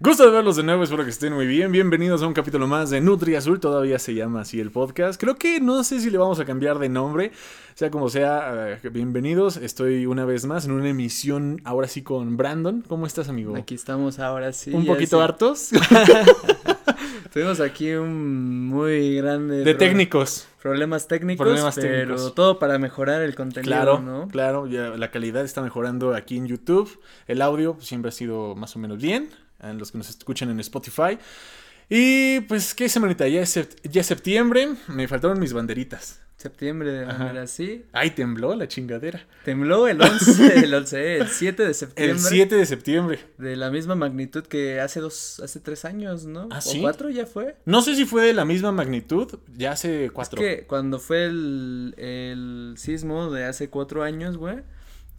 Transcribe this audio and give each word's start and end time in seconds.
Gusto 0.00 0.24
de 0.24 0.32
verlos 0.32 0.56
de 0.56 0.64
nuevo, 0.64 0.82
espero 0.82 1.04
que 1.04 1.10
estén 1.10 1.32
muy 1.32 1.46
bien. 1.46 1.70
Bienvenidos 1.70 2.20
a 2.20 2.26
un 2.26 2.34
capítulo 2.34 2.66
más 2.66 2.90
de 2.90 3.00
Nutri 3.00 3.36
Azul, 3.36 3.60
todavía 3.60 4.00
se 4.00 4.12
llama 4.12 4.40
así 4.40 4.58
el 4.58 4.72
podcast. 4.72 5.20
Creo 5.20 5.36
que 5.36 5.60
no 5.60 5.84
sé 5.84 6.00
si 6.00 6.10
le 6.10 6.18
vamos 6.18 6.40
a 6.40 6.44
cambiar 6.44 6.80
de 6.80 6.88
nombre, 6.88 7.30
sea 7.74 7.92
como 7.92 8.08
sea, 8.08 8.80
eh, 8.82 8.88
bienvenidos. 8.90 9.56
Estoy 9.56 10.06
una 10.06 10.24
vez 10.24 10.46
más 10.46 10.64
en 10.64 10.72
una 10.72 10.88
emisión, 10.88 11.60
ahora 11.62 11.86
sí 11.86 12.02
con 12.02 12.36
Brandon. 12.36 12.82
¿Cómo 12.88 13.06
estás, 13.06 13.28
amigo? 13.28 13.56
Aquí 13.56 13.76
estamos 13.76 14.18
ahora 14.18 14.52
sí. 14.52 14.74
¿Un 14.74 14.84
poquito 14.84 15.22
hartos? 15.22 15.70
Tuvimos 17.32 17.60
aquí 17.60 17.92
un 17.92 18.66
muy 18.66 19.16
grande... 19.16 19.62
De 19.62 19.74
técnicos. 19.74 20.48
Problemas 20.60 21.06
técnicos, 21.06 21.44
Problemas 21.44 21.76
pero 21.76 22.32
todo 22.32 22.58
para 22.58 22.78
mejorar 22.78 23.22
el 23.22 23.36
contenido, 23.36 23.70
claro, 23.70 24.00
¿no? 24.00 24.26
Claro, 24.28 24.66
ya 24.66 24.88
la 24.90 25.10
calidad 25.12 25.44
está 25.44 25.62
mejorando 25.62 26.14
aquí 26.14 26.36
en 26.36 26.46
YouTube. 26.46 27.00
El 27.28 27.42
audio 27.42 27.76
siempre 27.80 28.08
ha 28.08 28.12
sido 28.12 28.56
más 28.56 28.74
o 28.74 28.78
menos 28.80 29.00
bien 29.00 29.28
en 29.70 29.78
los 29.78 29.92
que 29.92 29.98
nos 29.98 30.08
escuchan 30.08 30.50
en 30.50 30.60
Spotify. 30.60 31.18
Y 31.88 32.40
pues, 32.40 32.74
¿qué 32.74 32.88
semanita? 32.88 33.28
Ya 33.28 33.42
es, 33.42 33.58
ya 33.82 34.02
septiembre, 34.02 34.70
me 34.88 35.06
faltaron 35.08 35.38
mis 35.38 35.52
banderitas. 35.52 36.20
Septiembre 36.36 36.90
de 36.92 37.06
manera 37.06 37.42
así. 37.42 37.86
Ay, 37.92 38.10
tembló 38.10 38.54
la 38.54 38.68
chingadera. 38.68 39.24
Tembló 39.44 39.86
el 39.86 40.02
11, 40.02 40.64
el 40.64 40.74
11, 40.74 41.16
el 41.18 41.28
7 41.28 41.64
de 41.64 41.72
septiembre. 41.74 42.12
El 42.12 42.18
7 42.18 42.56
de 42.56 42.66
septiembre. 42.66 43.18
De 43.38 43.56
la 43.56 43.70
misma 43.70 43.94
magnitud 43.94 44.44
que 44.44 44.80
hace 44.80 45.00
dos, 45.00 45.40
hace 45.40 45.60
tres 45.60 45.84
años, 45.84 46.26
¿no? 46.26 46.48
¿Ah, 46.50 46.60
¿O 46.66 46.80
cuatro 46.80 47.08
ya 47.08 47.24
fue? 47.24 47.56
No 47.64 47.80
sé 47.82 47.94
si 47.94 48.04
fue 48.04 48.24
de 48.26 48.34
la 48.34 48.44
misma 48.44 48.72
magnitud, 48.72 49.38
ya 49.56 49.72
hace 49.72 50.10
cuatro. 50.12 50.42
Es 50.42 50.56
que 50.56 50.66
cuando 50.66 50.98
fue 50.98 51.24
el, 51.26 51.94
el 51.96 52.74
sismo 52.76 53.30
de 53.30 53.44
hace 53.44 53.70
cuatro 53.70 54.02
años, 54.02 54.36
güey, 54.36 54.58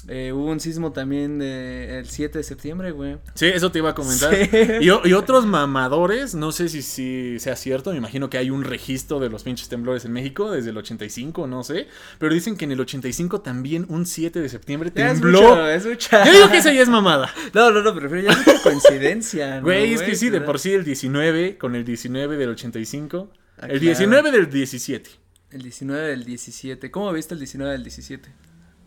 eh, 0.08 0.32
hubo 0.32 0.52
un 0.52 0.60
sismo 0.60 0.92
también 0.92 1.40
de, 1.40 2.00
el 2.00 2.08
7 2.08 2.38
de 2.38 2.44
septiembre, 2.44 2.92
güey. 2.92 3.18
Sí, 3.34 3.48
eso 3.48 3.72
te 3.72 3.80
iba 3.80 3.90
a 3.90 3.96
comentar. 3.96 4.34
Y, 4.82 5.14
otros 5.14 5.46
mamadores, 5.46 6.36
no 6.36 6.52
sé 6.52 6.70
si, 6.70 6.82
si 6.82 7.40
sea 7.40 7.56
cierto, 7.56 7.92
me 7.92 7.98
imagino 7.98 8.30
que 8.30 8.38
hay 8.38 8.50
un 8.50 8.64
registro 8.64 9.20
de 9.20 9.30
los 9.30 9.44
pinches 9.44 9.70
temblores 9.70 10.06
en 10.06 10.12
México 10.12 10.52
desde 10.52 10.70
el 10.70 10.78
85, 10.78 11.48
no 11.48 11.64
sé. 11.64 11.88
Pero 12.20 12.34
dicen 12.34 12.58
que 12.58 12.66
en 12.66 12.72
el 12.72 12.80
85 12.82 13.42
también 13.42 13.86
un 13.90 14.06
7 14.06 14.40
de 14.40 14.50
septiembre 14.50 14.92
tembló. 14.92 15.68
Es 15.68 15.86
mucha, 15.86 16.26
Yo 16.26 16.32
digo 16.32 16.52
que 16.52 16.58
esa 16.58 16.72
ya 16.72 16.82
es 16.82 16.90
mamada. 16.90 17.34
No, 17.54 17.72
no, 17.72 17.82
no, 17.82 17.96
pero 17.96 18.20
ya 18.20 18.32
es 18.32 18.48
una 18.48 18.62
coincidencia. 18.62 19.62
Güey, 19.62 19.94
es 19.94 20.02
que 20.02 20.16
sí, 20.16 20.30
de 20.30 20.42
por 20.42 20.60
sí 20.60 20.74
el 20.74 20.84
19 20.84 21.58
con 21.58 21.76
el 21.76 21.86
19 21.86 22.38
del 22.38 22.50
85. 22.50 23.32
Ah, 23.58 23.68
el 23.70 23.80
19 23.80 24.32
del 24.32 24.50
17. 24.50 25.10
El 25.52 25.62
19 25.62 26.08
del 26.08 26.26
17. 26.26 26.92
¿Cómo 26.92 27.12
viste 27.14 27.34
el 27.34 27.40
19 27.40 27.72
del 27.72 27.84
17? 27.84 28.30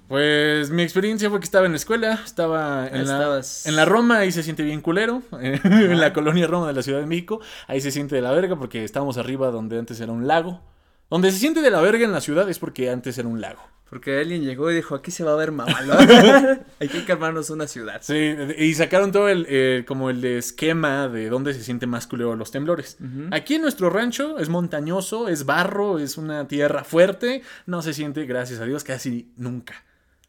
Pues 0.08 0.70
mi 0.70 0.82
experiencia 0.82 1.28
fue 1.28 1.38
que 1.38 1.44
estaba 1.44 1.66
en 1.66 1.72
la 1.72 1.76
escuela, 1.76 2.20
estaba 2.24 2.88
en, 2.88 3.06
la, 3.06 3.42
en 3.64 3.76
la, 3.76 3.84
Roma, 3.84 4.18
ahí 4.18 4.32
se 4.32 4.42
siente 4.42 4.62
bien 4.62 4.80
culero, 4.80 5.22
en 5.40 6.00
la 6.00 6.14
colonia 6.14 6.46
Roma 6.46 6.66
de 6.66 6.72
la 6.72 6.82
Ciudad 6.82 7.00
de 7.00 7.06
México, 7.06 7.40
ahí 7.66 7.82
se 7.82 7.90
siente 7.90 8.14
de 8.16 8.22
la 8.22 8.32
verga 8.32 8.56
porque 8.56 8.84
estábamos 8.84 9.18
arriba 9.18 9.50
donde 9.50 9.78
antes 9.78 10.00
era 10.00 10.10
un 10.10 10.26
lago. 10.26 10.62
Donde 11.10 11.30
se 11.30 11.38
siente 11.38 11.60
de 11.60 11.70
la 11.70 11.80
verga 11.80 12.04
en 12.04 12.12
la 12.12 12.20
ciudad 12.20 12.48
es 12.50 12.58
porque 12.58 12.90
antes 12.90 13.16
era 13.18 13.28
un 13.28 13.40
lago. 13.40 13.62
Porque 13.88 14.18
alguien 14.18 14.42
llegó 14.42 14.70
y 14.70 14.74
dijo, 14.74 14.94
aquí 14.94 15.10
se 15.10 15.24
va 15.24 15.32
a 15.32 15.36
ver 15.36 15.52
mamalo. 15.52 15.94
Hay 16.80 16.88
que 16.88 17.04
calmarnos 17.06 17.48
una 17.48 17.66
ciudad. 17.66 18.02
Sí, 18.02 18.36
y 18.58 18.74
sacaron 18.74 19.12
todo 19.12 19.30
el, 19.30 19.84
como 19.86 20.10
el 20.10 20.22
esquema 20.24 21.08
de 21.08 21.30
dónde 21.30 21.54
se 21.54 21.62
siente 21.62 21.86
más 21.86 22.06
culero 22.06 22.36
los 22.36 22.50
temblores. 22.50 22.98
Aquí 23.30 23.54
en 23.54 23.62
nuestro 23.62 23.88
rancho 23.88 24.38
es 24.38 24.50
montañoso, 24.50 25.28
es 25.28 25.46
barro, 25.46 25.98
es 25.98 26.18
una 26.18 26.46
tierra 26.46 26.84
fuerte. 26.84 27.42
No 27.64 27.80
se 27.80 27.94
siente, 27.94 28.26
gracias 28.26 28.60
a 28.60 28.66
Dios, 28.66 28.84
casi 28.84 29.32
nunca. 29.36 29.87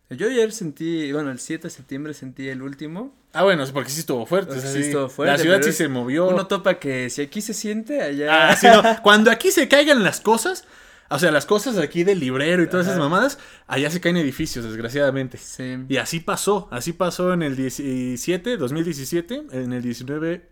Yo 0.09 0.27
ayer 0.27 0.51
sentí, 0.51 1.11
bueno, 1.11 1.29
el 1.29 1.39
7 1.39 1.67
de 1.67 1.69
septiembre 1.69 2.13
sentí 2.15 2.49
el 2.49 2.63
último. 2.63 3.15
Ah, 3.31 3.43
bueno, 3.43 3.63
porque 3.71 3.91
sí 3.91 3.99
estuvo 3.99 4.25
fuerte. 4.25 4.59
sí, 4.59 4.79
estuvo 4.79 5.07
fuerte. 5.07 5.33
La 5.33 5.37
ciudad 5.37 5.61
sí 5.61 5.71
se 5.71 5.87
movió. 5.87 6.29
Uno 6.29 6.47
topa 6.47 6.79
que 6.79 7.11
si 7.11 7.21
aquí 7.21 7.41
se 7.41 7.53
siente, 7.53 8.01
allá. 8.01 8.49
Ah, 8.49 8.55
sí, 8.55 8.65
no. 8.67 8.81
Cuando 9.03 9.29
aquí 9.29 9.51
se 9.51 9.67
caigan 9.67 10.03
las 10.03 10.19
cosas, 10.19 10.65
o 11.09 11.19
sea, 11.19 11.31
las 11.31 11.45
cosas 11.45 11.77
aquí 11.77 12.03
del 12.03 12.19
librero 12.19 12.63
y 12.63 12.67
todas 12.67 12.87
esas 12.87 12.97
mamadas, 12.97 13.37
allá 13.67 13.91
se 13.91 14.01
caen 14.01 14.17
edificios, 14.17 14.65
desgraciadamente. 14.65 15.37
Sí. 15.37 15.77
Y 15.87 15.97
así 15.97 16.19
pasó. 16.19 16.67
Así 16.71 16.93
pasó 16.93 17.31
en 17.33 17.43
el 17.43 17.55
17, 17.55 18.57
2017, 18.57 19.43
en 19.51 19.73
el 19.73 19.83
19 19.83 20.49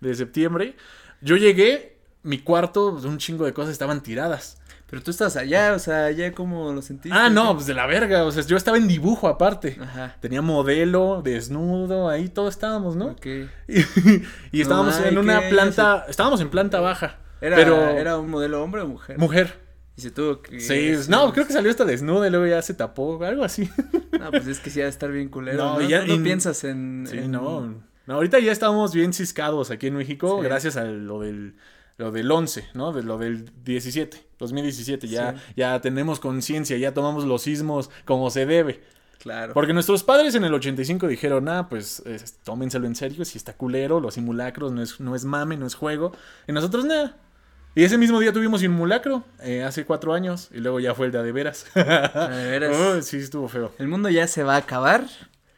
de 0.00 0.14
septiembre. 0.14 0.76
Yo 1.22 1.36
llegué, 1.36 1.96
mi 2.22 2.40
cuarto, 2.40 2.90
un 2.90 3.16
chingo 3.16 3.46
de 3.46 3.54
cosas 3.54 3.72
estaban 3.72 4.02
tiradas. 4.02 4.58
Pero 4.90 5.02
tú 5.02 5.10
estás 5.10 5.36
allá, 5.36 5.74
o 5.74 5.78
sea, 5.78 6.06
allá 6.06 6.32
cómo 6.32 6.72
lo 6.72 6.80
sentiste. 6.80 7.16
Ah, 7.16 7.28
no, 7.28 7.54
pues 7.54 7.66
de 7.66 7.74
la 7.74 7.86
verga, 7.86 8.24
o 8.24 8.32
sea, 8.32 8.42
yo 8.42 8.56
estaba 8.56 8.78
en 8.78 8.88
dibujo 8.88 9.28
aparte. 9.28 9.76
Ajá. 9.78 10.16
Tenía 10.20 10.40
modelo, 10.40 11.20
desnudo, 11.22 12.08
ahí 12.08 12.30
todos 12.30 12.54
estábamos, 12.54 12.96
¿no? 12.96 13.08
Ok. 13.08 13.26
Y, 14.50 14.62
estábamos 14.62 14.98
en 15.00 15.18
una 15.18 15.46
planta, 15.50 16.06
estábamos 16.08 16.40
en 16.40 16.48
planta 16.48 16.80
baja. 16.80 17.18
Era, 17.42 17.56
pero... 17.56 17.90
¿Era 17.90 18.16
un 18.16 18.30
modelo 18.30 18.62
hombre 18.62 18.80
o 18.80 18.88
mujer? 18.88 19.18
Mujer. 19.18 19.60
Y 19.94 20.00
se 20.00 20.10
tuvo 20.10 20.40
que... 20.40 20.58
Sí, 20.58 20.94
no, 21.10 21.34
creo 21.34 21.46
que 21.46 21.52
salió 21.52 21.70
hasta 21.70 21.84
desnuda 21.84 22.26
y 22.26 22.30
luego 22.30 22.46
ya 22.46 22.62
se 22.62 22.72
tapó, 22.72 23.22
algo 23.22 23.44
así. 23.44 23.68
No, 24.18 24.30
pues 24.30 24.46
es 24.46 24.58
que 24.58 24.70
sí 24.70 24.80
ha 24.80 24.84
de 24.84 24.90
estar 24.90 25.12
bien 25.12 25.28
culero, 25.28 25.58
¿no? 25.58 25.80
¿no? 25.80 25.88
Ya, 25.88 26.04
no 26.04 26.20
piensas 26.22 26.64
en... 26.64 27.06
Sí, 27.08 27.28
no. 27.28 27.74
no. 28.06 28.14
Ahorita 28.14 28.38
ya 28.40 28.50
estamos 28.50 28.94
bien 28.94 29.12
ciscados 29.12 29.70
aquí 29.70 29.88
en 29.88 29.96
México, 29.96 30.40
gracias 30.40 30.76
a 30.76 30.84
lo 30.84 31.20
del 31.20 31.56
lo 31.98 32.12
del 32.12 32.30
11, 32.30 32.68
¿no? 32.74 32.92
De 32.92 33.02
lo 33.02 33.18
del 33.18 33.50
17, 33.64 34.24
2017, 34.38 35.08
ya, 35.08 35.34
ya 35.56 35.80
tenemos 35.80 36.20
conciencia, 36.20 36.78
ya 36.78 36.94
tomamos 36.94 37.24
los 37.24 37.42
sismos 37.42 37.90
como 38.04 38.30
se 38.30 38.46
debe. 38.46 38.82
Claro. 39.18 39.52
Porque 39.52 39.72
nuestros 39.72 40.04
padres 40.04 40.36
en 40.36 40.44
el 40.44 40.54
85 40.54 41.08
dijeron, 41.08 41.48
ah, 41.48 41.68
pues 41.68 42.02
tómenselo 42.44 42.86
en 42.86 42.94
serio, 42.94 43.24
si 43.24 43.36
está 43.36 43.52
culero, 43.52 43.98
los 43.98 44.14
simulacros, 44.14 44.70
no 44.70 44.80
es, 44.80 45.00
no 45.00 45.16
es 45.16 45.24
mame, 45.24 45.56
no 45.56 45.66
es 45.66 45.74
juego. 45.74 46.12
Y 46.46 46.52
nosotros 46.52 46.84
nada. 46.84 47.16
Y 47.74 47.82
ese 47.82 47.98
mismo 47.98 48.20
día 48.20 48.32
tuvimos 48.32 48.60
simulacro, 48.60 49.24
eh, 49.40 49.64
hace 49.64 49.84
cuatro 49.84 50.14
años, 50.14 50.50
y 50.52 50.58
luego 50.58 50.80
ya 50.80 50.94
fue 50.94 51.06
el 51.06 51.12
de, 51.12 51.22
de 51.22 51.32
veras. 51.32 51.66
de 51.74 51.82
veras. 51.82 53.04
sí, 53.06 53.18
estuvo 53.18 53.48
feo. 53.48 53.72
El 53.78 53.88
mundo 53.88 54.08
ya 54.08 54.28
se 54.28 54.44
va 54.44 54.54
a 54.54 54.58
acabar. 54.58 55.04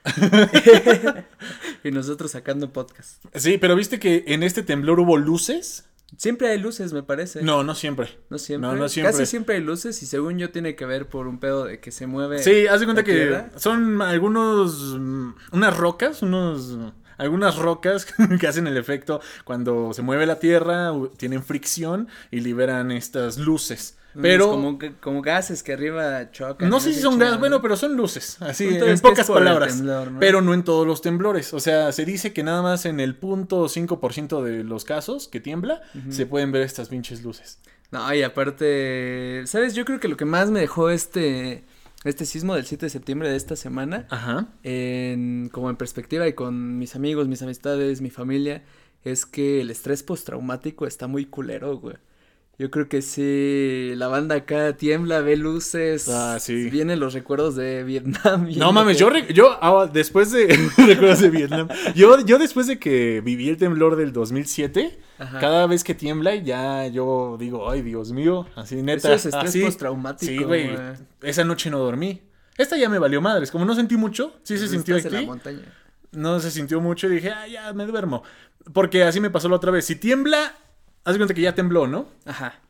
y 1.84 1.90
nosotros 1.90 2.30
sacando 2.30 2.72
podcast. 2.72 3.22
Sí, 3.34 3.58
pero 3.58 3.76
viste 3.76 4.00
que 4.00 4.24
en 4.28 4.42
este 4.42 4.62
temblor 4.62 5.00
hubo 5.00 5.18
luces. 5.18 5.84
Siempre 6.16 6.48
hay 6.48 6.58
luces, 6.58 6.92
me 6.92 7.02
parece. 7.02 7.42
No, 7.42 7.62
no 7.62 7.74
siempre. 7.74 8.18
No 8.28 8.38
siempre. 8.38 8.70
No, 8.70 8.88
siempre. 8.88 9.12
Casi 9.12 9.26
siempre 9.26 9.56
hay 9.56 9.62
luces 9.62 10.02
y 10.02 10.06
según 10.06 10.38
yo 10.38 10.50
tiene 10.50 10.74
que 10.74 10.84
ver 10.84 11.08
por 11.08 11.26
un 11.26 11.38
pedo 11.38 11.64
de 11.64 11.80
que 11.80 11.90
se 11.90 12.06
mueve. 12.06 12.42
Sí, 12.42 12.66
haz 12.66 12.80
de 12.80 12.86
cuenta 12.86 13.04
que 13.04 13.44
son 13.56 14.02
algunos, 14.02 14.96
mm, 14.98 15.30
unas 15.52 15.76
rocas, 15.76 16.22
unos, 16.22 16.76
algunas 17.16 17.56
rocas 17.56 18.06
que 18.40 18.46
hacen 18.46 18.66
el 18.66 18.76
efecto 18.76 19.20
cuando 19.44 19.92
se 19.92 20.02
mueve 20.02 20.26
la 20.26 20.38
tierra, 20.38 20.92
tienen 21.16 21.42
fricción 21.42 22.08
y 22.30 22.40
liberan 22.40 22.90
estas 22.90 23.38
luces. 23.38 23.96
Pero. 24.20 24.50
Como, 24.50 24.78
como 25.00 25.22
gases 25.22 25.62
que 25.62 25.72
arriba 25.72 26.30
chocan. 26.30 26.68
No 26.68 26.80
sé 26.80 26.92
si 26.92 27.00
son 27.00 27.18
gases, 27.18 27.38
bueno, 27.38 27.62
pero 27.62 27.76
son 27.76 27.96
luces. 27.96 28.36
Así, 28.40 28.68
en 28.68 29.00
pocas 29.00 29.28
palabras. 29.28 29.82
Pero 30.18 30.42
no 30.42 30.54
en 30.54 30.64
todos 30.64 30.86
los 30.86 31.02
temblores. 31.02 31.54
O 31.54 31.60
sea, 31.60 31.92
se 31.92 32.04
dice 32.04 32.32
que 32.32 32.42
nada 32.42 32.62
más 32.62 32.86
en 32.86 33.00
el 33.00 33.16
punto 33.16 33.66
5% 33.66 34.42
de 34.42 34.64
los 34.64 34.84
casos 34.84 35.28
que 35.28 35.40
tiembla, 35.40 35.82
se 36.10 36.26
pueden 36.26 36.52
ver 36.52 36.62
estas 36.62 36.88
pinches 36.88 37.22
luces. 37.22 37.58
No, 37.90 38.12
y 38.14 38.22
aparte. 38.22 39.42
¿Sabes? 39.46 39.74
Yo 39.74 39.84
creo 39.84 40.00
que 40.00 40.08
lo 40.08 40.16
que 40.16 40.24
más 40.24 40.50
me 40.50 40.60
dejó 40.60 40.90
este. 40.90 41.64
Este 42.02 42.24
sismo 42.24 42.54
del 42.54 42.64
7 42.64 42.86
de 42.86 42.90
septiembre 42.90 43.28
de 43.28 43.36
esta 43.36 43.56
semana. 43.56 44.06
Ajá. 44.08 44.48
En, 44.62 45.50
como 45.52 45.68
en 45.68 45.76
perspectiva 45.76 46.26
y 46.26 46.32
con 46.32 46.78
mis 46.78 46.96
amigos, 46.96 47.28
mis 47.28 47.42
amistades, 47.42 48.00
mi 48.00 48.08
familia. 48.08 48.62
Es 49.04 49.26
que 49.26 49.60
el 49.60 49.70
estrés 49.70 50.02
postraumático 50.02 50.86
está 50.86 51.08
muy 51.08 51.26
culero, 51.26 51.76
güey. 51.76 51.96
Yo 52.60 52.70
creo 52.70 52.90
que 52.90 53.00
sí, 53.00 53.94
la 53.96 54.08
banda 54.08 54.34
acá 54.34 54.76
tiembla, 54.76 55.22
ve 55.22 55.38
luces. 55.38 56.10
Ah, 56.10 56.36
sí. 56.38 56.68
Vienen 56.68 57.00
los 57.00 57.14
recuerdos 57.14 57.56
de 57.56 57.84
Vietnam. 57.84 58.50
No 58.54 58.70
mames, 58.70 58.98
yo, 58.98 59.08
yo 59.32 59.56
ah, 59.62 59.88
después 59.90 60.30
de 60.32 60.46
recuerdos 60.76 61.20
de 61.20 61.30
Vietnam, 61.30 61.68
yo, 61.94 62.20
yo 62.20 62.38
después 62.38 62.66
de 62.66 62.78
que 62.78 63.22
viví 63.24 63.48
el 63.48 63.56
temblor 63.56 63.96
del 63.96 64.12
2007, 64.12 64.98
cada 65.40 65.66
vez 65.68 65.82
que 65.82 65.94
tiembla 65.94 66.34
ya 66.34 66.86
yo 66.88 67.38
digo, 67.40 67.70
ay 67.70 67.80
Dios 67.80 68.12
mío, 68.12 68.46
así 68.56 68.82
neta. 68.82 69.10
Eso 69.10 69.28
es 69.30 69.34
estrés 69.34 69.64
postraumático. 69.64 70.30
Sí, 70.30 70.44
güey. 70.44 70.68
Esa 71.22 71.44
noche 71.44 71.70
no 71.70 71.78
dormí. 71.78 72.20
Esta 72.58 72.76
ya 72.76 72.90
me 72.90 72.98
valió 72.98 73.22
madres, 73.22 73.50
como 73.50 73.64
no 73.64 73.74
sentí 73.74 73.96
mucho, 73.96 74.34
sí 74.42 74.58
se 74.58 74.68
sintió 74.68 74.96
aquí. 74.96 75.06
En 75.06 75.14
la 75.14 75.22
montaña. 75.22 75.62
No 76.12 76.38
se 76.40 76.50
sintió 76.50 76.78
mucho 76.82 77.06
y 77.06 77.12
dije, 77.12 77.30
ah, 77.30 77.48
ya 77.48 77.72
me 77.72 77.86
duermo. 77.86 78.22
Porque 78.74 79.02
así 79.02 79.18
me 79.18 79.30
pasó 79.30 79.48
la 79.48 79.56
otra 79.56 79.70
vez. 79.70 79.86
Si 79.86 79.96
tiembla 79.96 80.54
Haz 81.04 81.16
cuenta 81.16 81.34
que 81.34 81.40
ya 81.40 81.54
tembló, 81.54 81.86
¿no? 81.86 82.08
Ajá. 82.24 82.60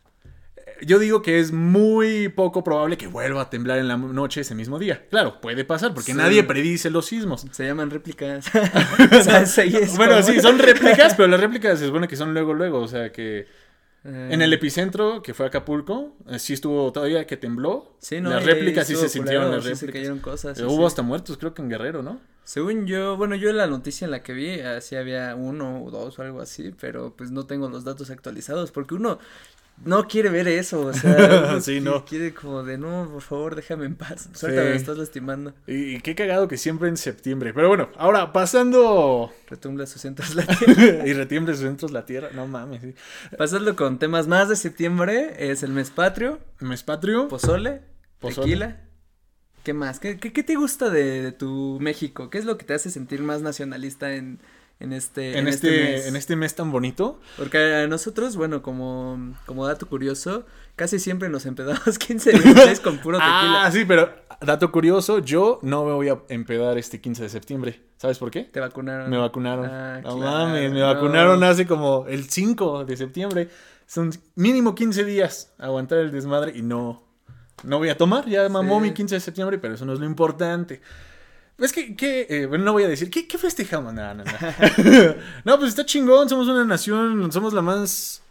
Yo 0.82 0.99
digo 0.99 1.21
que 1.21 1.41
es 1.41 1.53
muy 1.53 2.29
poco 2.29 2.65
probable 2.65 2.97
que 2.97 3.06
vuelva 3.06 3.43
a 3.43 3.50
temblar 3.50 3.79
en 3.79 3.88
la 3.88 3.97
noche 3.97 4.41
ese 4.41 4.55
mismo 4.55 4.79
día. 4.79 5.06
Claro, 5.11 5.41
puede 5.41 5.65
pasar, 5.65 5.93
porque 5.93 6.15
nadie 6.15 6.43
predice 6.43 6.91
los 6.91 7.06
sismos. 7.06 7.47
Se 7.50 7.67
llaman 7.67 7.91
réplicas. 7.91 8.47
bueno, 9.97 10.23
sí, 10.23 10.41
son 10.41 10.59
réplicas, 10.59 11.15
pero 11.17 11.29
las 11.29 11.41
réplicas 11.41 11.79
se 11.79 11.87
supone 11.87 12.09
que 12.09 12.17
son 12.17 12.32
luego, 12.32 12.55
luego. 12.55 12.79
O 12.79 12.88
sea 12.88 13.12
que. 13.12 13.47
Eh. 14.03 14.29
En 14.31 14.41
el 14.41 14.50
epicentro, 14.55 15.21
que 15.23 15.35
fue 15.35 15.44
Acapulco, 15.44 16.17
eh, 16.27 16.38
sí 16.38 16.55
estuvo 16.55 16.91
todavía 16.91 17.27
que 17.27 17.37
tembló. 17.37 17.97
Sí, 17.99 18.23
¿no? 18.23 18.31
Las 18.31 18.44
réplicas 18.44 18.87
sí 18.87 18.97
se 18.97 19.11
sintieron 19.11 19.50
las 19.50 19.65
réplicas. 19.65 19.79
se 19.81 19.87
cayeron 19.93 20.19
cosas. 20.21 20.59
hubo 20.61 20.87
hasta 20.87 21.03
muertos, 21.03 21.37
creo 21.37 21.53
que 21.53 21.61
en 21.61 21.69
Guerrero, 21.69 22.03
¿no? 22.03 22.19
Según 22.50 22.88
yo, 22.88 23.17
bueno, 23.17 23.37
yo 23.37 23.52
la 23.52 23.69
noticia 23.69 24.06
en 24.06 24.11
la 24.11 24.25
que 24.25 24.32
vi, 24.32 24.58
así 24.58 24.97
había 24.97 25.37
uno 25.37 25.85
o 25.85 25.91
dos 25.93 26.19
o 26.19 26.23
algo 26.23 26.41
así, 26.41 26.75
pero 26.81 27.14
pues 27.17 27.31
no 27.31 27.47
tengo 27.47 27.69
los 27.69 27.85
datos 27.85 28.11
actualizados 28.11 28.73
porque 28.73 28.97
uno 28.97 29.20
no 29.85 30.08
quiere 30.08 30.31
ver 30.31 30.49
eso, 30.49 30.87
o 30.87 30.93
sea, 30.93 31.61
sí, 31.61 31.81
no. 31.81 32.05
quiere 32.05 32.35
como 32.35 32.64
de, 32.64 32.76
no, 32.76 33.08
por 33.08 33.23
favor, 33.23 33.55
déjame 33.55 33.87
en 33.87 33.94
paz, 33.94 34.31
suéltame, 34.35 34.70
me 34.70 34.75
estás 34.75 34.99
lastimando. 34.99 35.55
Y, 35.69 36.00
qué 36.00 36.17
cagado 36.17 36.49
que 36.49 36.56
siempre 36.56 36.88
en 36.88 36.97
septiembre, 36.97 37.55
pero 37.55 37.69
bueno, 37.69 37.88
ahora 37.97 38.32
pasando... 38.32 39.31
Retumbla 39.46 39.87
sus 39.87 40.03
centros 40.03 40.35
la 40.35 40.44
tierra. 40.44 41.06
y 41.06 41.12
retiembla 41.12 41.55
sus 41.55 41.62
centros 41.62 41.93
la 41.93 42.05
tierra, 42.05 42.31
no 42.35 42.49
mames. 42.49 42.82
Sí. 42.82 42.94
Pasando 43.38 43.76
con 43.76 44.00
temas 44.00 44.26
más 44.26 44.49
de 44.49 44.56
septiembre, 44.56 45.37
es 45.38 45.62
el 45.62 45.70
mes 45.70 45.91
patrio. 45.91 46.41
Mes 46.58 46.82
patrio. 46.82 47.29
Pozole, 47.29 47.82
pozole. 48.19 48.44
tequila. 48.44 48.89
¿Qué 49.62 49.74
más? 49.74 50.00
¿Qué, 50.00 50.18
qué, 50.18 50.42
te 50.42 50.54
gusta 50.56 50.90
de, 50.90 51.22
de 51.22 51.32
tu 51.32 51.78
México? 51.80 52.30
¿Qué 52.30 52.38
es 52.38 52.44
lo 52.44 52.56
que 52.58 52.64
te 52.64 52.74
hace 52.74 52.90
sentir 52.90 53.22
más 53.22 53.42
nacionalista 53.42 54.14
en 54.14 54.40
en 54.80 54.94
este, 54.94 55.38
en, 55.38 55.46
este, 55.46 55.68
este, 55.68 55.92
mes. 55.92 56.06
En 56.06 56.16
este 56.16 56.36
mes 56.36 56.54
tan 56.54 56.72
bonito. 56.72 57.20
Porque 57.36 57.58
a 57.58 57.86
nosotros, 57.86 58.36
bueno, 58.36 58.62
como, 58.62 59.34
como 59.44 59.66
dato 59.66 59.86
curioso, 59.86 60.46
casi 60.74 60.98
siempre 60.98 61.28
nos 61.28 61.44
empedamos 61.44 61.98
15 61.98 62.32
16 62.32 62.80
con 62.80 62.98
puro 62.98 63.18
tequila. 63.18 63.64
Ah, 63.64 63.70
sí, 63.70 63.84
pero 63.84 64.10
dato 64.40 64.72
curioso, 64.72 65.18
yo 65.18 65.58
no 65.62 65.84
me 65.84 65.92
voy 65.92 66.08
a 66.08 66.18
empedar 66.30 66.78
este 66.78 67.00
15 67.00 67.24
de 67.24 67.28
septiembre. 67.28 67.82
¿Sabes 67.98 68.18
por 68.18 68.30
qué? 68.30 68.44
Te 68.44 68.58
vacunaron. 68.58 69.10
Me 69.10 69.18
vacunaron. 69.18 69.66
Ah, 69.66 70.00
no 70.02 70.16
mames, 70.16 70.72
me 70.72 70.80
vacunaron 70.80 71.44
hace 71.44 71.66
como 71.66 72.06
el 72.08 72.30
5 72.30 72.86
de 72.86 72.96
septiembre. 72.96 73.48
Son 73.86 74.10
mínimo 74.34 74.74
15 74.74 75.04
días 75.04 75.52
aguantar 75.58 75.98
el 75.98 76.10
desmadre 76.10 76.56
y 76.56 76.62
no, 76.62 77.02
no 77.62 77.78
voy 77.78 77.88
a 77.88 77.96
tomar. 77.96 78.26
Ya 78.28 78.48
mamó 78.48 78.80
mi 78.80 78.92
15 78.92 79.16
de 79.16 79.20
septiembre, 79.20 79.58
pero 79.58 79.74
eso 79.74 79.84
no 79.84 79.92
es 79.92 80.00
lo 80.00 80.06
importante. 80.06 80.80
Es 81.58 81.72
que, 81.72 81.94
que 81.94 82.26
eh, 82.28 82.46
bueno, 82.46 82.64
no 82.64 82.72
voy 82.72 82.84
a 82.84 82.88
decir, 82.88 83.10
¿qué, 83.10 83.28
qué 83.28 83.36
festejamos? 83.36 83.92
No, 83.92 84.14
no, 84.14 84.24
no. 84.24 84.32
no, 85.44 85.58
pues 85.58 85.68
está 85.68 85.84
chingón, 85.84 86.28
somos 86.28 86.48
una 86.48 86.64
nación, 86.64 87.30
somos 87.30 87.52
la 87.52 87.62
más... 87.62 88.22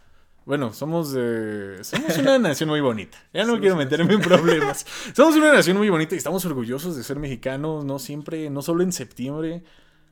Bueno, 0.44 0.72
somos 0.72 1.12
de... 1.12 1.78
Somos 1.82 2.18
una 2.18 2.38
nación 2.38 2.70
muy 2.70 2.80
bonita. 2.80 3.18
Ya 3.32 3.44
no 3.44 3.60
quiero 3.60 3.76
meterme 3.76 4.14
en 4.14 4.20
problemas. 4.20 4.84
Somos 5.14 5.36
una 5.36 5.52
nación 5.52 5.76
muy 5.76 5.88
bonita 5.90 6.16
y 6.16 6.18
estamos 6.18 6.44
orgullosos 6.44 6.96
de 6.96 7.04
ser 7.04 7.20
mexicanos, 7.20 7.84
no 7.84 8.00
siempre, 8.00 8.50
no 8.50 8.62
solo 8.62 8.82
en 8.82 8.90
septiembre. 8.90 9.62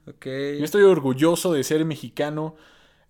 Ok. 0.07 0.27
Yo 0.59 0.65
estoy 0.65 0.83
orgulloso 0.83 1.53
de 1.53 1.65
ser 1.65 1.85
mexicano 1.85 2.55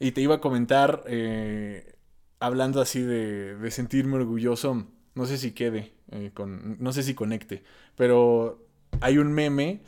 y 0.01 0.13
te 0.13 0.23
iba 0.23 0.37
a 0.37 0.41
comentar, 0.41 1.03
eh, 1.07 1.97
hablando 2.41 2.81
así 2.81 3.03
de, 3.03 3.57
de, 3.57 3.71
sentirme 3.71 4.17
orgulloso, 4.17 4.87
no 5.15 5.27
sé 5.27 5.39
si 5.39 5.53
quede, 5.53 5.93
eh, 6.13 6.31
con, 6.35 6.77
no 6.81 6.93
sé 6.93 7.03
si 7.03 7.15
conecte, 7.15 7.63
pero 7.97 8.65
hay 9.01 9.19
un 9.19 9.33
meme 9.33 9.81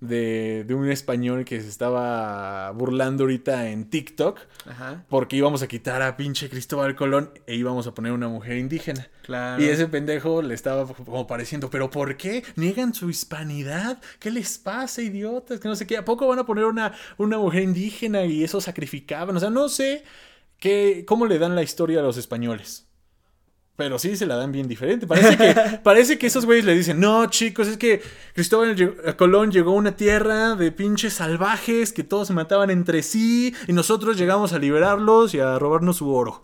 de, 0.00 0.64
de, 0.66 0.74
un 0.74 0.88
español 0.90 1.44
que 1.44 1.60
se 1.60 1.68
estaba 1.68 2.70
burlando 2.70 3.24
ahorita 3.24 3.70
en 3.70 3.90
TikTok. 3.90 4.38
Ajá. 4.66 5.04
Porque 5.08 5.36
íbamos 5.36 5.62
a 5.62 5.68
quitar 5.68 6.02
a 6.02 6.16
pinche 6.16 6.48
Cristóbal 6.48 6.94
Colón 6.94 7.30
e 7.46 7.56
íbamos 7.56 7.86
a 7.86 7.94
poner 7.94 8.12
una 8.12 8.28
mujer 8.28 8.58
indígena. 8.58 9.08
Claro. 9.22 9.62
Y 9.62 9.66
ese 9.66 9.86
pendejo 9.88 10.42
le 10.42 10.54
estaba 10.54 10.86
como 10.86 11.26
pareciendo, 11.26 11.70
¿pero 11.70 11.90
por 11.90 12.16
qué? 12.16 12.44
¿Niegan 12.56 12.94
su 12.94 13.10
hispanidad? 13.10 14.00
¿Qué 14.18 14.30
les 14.30 14.58
pasa, 14.58 15.02
idiotas? 15.02 15.60
Que 15.60 15.68
no 15.68 15.74
sé 15.74 15.86
qué. 15.86 15.96
¿A 15.96 16.04
poco 16.04 16.28
van 16.28 16.38
a 16.38 16.46
poner 16.46 16.64
una, 16.64 16.94
una 17.16 17.38
mujer 17.38 17.62
indígena 17.62 18.24
y 18.24 18.44
eso 18.44 18.60
sacrificaban? 18.60 19.36
O 19.36 19.40
sea, 19.40 19.50
no 19.50 19.68
sé 19.68 20.04
qué, 20.58 21.04
cómo 21.06 21.26
le 21.26 21.38
dan 21.38 21.54
la 21.54 21.62
historia 21.62 22.00
a 22.00 22.02
los 22.02 22.16
españoles. 22.16 22.87
Pero 23.78 23.96
sí 24.00 24.16
se 24.16 24.26
la 24.26 24.34
dan 24.34 24.50
bien 24.50 24.66
diferente. 24.66 25.06
Parece 25.06 25.36
que, 25.36 25.54
parece 25.84 26.18
que 26.18 26.26
esos 26.26 26.44
güeyes 26.44 26.64
le 26.64 26.74
dicen, 26.74 26.98
no, 26.98 27.26
chicos, 27.30 27.68
es 27.68 27.76
que 27.76 28.02
Cristóbal 28.34 28.74
Colón 29.16 29.52
llegó 29.52 29.70
a 29.70 29.74
una 29.74 29.94
tierra 29.94 30.56
de 30.56 30.72
pinches 30.72 31.12
salvajes 31.12 31.92
que 31.92 32.02
todos 32.02 32.26
se 32.26 32.34
mataban 32.34 32.70
entre 32.70 33.04
sí 33.04 33.54
y 33.68 33.72
nosotros 33.72 34.18
llegamos 34.18 34.52
a 34.52 34.58
liberarlos 34.58 35.32
y 35.32 35.38
a 35.38 35.60
robarnos 35.60 35.98
su 35.98 36.12
oro. 36.12 36.42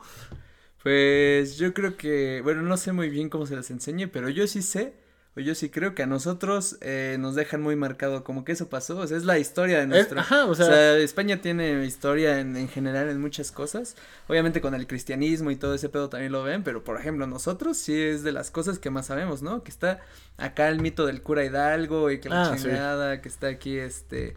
Pues 0.84 1.58
yo 1.58 1.74
creo 1.74 1.96
que, 1.96 2.40
bueno, 2.44 2.62
no 2.62 2.76
sé 2.76 2.92
muy 2.92 3.10
bien 3.10 3.28
cómo 3.28 3.46
se 3.46 3.56
les 3.56 3.68
enseñe, 3.68 4.06
pero 4.06 4.28
yo 4.28 4.46
sí 4.46 4.62
sé 4.62 4.94
yo 5.36 5.54
sí 5.54 5.68
creo 5.68 5.94
que 5.94 6.04
a 6.04 6.06
nosotros 6.06 6.78
eh, 6.80 7.16
nos 7.18 7.34
dejan 7.34 7.60
muy 7.60 7.74
marcado 7.74 8.22
como 8.22 8.44
que 8.44 8.52
eso 8.52 8.68
pasó, 8.68 8.98
o 8.98 9.06
sea, 9.06 9.16
es 9.16 9.24
la 9.24 9.38
historia 9.38 9.80
de 9.80 9.86
nuestro... 9.86 10.20
ajá, 10.20 10.46
o 10.46 10.54
sea... 10.54 10.96
España 10.98 11.40
tiene 11.40 11.84
historia 11.84 12.38
en, 12.38 12.56
en, 12.56 12.68
general 12.68 13.08
en 13.08 13.20
muchas 13.20 13.50
cosas, 13.50 13.96
obviamente 14.28 14.60
con 14.60 14.74
el 14.74 14.86
cristianismo 14.86 15.50
y 15.50 15.56
todo 15.56 15.74
ese 15.74 15.88
pedo 15.88 16.08
también 16.08 16.30
lo 16.30 16.44
ven, 16.44 16.62
pero 16.62 16.84
por 16.84 16.98
ejemplo 16.98 17.26
nosotros 17.26 17.76
sí 17.76 18.00
es 18.00 18.22
de 18.22 18.30
las 18.32 18.50
cosas 18.50 18.78
que 18.78 18.90
más 18.90 19.06
sabemos, 19.06 19.42
¿no? 19.42 19.64
Que 19.64 19.70
está 19.70 20.00
acá 20.36 20.68
el 20.68 20.80
mito 20.80 21.06
del 21.06 21.22
cura 21.22 21.44
Hidalgo 21.44 22.10
y 22.10 22.20
que 22.20 22.28
la 22.28 22.52
ah, 22.52 22.56
chingada, 22.56 23.20
que 23.20 23.28
está 23.28 23.48
aquí 23.48 23.76
este 23.76 24.36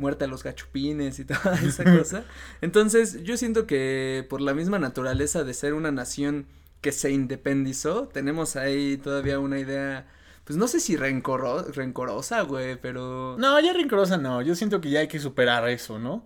muerte 0.00 0.24
a 0.24 0.28
los 0.28 0.42
gachupines 0.42 1.18
y 1.18 1.24
toda 1.26 1.60
esa 1.62 1.84
cosa. 1.84 2.24
Entonces, 2.60 3.22
yo 3.22 3.36
siento 3.36 3.66
que 3.66 4.26
por 4.28 4.40
la 4.40 4.54
misma 4.54 4.78
naturaleza 4.78 5.44
de 5.44 5.54
ser 5.54 5.74
una 5.74 5.92
nación 5.92 6.46
que 6.80 6.92
se 6.92 7.10
independizó, 7.10 8.08
tenemos 8.08 8.56
ahí 8.56 8.96
todavía 8.96 9.38
una 9.38 9.58
idea 9.58 10.06
pues 10.50 10.58
no 10.58 10.66
sé 10.66 10.80
si 10.80 10.96
rencorosa, 10.96 12.40
güey, 12.40 12.74
pero... 12.74 13.36
No, 13.38 13.60
ya 13.60 13.72
rencorosa 13.72 14.16
no, 14.16 14.42
yo 14.42 14.56
siento 14.56 14.80
que 14.80 14.90
ya 14.90 14.98
hay 14.98 15.06
que 15.06 15.20
superar 15.20 15.68
eso, 15.68 16.00
¿no? 16.00 16.24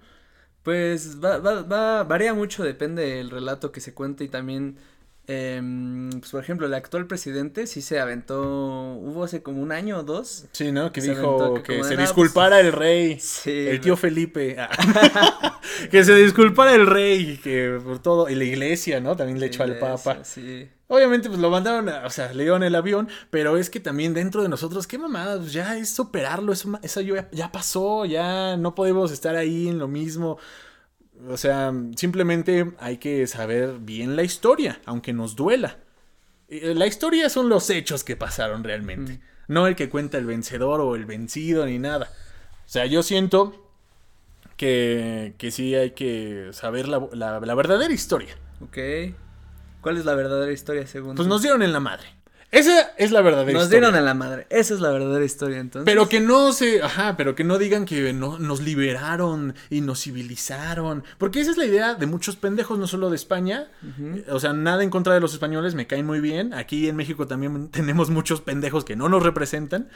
Pues 0.63 1.23
va, 1.23 1.37
va, 1.37 1.61
va, 1.61 2.05
varía 2.05 2.33
mucho, 2.33 2.65
depende 2.65 3.05
del 3.17 3.29
relato 3.29 3.71
que 3.71 3.83
se 3.83 3.93
cuente 3.93 4.25
y 4.25 4.29
también 4.29 4.79
eh, 5.27 5.61
pues 6.19 6.31
por 6.31 6.43
ejemplo, 6.43 6.67
el 6.67 6.73
actual 6.73 7.07
presidente 7.07 7.67
sí 7.67 7.83
se 7.83 7.99
aventó, 7.99 8.43
hubo 8.43 9.25
hace 9.25 9.43
como 9.43 9.63
un 9.63 9.73
año 9.73 9.99
o 9.99 10.03
dos. 10.03 10.47
Sí, 10.53 10.73
¿no? 10.73 10.91
Que 10.91 11.03
dijo 11.03 11.63
que, 11.63 11.85
se 11.85 11.99
disculpara 11.99 12.61
el 12.61 12.73
rey, 12.73 13.19
el 13.45 13.81
tío 13.83 13.97
Felipe, 13.99 14.57
que 15.91 16.05
se 16.05 16.15
disculpara 16.15 16.75
el 16.75 16.87
rey, 16.87 17.39
que 17.43 17.79
por 17.83 17.99
todo, 18.01 18.29
y 18.29 18.35
la 18.35 18.45
iglesia, 18.45 19.01
¿no? 19.01 19.17
También 19.17 19.41
le 19.41 19.47
echó 19.47 19.63
al 19.63 19.79
papa. 19.79 20.25
Sí. 20.25 20.69
Obviamente, 20.87 21.29
pues 21.29 21.41
lo 21.41 21.51
mandaron, 21.51 21.89
o 21.89 22.11
sea, 22.11 22.33
le 22.33 22.43
dieron 22.43 22.63
el 22.63 22.75
avión, 22.75 23.09
pero 23.31 23.57
es 23.57 23.71
que 23.71 23.81
también 23.81 24.13
dentro 24.13 24.43
de 24.43 24.49
nosotros, 24.49 24.87
qué 24.87 24.99
mamada, 24.99 25.39
pues 25.39 25.53
ya 25.53 25.77
es 25.77 25.91
superarlo, 25.91 26.53
eso, 26.53 26.79
eso 26.83 27.01
ya, 27.01 27.29
ya 27.33 27.51
pasó, 27.51 28.05
ya 28.05 28.57
no 28.57 28.75
podemos 28.75 29.11
estar 29.11 29.35
ahí 29.35 29.69
en 29.69 29.79
lo 29.79 29.89
mismo. 29.89 30.39
O 31.29 31.37
sea, 31.37 31.73
simplemente 31.97 32.73
hay 32.79 32.99
que 32.99 33.27
saber 33.27 33.79
bien 33.81 34.15
la 34.17 34.25
historia, 34.25 34.81
aunque 34.85 35.13
nos 35.13 35.37
duela. 35.37 35.79
Eh, 36.49 36.75
la 36.75 36.87
historia 36.87 37.31
son 37.31 37.49
los 37.49 37.71
hechos 37.71 38.05
que 38.05 38.17
pasaron 38.17 38.63
realmente, 38.63 39.21
no 39.49 39.67
el 39.67 39.77
que 39.77 39.89
cuenta 39.89 40.19
el 40.19 40.27
vencedor 40.27 40.81
o 40.81 40.97
el 40.97 41.07
vencido 41.07 41.65
ni 41.65 41.79
nada. 41.79 42.11
O 42.67 42.69
sea, 42.69 42.87
yo 42.87 43.03
siento 43.03 43.64
que, 44.57 45.35
que 45.39 45.51
sí 45.51 45.75
hay 45.75 45.93
que 45.93 46.51
saber 46.53 46.89
la, 46.89 47.09
la, 47.13 47.55
verdadera 47.55 47.93
historia. 47.93 48.37
Ok. 48.61 48.79
¿Cuál 49.81 49.99
es 49.99 50.05
la 50.05 50.15
verdadera 50.15 50.53
historia 50.53 50.87
según? 50.87 51.17
Pues 51.17 51.29
nos 51.29 51.43
dieron 51.43 51.63
en 51.63 51.73
la 51.73 51.81
madre. 51.81 52.07
Esa 52.51 52.93
es 52.97 53.11
la 53.11 53.21
verdadera 53.21 53.53
nos 53.53 53.65
historia. 53.65 53.81
Nos 53.81 53.91
dieron 53.91 53.95
a 53.97 54.01
la 54.01 54.15
madre. 54.15 54.47
Esa 54.49 54.75
es 54.75 54.81
la 54.81 54.91
verdadera 54.91 55.25
historia, 55.25 55.59
entonces. 55.59 55.85
Pero 55.85 56.09
que 56.09 56.21
no 56.21 56.53
se. 56.53 56.83
Ajá, 56.83 57.17
pero 57.17 57.35
que 57.35 57.43
no 57.43 57.59
digan 57.59 57.85
que 57.85 58.13
no, 58.13 58.39
nos 58.39 58.61
liberaron 58.61 59.57
y 59.71 59.81
nos 59.81 60.05
civilizaron. 60.05 61.03
Porque 61.19 61.41
esa 61.41 61.51
es 61.51 61.57
la 61.57 61.65
idea 61.65 61.95
de 61.95 62.07
muchos 62.07 62.37
pendejos, 62.37 62.79
no 62.79 62.87
solo 62.87 63.11
de 63.11 63.17
España. 63.17 63.67
O 64.29 64.39
sea, 64.39 64.53
nada 64.53 64.85
en 64.85 64.91
contra 64.91 65.15
de 65.15 65.21
los 65.21 65.33
españoles, 65.33 65.75
me 65.75 65.89
caen 65.89 66.07
muy 66.07 66.21
bien. 66.21 66.55
Aquí 66.55 66.89
en 66.89 66.95
México 66.95 67.27
también 67.27 67.69
tenemos 67.73 68.11
muchos 68.11 68.41
pendejos 68.41 68.85
que 68.85 68.95
no 68.95 69.09
nos 69.09 69.25
representan. 69.25 69.89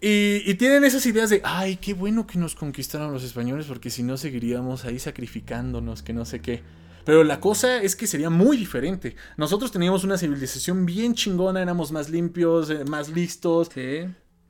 Y, 0.00 0.42
y, 0.46 0.54
tienen 0.54 0.84
esas 0.84 1.04
ideas 1.06 1.28
de, 1.28 1.40
ay, 1.44 1.76
qué 1.76 1.92
bueno 1.92 2.26
que 2.26 2.38
nos 2.38 2.54
conquistaron 2.54 3.12
los 3.12 3.24
españoles, 3.24 3.66
porque 3.66 3.90
si 3.90 4.04
no 4.04 4.16
seguiríamos 4.16 4.84
ahí 4.84 4.98
sacrificándonos, 4.98 6.02
que 6.02 6.12
no 6.12 6.24
sé 6.24 6.40
qué. 6.40 6.62
Pero 7.08 7.24
la 7.24 7.40
cosa 7.40 7.82
es 7.82 7.96
que 7.96 8.06
sería 8.06 8.28
muy 8.28 8.58
diferente. 8.58 9.16
Nosotros 9.38 9.72
teníamos 9.72 10.04
una 10.04 10.18
civilización 10.18 10.84
bien 10.84 11.14
chingona, 11.14 11.62
éramos 11.62 11.90
más 11.90 12.10
limpios, 12.10 12.68
eh, 12.68 12.84
más 12.84 13.08
listos. 13.08 13.70
Sí. 13.72 14.06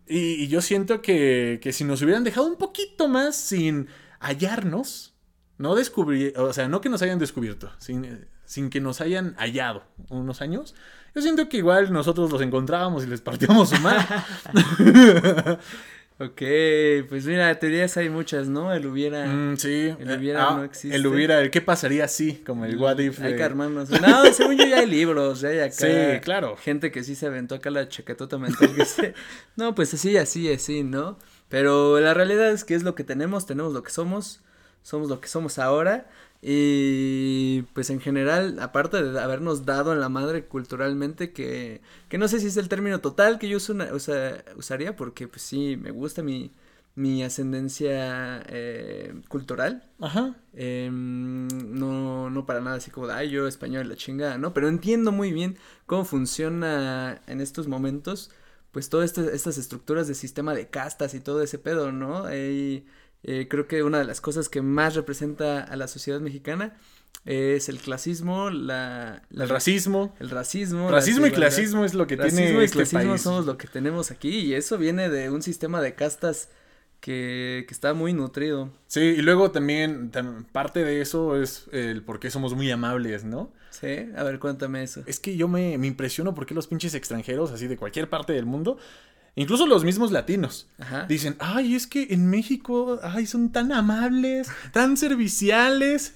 Y, 0.09 0.49
yo 0.49 0.61
siento 0.61 1.01
que, 1.01 1.61
que, 1.63 1.73
si 1.73 1.85
nos 1.85 2.03
hubieran 2.03 2.25
dejado 2.25 2.49
un 2.49 2.57
poquito 2.57 3.07
más 3.07 3.37
sin 3.37 3.87
hallarnos, 4.19 5.15
no 5.57 5.77
descubrir, 5.77 6.37
o 6.37 6.53
sea, 6.53 6.69
no 6.69 6.81
que 6.81 6.89
nos 6.89 7.01
hayan 7.03 7.21
descubierto, 7.21 7.71
sin, 7.79 8.27
sin 8.45 8.71
que 8.71 8.81
nos 8.81 9.01
hayan 9.01 9.35
hallado 9.37 9.85
unos 10.09 10.41
años, 10.41 10.75
yo 11.15 11.23
siento 11.23 11.49
que 11.49 11.59
igual 11.59 11.93
nosotros 11.93 12.31
los 12.31 12.43
encontrábamos 12.43 13.05
y 13.05 13.07
les 13.07 13.21
partíamos 13.21 13.71
su 13.71 13.81
mano. 13.81 14.05
Ok, 16.21 16.43
pues 17.09 17.27
mira, 17.27 17.57
teorías 17.61 17.97
hay 17.97 18.11
muchas, 18.11 18.49
¿no? 18.49 18.75
El 18.75 18.85
hubiera. 18.87 19.25
Mm, 19.25 19.57
sí. 19.57 19.95
El 20.01 20.19
hubiera 20.19 20.49
ah, 20.49 20.57
no 20.57 20.65
existe. 20.65 20.97
El 20.97 21.07
hubiera, 21.07 21.41
el 21.41 21.53
qué 21.53 21.61
pasaría 21.61 22.05
así, 22.05 22.43
como 22.45 22.65
el 22.65 22.77
what 22.77 22.99
if. 22.99 23.21
Hay 23.21 23.37
que 23.37 23.45
armarnos. 23.45 23.89
No, 23.89 24.25
según 24.33 24.57
yo 24.57 24.67
ya 24.67 24.79
hay 24.79 24.87
libros, 24.87 25.43
ya 25.43 25.51
hay 25.51 25.61
acá. 25.61 25.71
Sí, 25.71 26.21
claro. 26.21 26.57
Gente 26.57 26.91
que 26.91 27.05
sí 27.05 27.15
se 27.15 27.27
aventó 27.27 27.55
acá 27.55 27.71
la 27.71 27.89
chaquetota 27.89 28.37
mental 28.37 28.75
que 28.75 28.85
se... 28.85 29.15
No, 29.57 29.77
pues 29.77 29.95
así, 29.95 30.17
así, 30.17 30.53
así, 30.53 30.83
¿no? 30.83 31.21
Pero 31.49 32.01
la 32.01 32.15
realidad 32.15 32.51
es 32.51 32.65
que 32.65 32.75
es 32.75 32.83
lo 32.83 32.97
que 32.97 33.05
tenemos, 33.05 33.47
tenemos 33.47 33.73
lo 33.73 33.85
que 33.85 33.93
somos, 33.93 34.41
somos 34.89 35.11
lo 35.11 35.21
que 35.21 35.29
somos 35.29 35.59
ahora. 35.59 36.09
Y 36.41 37.63
pues 37.75 37.91
en 37.91 38.01
general, 38.01 38.59
aparte 38.61 39.03
de 39.03 39.21
habernos 39.21 39.67
dado 39.67 39.93
en 39.93 40.01
la 40.01 40.09
madre 40.09 40.47
culturalmente, 40.47 41.33
que, 41.33 41.83
que 42.09 42.17
no 42.17 42.29
sé 42.29 42.41
si 42.41 42.47
es 42.47 42.57
el 42.57 42.69
término 42.69 43.01
total 43.01 43.39
que 43.39 43.49
yo 43.49 43.59
usaría, 43.59 44.97
porque 44.97 45.29
pues 45.29 45.43
sí, 45.43 45.77
me 45.77 45.91
gusta 45.91 46.23
mi, 46.23 46.53
mi 46.95 47.23
ascendencia 47.23 48.43
eh, 48.49 49.15
cultural. 49.29 49.83
Ajá. 50.01 50.37
Em, 50.55 51.49
no, 51.49 52.31
no 52.31 52.47
para 52.47 52.61
nada 52.61 52.77
así 52.77 52.91
como 52.91 53.09
de, 53.09 53.15
ay, 53.15 53.31
yo 53.31 53.47
español, 53.47 53.89
la 53.89 53.97
chingada, 53.97 54.39
¿no? 54.39 54.55
Pero 54.55 54.69
entiendo 54.69 55.13
muy 55.13 55.33
bien 55.33 55.59
cómo 55.87 56.05
funciona 56.05 57.21
en 57.27 57.41
estos 57.43 57.69
momentos, 57.69 58.31
pues 58.73 58.89
todas 58.89 59.07
este, 59.07 59.35
estas 59.35 59.59
estructuras 59.59 60.09
de 60.09 60.15
sistema 60.15 60.55
de 60.55 60.69
castas 60.69 61.15
y 61.15 61.21
todo 61.21 61.43
ese 61.43 61.59
pedo, 61.59 61.93
¿no? 61.93 62.33
Y 62.35 62.87
eh, 63.23 63.47
creo 63.49 63.67
que 63.67 63.83
una 63.83 63.99
de 63.99 64.05
las 64.05 64.21
cosas 64.21 64.49
que 64.49 64.63
más 64.63 64.95
representa 64.95 65.63
a 65.63 65.77
la 65.77 65.89
sociedad 65.89 66.21
mexicana 66.21 66.77
es 67.25 67.69
el 67.69 67.79
clasismo, 67.79 68.51
la, 68.51 69.23
el 69.31 69.49
racismo. 69.49 70.15
El 70.21 70.31
racismo. 70.31 70.91
Racismo 70.91 71.27
y 71.27 71.33
clasismo 71.33 71.85
es 71.85 71.95
lo 71.95 72.07
que 72.07 72.17
racismo 72.17 72.39
tiene 72.39 72.61
y 72.61 72.65
este 72.65 72.79
clasismo 72.79 73.19
somos 73.19 73.45
lo 73.45 73.59
que 73.59 73.67
tenemos 73.67 74.11
aquí 74.11 74.31
y 74.31 74.55
eso 74.55 74.79
viene 74.79 75.09
de 75.09 75.31
un 75.31 75.43
sistema 75.43 75.83
de 75.83 75.95
castas 75.95 76.49
que, 77.01 77.65
que 77.69 77.75
está 77.75 77.93
muy 77.93 78.13
nutrido. 78.13 78.71
Sí, 78.87 79.01
y 79.01 79.23
luego 79.23 79.51
también 79.51 80.11
parte 80.53 80.85
de 80.85 81.01
eso 81.01 81.41
es 81.41 81.67
el 81.73 82.03
por 82.03 82.21
qué 82.21 82.31
somos 82.31 82.55
muy 82.55 82.71
amables, 82.71 83.25
¿no? 83.25 83.53
Sí, 83.71 84.09
a 84.17 84.23
ver, 84.25 84.39
cuéntame 84.39 84.83
eso. 84.83 85.03
Es 85.07 85.21
que 85.21 85.37
yo 85.37 85.47
me, 85.49 85.77
me 85.79 85.87
impresiono 85.87 86.35
por 86.35 86.47
qué 86.47 86.55
los 86.55 86.67
pinches 86.67 86.95
extranjeros, 86.95 87.53
así 87.53 87.67
de 87.67 87.77
cualquier 87.77 88.09
parte 88.09 88.33
del 88.33 88.47
mundo, 88.47 88.79
incluso 89.43 89.67
los 89.67 89.85
mismos 89.85 90.11
latinos, 90.13 90.69
dicen, 91.09 91.37
ay, 91.39 91.75
es 91.75 91.87
que 91.87 92.09
en 92.11 92.29
México, 92.29 92.99
ay, 93.03 93.27
son 93.27 93.51
tan 93.51 93.73
amables, 93.73 94.49
tan 94.73 94.97
serviciales. 94.97 96.15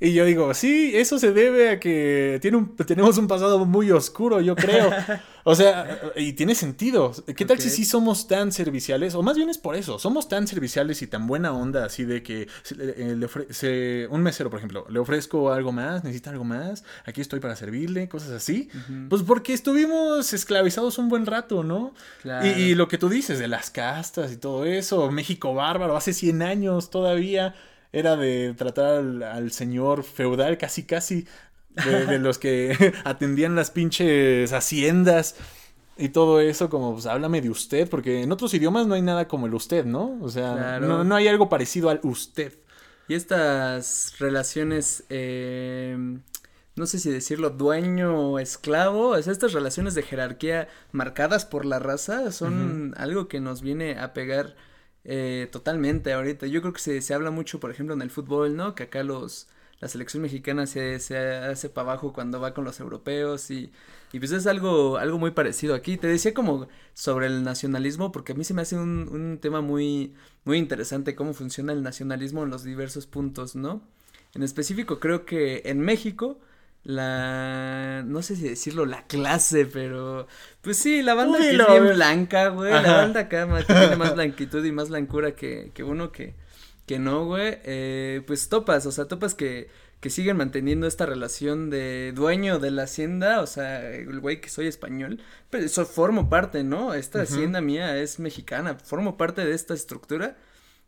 Y 0.00 0.12
yo 0.12 0.24
digo, 0.24 0.52
sí, 0.54 0.92
eso 0.94 1.18
se 1.18 1.32
debe 1.32 1.70
a 1.70 1.80
que 1.80 2.38
tiene 2.42 2.56
un, 2.56 2.76
tenemos 2.76 3.16
un 3.18 3.28
pasado 3.28 3.64
muy 3.64 3.90
oscuro, 3.90 4.40
yo 4.40 4.56
creo. 4.56 4.90
O 5.46 5.54
sea, 5.54 6.00
y 6.16 6.32
tiene 6.32 6.54
sentido. 6.54 7.12
¿Qué 7.36 7.44
tal 7.44 7.60
si 7.60 7.68
sí 7.68 7.84
somos 7.84 8.26
tan 8.26 8.50
serviciales? 8.50 9.14
O 9.14 9.22
más 9.22 9.36
bien 9.36 9.50
es 9.50 9.58
por 9.58 9.76
eso, 9.76 9.98
somos 9.98 10.26
tan 10.26 10.46
serviciales 10.48 11.02
y 11.02 11.06
tan 11.06 11.26
buena 11.26 11.52
onda, 11.52 11.84
así 11.84 12.04
de 12.04 12.22
que 12.22 12.48
eh, 12.78 13.14
le 13.14 13.26
ofrece 13.26 14.06
un 14.08 14.22
mesero, 14.22 14.48
por 14.48 14.58
ejemplo, 14.58 14.86
le 14.88 14.98
ofrezco 14.98 15.52
algo 15.52 15.70
más, 15.70 16.02
necesita 16.02 16.30
algo 16.30 16.44
más, 16.44 16.82
aquí 17.04 17.20
estoy 17.20 17.40
para 17.40 17.56
servirle, 17.56 18.08
cosas 18.08 18.30
así. 18.30 18.70
Pues 19.10 19.22
porque 19.22 19.52
estuvimos 19.52 20.32
esclavizados 20.32 20.96
un 20.96 21.10
buen 21.10 21.26
rato, 21.26 21.62
¿no? 21.62 21.92
Y, 22.42 22.48
y 22.48 22.74
lo 22.74 22.88
que 22.88 22.96
tú 22.96 23.10
dices 23.10 23.38
de 23.38 23.46
las 23.46 23.68
castas 23.68 24.32
y 24.32 24.38
todo 24.38 24.64
eso, 24.64 25.10
México 25.10 25.52
bárbaro, 25.52 25.94
hace 25.94 26.14
100 26.14 26.40
años 26.40 26.88
todavía 26.88 27.54
era 27.94 28.16
de 28.16 28.54
tratar 28.54 29.04
al, 29.22 29.52
señor 29.52 30.02
feudal 30.02 30.58
casi 30.58 30.82
casi 30.82 31.26
de, 31.70 32.18
los 32.18 32.38
que 32.38 32.92
atendían 33.04 33.54
las 33.54 33.70
pinches 33.70 34.52
haciendas 34.52 35.36
y 35.96 36.08
todo 36.08 36.40
eso 36.40 36.68
como 36.68 36.92
pues 36.92 37.06
háblame 37.06 37.40
de 37.40 37.50
usted 37.50 37.88
porque 37.88 38.22
en 38.22 38.32
otros 38.32 38.52
idiomas 38.52 38.86
no 38.86 38.94
hay 38.94 39.02
nada 39.02 39.28
como 39.28 39.46
el 39.46 39.54
usted, 39.54 39.84
¿no? 39.84 40.18
O 40.20 40.28
sea, 40.28 40.80
no, 40.80 41.14
hay 41.14 41.28
algo 41.28 41.48
parecido 41.48 41.88
al 41.88 42.00
usted. 42.02 42.54
Y 43.06 43.14
estas 43.14 44.14
relaciones 44.18 45.04
eh, 45.10 45.96
no 46.76 46.86
sé 46.86 46.98
si 46.98 47.10
decirlo, 47.10 47.50
dueño 47.50 48.32
o 48.32 48.38
esclavo, 48.38 49.10
o 49.10 49.16
estas 49.16 49.52
relaciones 49.52 49.94
de 49.94 50.02
jerarquía 50.02 50.68
marcadas 50.90 51.46
por 51.46 51.64
la 51.64 51.78
raza 51.78 52.32
son 52.32 52.94
algo 52.96 53.28
que 53.28 53.40
nos 53.40 53.62
viene 53.62 53.98
a 53.98 54.12
pegar 54.12 54.56
eh, 55.04 55.48
totalmente 55.52 56.12
ahorita. 56.12 56.46
Yo 56.46 56.60
creo 56.60 56.72
que 56.72 56.80
se, 56.80 57.00
se 57.02 57.14
habla 57.14 57.30
mucho, 57.30 57.60
por 57.60 57.70
ejemplo, 57.70 57.94
en 57.94 58.02
el 58.02 58.10
fútbol, 58.10 58.56
¿no? 58.56 58.74
Que 58.74 58.84
acá 58.84 59.02
los 59.02 59.48
la 59.80 59.88
selección 59.88 60.22
mexicana 60.22 60.66
se, 60.66 60.98
se 61.00 61.18
hace 61.18 61.68
para 61.68 61.90
abajo 61.90 62.12
cuando 62.12 62.40
va 62.40 62.54
con 62.54 62.64
los 62.64 62.80
europeos 62.80 63.50
y, 63.50 63.70
y 64.12 64.18
pues 64.18 64.32
es 64.32 64.46
algo, 64.46 64.96
algo 64.98 65.18
muy 65.18 65.32
parecido 65.32 65.74
aquí. 65.74 65.96
Te 65.96 66.06
decía 66.06 66.32
como 66.32 66.68
sobre 66.94 67.26
el 67.26 67.42
nacionalismo, 67.42 68.12
porque 68.12 68.32
a 68.32 68.34
mí 68.34 68.44
se 68.44 68.54
me 68.54 68.62
hace 68.62 68.76
un, 68.76 69.08
un 69.10 69.38
tema 69.40 69.60
muy, 69.60 70.14
muy 70.44 70.58
interesante 70.58 71.14
cómo 71.14 71.34
funciona 71.34 71.72
el 71.72 71.82
nacionalismo 71.82 72.44
en 72.44 72.50
los 72.50 72.64
diversos 72.64 73.06
puntos, 73.06 73.56
¿no? 73.56 73.82
En 74.34 74.42
específico 74.42 75.00
creo 75.00 75.24
que 75.26 75.62
en 75.66 75.80
México 75.80 76.38
la 76.84 78.02
no 78.06 78.22
sé 78.22 78.36
si 78.36 78.48
decirlo 78.48 78.86
la 78.86 79.06
clase, 79.06 79.66
pero 79.66 80.28
pues 80.60 80.76
sí, 80.76 81.02
la 81.02 81.14
banda 81.14 81.38
que 81.38 81.50
es 81.50 81.66
bien 81.66 81.94
blanca, 81.94 82.48
güey, 82.48 82.72
la 82.72 82.96
banda 82.96 83.20
acá 83.20 83.48
tiene 83.66 83.96
más 83.96 84.14
blanquitud 84.14 84.64
y 84.64 84.72
más 84.72 84.90
blancura 84.90 85.34
que, 85.34 85.72
que 85.74 85.82
uno 85.82 86.12
que 86.12 86.34
que 86.86 86.98
no, 86.98 87.24
güey, 87.24 87.58
eh, 87.64 88.22
pues 88.26 88.50
topas, 88.50 88.84
o 88.86 88.92
sea, 88.92 89.06
topas 89.06 89.34
que 89.34 89.68
que 90.04 90.10
siguen 90.10 90.36
manteniendo 90.36 90.86
esta 90.86 91.06
relación 91.06 91.70
de 91.70 92.12
dueño 92.14 92.58
de 92.58 92.70
la 92.70 92.82
hacienda, 92.82 93.40
o 93.40 93.46
sea, 93.46 93.88
el 93.90 94.20
güey 94.20 94.38
que 94.42 94.50
soy 94.50 94.66
español, 94.66 95.22
pero 95.48 95.64
eso 95.64 95.86
formo 95.86 96.28
parte, 96.28 96.62
¿no? 96.62 96.92
Esta 96.92 97.22
hacienda 97.22 97.62
mía 97.62 97.96
es 97.96 98.18
mexicana, 98.18 98.74
formo 98.74 99.16
parte 99.16 99.46
de 99.46 99.54
esta 99.54 99.72
estructura, 99.72 100.36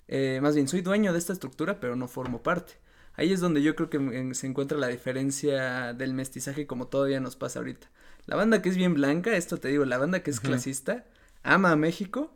eh, 0.06 0.38
más 0.42 0.54
bien 0.54 0.68
soy 0.68 0.82
dueño 0.82 1.14
de 1.14 1.18
esta 1.18 1.32
estructura, 1.32 1.80
pero 1.80 1.96
no 1.96 2.08
formo 2.08 2.42
parte. 2.42 2.74
Ahí 3.16 3.32
es 3.32 3.40
donde 3.40 3.62
yo 3.62 3.74
creo 3.74 3.90
que 3.90 4.34
se 4.34 4.46
encuentra 4.46 4.78
la 4.78 4.88
diferencia 4.88 5.92
del 5.94 6.14
mestizaje 6.14 6.66
como 6.66 6.88
todavía 6.88 7.20
nos 7.20 7.36
pasa 7.36 7.58
ahorita. 7.58 7.88
La 8.26 8.36
banda 8.36 8.60
que 8.62 8.68
es 8.68 8.76
bien 8.76 8.94
blanca, 8.94 9.36
esto 9.36 9.58
te 9.58 9.68
digo, 9.68 9.84
la 9.84 9.98
banda 9.98 10.22
que 10.22 10.30
es 10.30 10.40
clasista, 10.40 11.04
ama 11.42 11.72
a 11.72 11.76
México, 11.76 12.34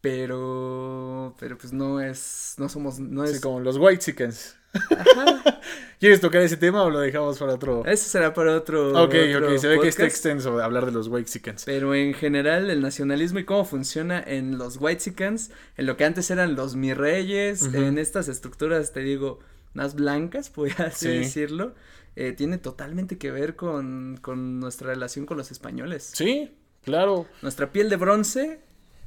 pero 0.00 1.34
pero 1.38 1.56
pues 1.56 1.72
no 1.72 2.00
es 2.00 2.54
no 2.58 2.68
somos 2.68 3.00
no 3.00 3.24
es 3.24 3.40
como 3.40 3.60
los 3.60 3.78
white 3.78 3.98
chickens 4.04 4.56
¿Quieres 6.00 6.20
tocar 6.20 6.42
ese 6.42 6.56
tema 6.56 6.82
o 6.82 6.90
lo 6.90 7.00
dejamos 7.00 7.38
para 7.38 7.54
otro? 7.54 7.84
Ese 7.86 8.08
será 8.08 8.34
para 8.34 8.56
otro. 8.56 8.90
Ok, 9.02 9.14
ok, 9.36 9.56
se 9.58 9.68
ve 9.68 9.80
que 9.80 9.88
está 9.88 10.04
extenso 10.04 10.60
hablar 10.60 10.86
de 10.86 10.92
los 10.92 11.08
White 11.08 11.30
Chickens. 11.30 11.64
Pero 11.64 11.94
en 11.94 12.14
general, 12.14 12.70
el 12.70 12.80
nacionalismo 12.80 13.38
y 13.38 13.44
cómo 13.44 13.64
funciona 13.64 14.22
en 14.22 14.58
los 14.58 14.76
White 14.78 15.00
Chickens, 15.00 15.50
en 15.76 15.86
lo 15.86 15.96
que 15.96 16.04
antes 16.04 16.30
eran 16.30 16.56
los 16.56 16.76
mi 16.76 16.92
reyes, 16.92 17.62
en 17.72 17.98
estas 17.98 18.28
estructuras, 18.28 18.92
te 18.92 19.00
digo, 19.00 19.38
más 19.74 19.94
blancas, 19.94 20.50
así 20.78 21.08
decirlo, 21.08 21.74
eh, 22.16 22.32
tiene 22.32 22.58
totalmente 22.58 23.18
que 23.18 23.30
ver 23.30 23.56
con, 23.56 24.18
con 24.22 24.60
nuestra 24.60 24.88
relación 24.88 25.26
con 25.26 25.36
los 25.36 25.50
españoles. 25.50 26.10
Sí, 26.14 26.52
claro. 26.82 27.26
Nuestra 27.42 27.72
piel 27.72 27.90
de 27.90 27.96
bronce 27.96 28.60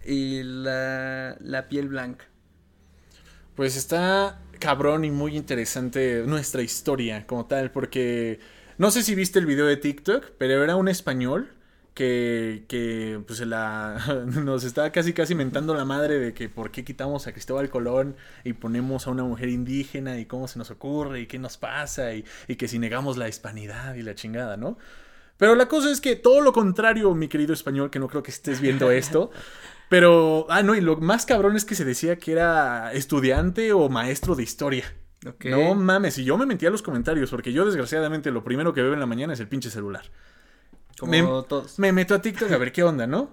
y 0.06 0.44
la, 0.44 1.38
la 1.40 1.68
piel 1.70 1.88
blanca. 1.88 2.26
Pues 3.56 3.76
está 3.76 4.40
cabrón 4.60 5.06
y 5.06 5.12
muy 5.12 5.36
interesante 5.36 6.24
nuestra 6.26 6.62
historia 6.62 7.26
como 7.26 7.46
tal, 7.46 7.72
porque 7.72 8.40
no 8.78 8.92
sé 8.92 9.02
si 9.04 9.16
viste 9.16 9.40
el 9.40 9.46
video 9.46 9.66
de 9.66 9.78
TikTok, 9.78 10.32
pero 10.38 10.64
era 10.64 10.76
un 10.76 10.88
español 10.88 11.50
que, 11.98 12.66
que 12.68 13.20
pues 13.26 13.40
la, 13.40 13.98
nos 14.44 14.64
está 14.64 14.92
casi 14.92 15.14
casi 15.14 15.34
mentando 15.34 15.74
la 15.74 15.84
madre 15.84 16.20
de 16.20 16.32
que 16.36 16.48
por 16.48 16.70
qué 16.70 16.86
quitamos 16.86 17.26
a 17.26 17.32
Cristóbal 17.32 17.72
Colón 17.72 18.16
y 18.44 18.54
ponemos 18.54 19.08
a 19.08 19.10
una 19.10 19.24
mujer 19.24 19.50
indígena 19.50 20.20
y 20.20 20.28
cómo 20.28 20.48
se 20.48 20.60
nos 20.60 20.70
ocurre 20.70 21.22
y 21.22 21.26
qué 21.26 21.40
nos 21.40 21.58
pasa 21.58 22.14
y, 22.14 22.24
y 22.48 22.56
que 22.56 22.68
si 22.68 22.78
negamos 22.78 23.18
la 23.18 23.28
hispanidad 23.28 23.96
y 23.96 24.04
la 24.04 24.14
chingada, 24.14 24.58
¿no? 24.58 24.78
Pero 25.38 25.56
la 25.56 25.68
cosa 25.68 25.90
es 25.90 26.00
que 26.00 26.16
todo 26.16 26.42
lo 26.42 26.54
contrario, 26.54 27.16
mi 27.16 27.30
querido 27.30 27.52
español, 27.52 27.90
que 27.90 27.98
no 27.98 28.08
creo 28.08 28.22
que 28.22 28.30
estés 28.30 28.62
viendo 28.62 28.92
esto, 28.92 29.32
pero, 29.90 30.46
ah, 30.52 30.62
no, 30.62 30.76
y 30.76 30.82
lo 30.82 30.98
más 30.98 31.26
cabrón 31.26 31.56
es 31.56 31.66
que 31.66 31.74
se 31.74 31.84
decía 31.84 32.18
que 32.18 32.32
era 32.34 32.94
estudiante 32.94 33.74
o 33.74 33.90
maestro 33.90 34.36
de 34.36 34.44
historia. 34.44 34.94
No 35.46 35.74
mames, 35.74 36.20
y 36.20 36.26
yo 36.26 36.38
me 36.38 36.46
metí 36.46 36.68
a 36.68 36.70
los 36.70 36.84
comentarios, 36.84 37.32
porque 37.32 37.52
yo 37.52 37.66
desgraciadamente 37.66 38.30
lo 38.30 38.44
primero 38.44 38.72
que 38.76 38.84
veo 38.84 38.94
en 38.94 39.00
la 39.00 39.08
mañana 39.08 39.34
es 39.34 39.40
el 39.40 39.48
pinche 39.48 39.72
celular. 39.72 40.06
Como 41.00 41.12
me, 41.12 41.22
todos. 41.48 41.78
Me 41.78 41.92
meto 41.92 42.16
a 42.16 42.22
TikTok 42.22 42.52
a 42.52 42.58
ver 42.58 42.72
qué 42.72 42.84
onda, 42.84 43.06
¿no? 43.06 43.30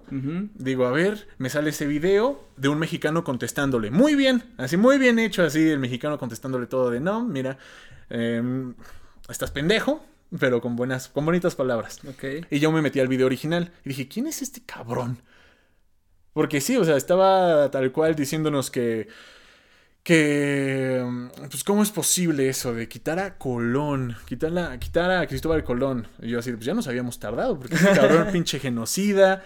Digo, 0.53 0.85
a 0.85 0.91
ver, 0.91 1.27
me 1.39 1.49
sale 1.49 1.71
ese 1.71 1.87
video 1.87 2.47
de 2.57 2.69
un 2.69 2.77
mexicano 2.77 3.23
contestándole. 3.23 3.89
Muy 3.89 4.15
bien, 4.15 4.43
así 4.57 4.77
muy 4.77 4.99
bien 4.99 5.17
hecho, 5.17 5.43
así 5.43 5.69
el 5.69 5.79
mexicano 5.79 6.19
contestándole 6.19 6.67
todo 6.67 6.91
de 6.91 6.99
no, 6.99 7.23
mira, 7.25 7.57
em, 8.09 8.75
estás 9.27 9.49
pendejo, 9.49 10.05
pero 10.39 10.61
con 10.61 10.75
buenas, 10.75 11.07
con 11.07 11.25
bonitas 11.25 11.55
palabras. 11.55 12.01
Y 12.51 12.59
yo 12.59 12.71
me 12.71 12.81
metí 12.83 12.99
al 12.99 13.07
video 13.07 13.25
original 13.25 13.71
y 13.83 13.89
dije, 13.89 14.07
¿quién 14.07 14.27
es 14.27 14.43
este 14.43 14.61
cabrón? 14.63 15.21
Porque 16.33 16.61
sí, 16.61 16.77
o 16.77 16.83
sea, 16.83 16.97
estaba 16.97 17.71
tal 17.71 17.91
cual 17.91 18.13
diciéndonos 18.13 18.69
que 18.69 19.07
que, 20.05 21.03
pues, 21.49 21.63
¿cómo 21.63 21.81
es 21.81 21.89
posible 21.89 22.47
eso 22.47 22.75
de 22.75 22.87
quitar 22.87 23.17
a 23.17 23.39
Colón, 23.39 24.15
quitar, 24.27 24.55
a, 24.55 24.79
quitar 24.79 25.09
a 25.09 25.25
Cristóbal 25.25 25.63
Colón? 25.63 26.07
Y 26.21 26.29
yo 26.29 26.37
así, 26.37 26.51
pues 26.51 26.63
ya 26.63 26.75
nos 26.75 26.87
habíamos 26.87 27.19
tardado, 27.19 27.57
porque 27.57 27.73
ese 27.73 27.85
cabrón 27.95 28.27
pinche 28.31 28.59
genocida, 28.59 29.43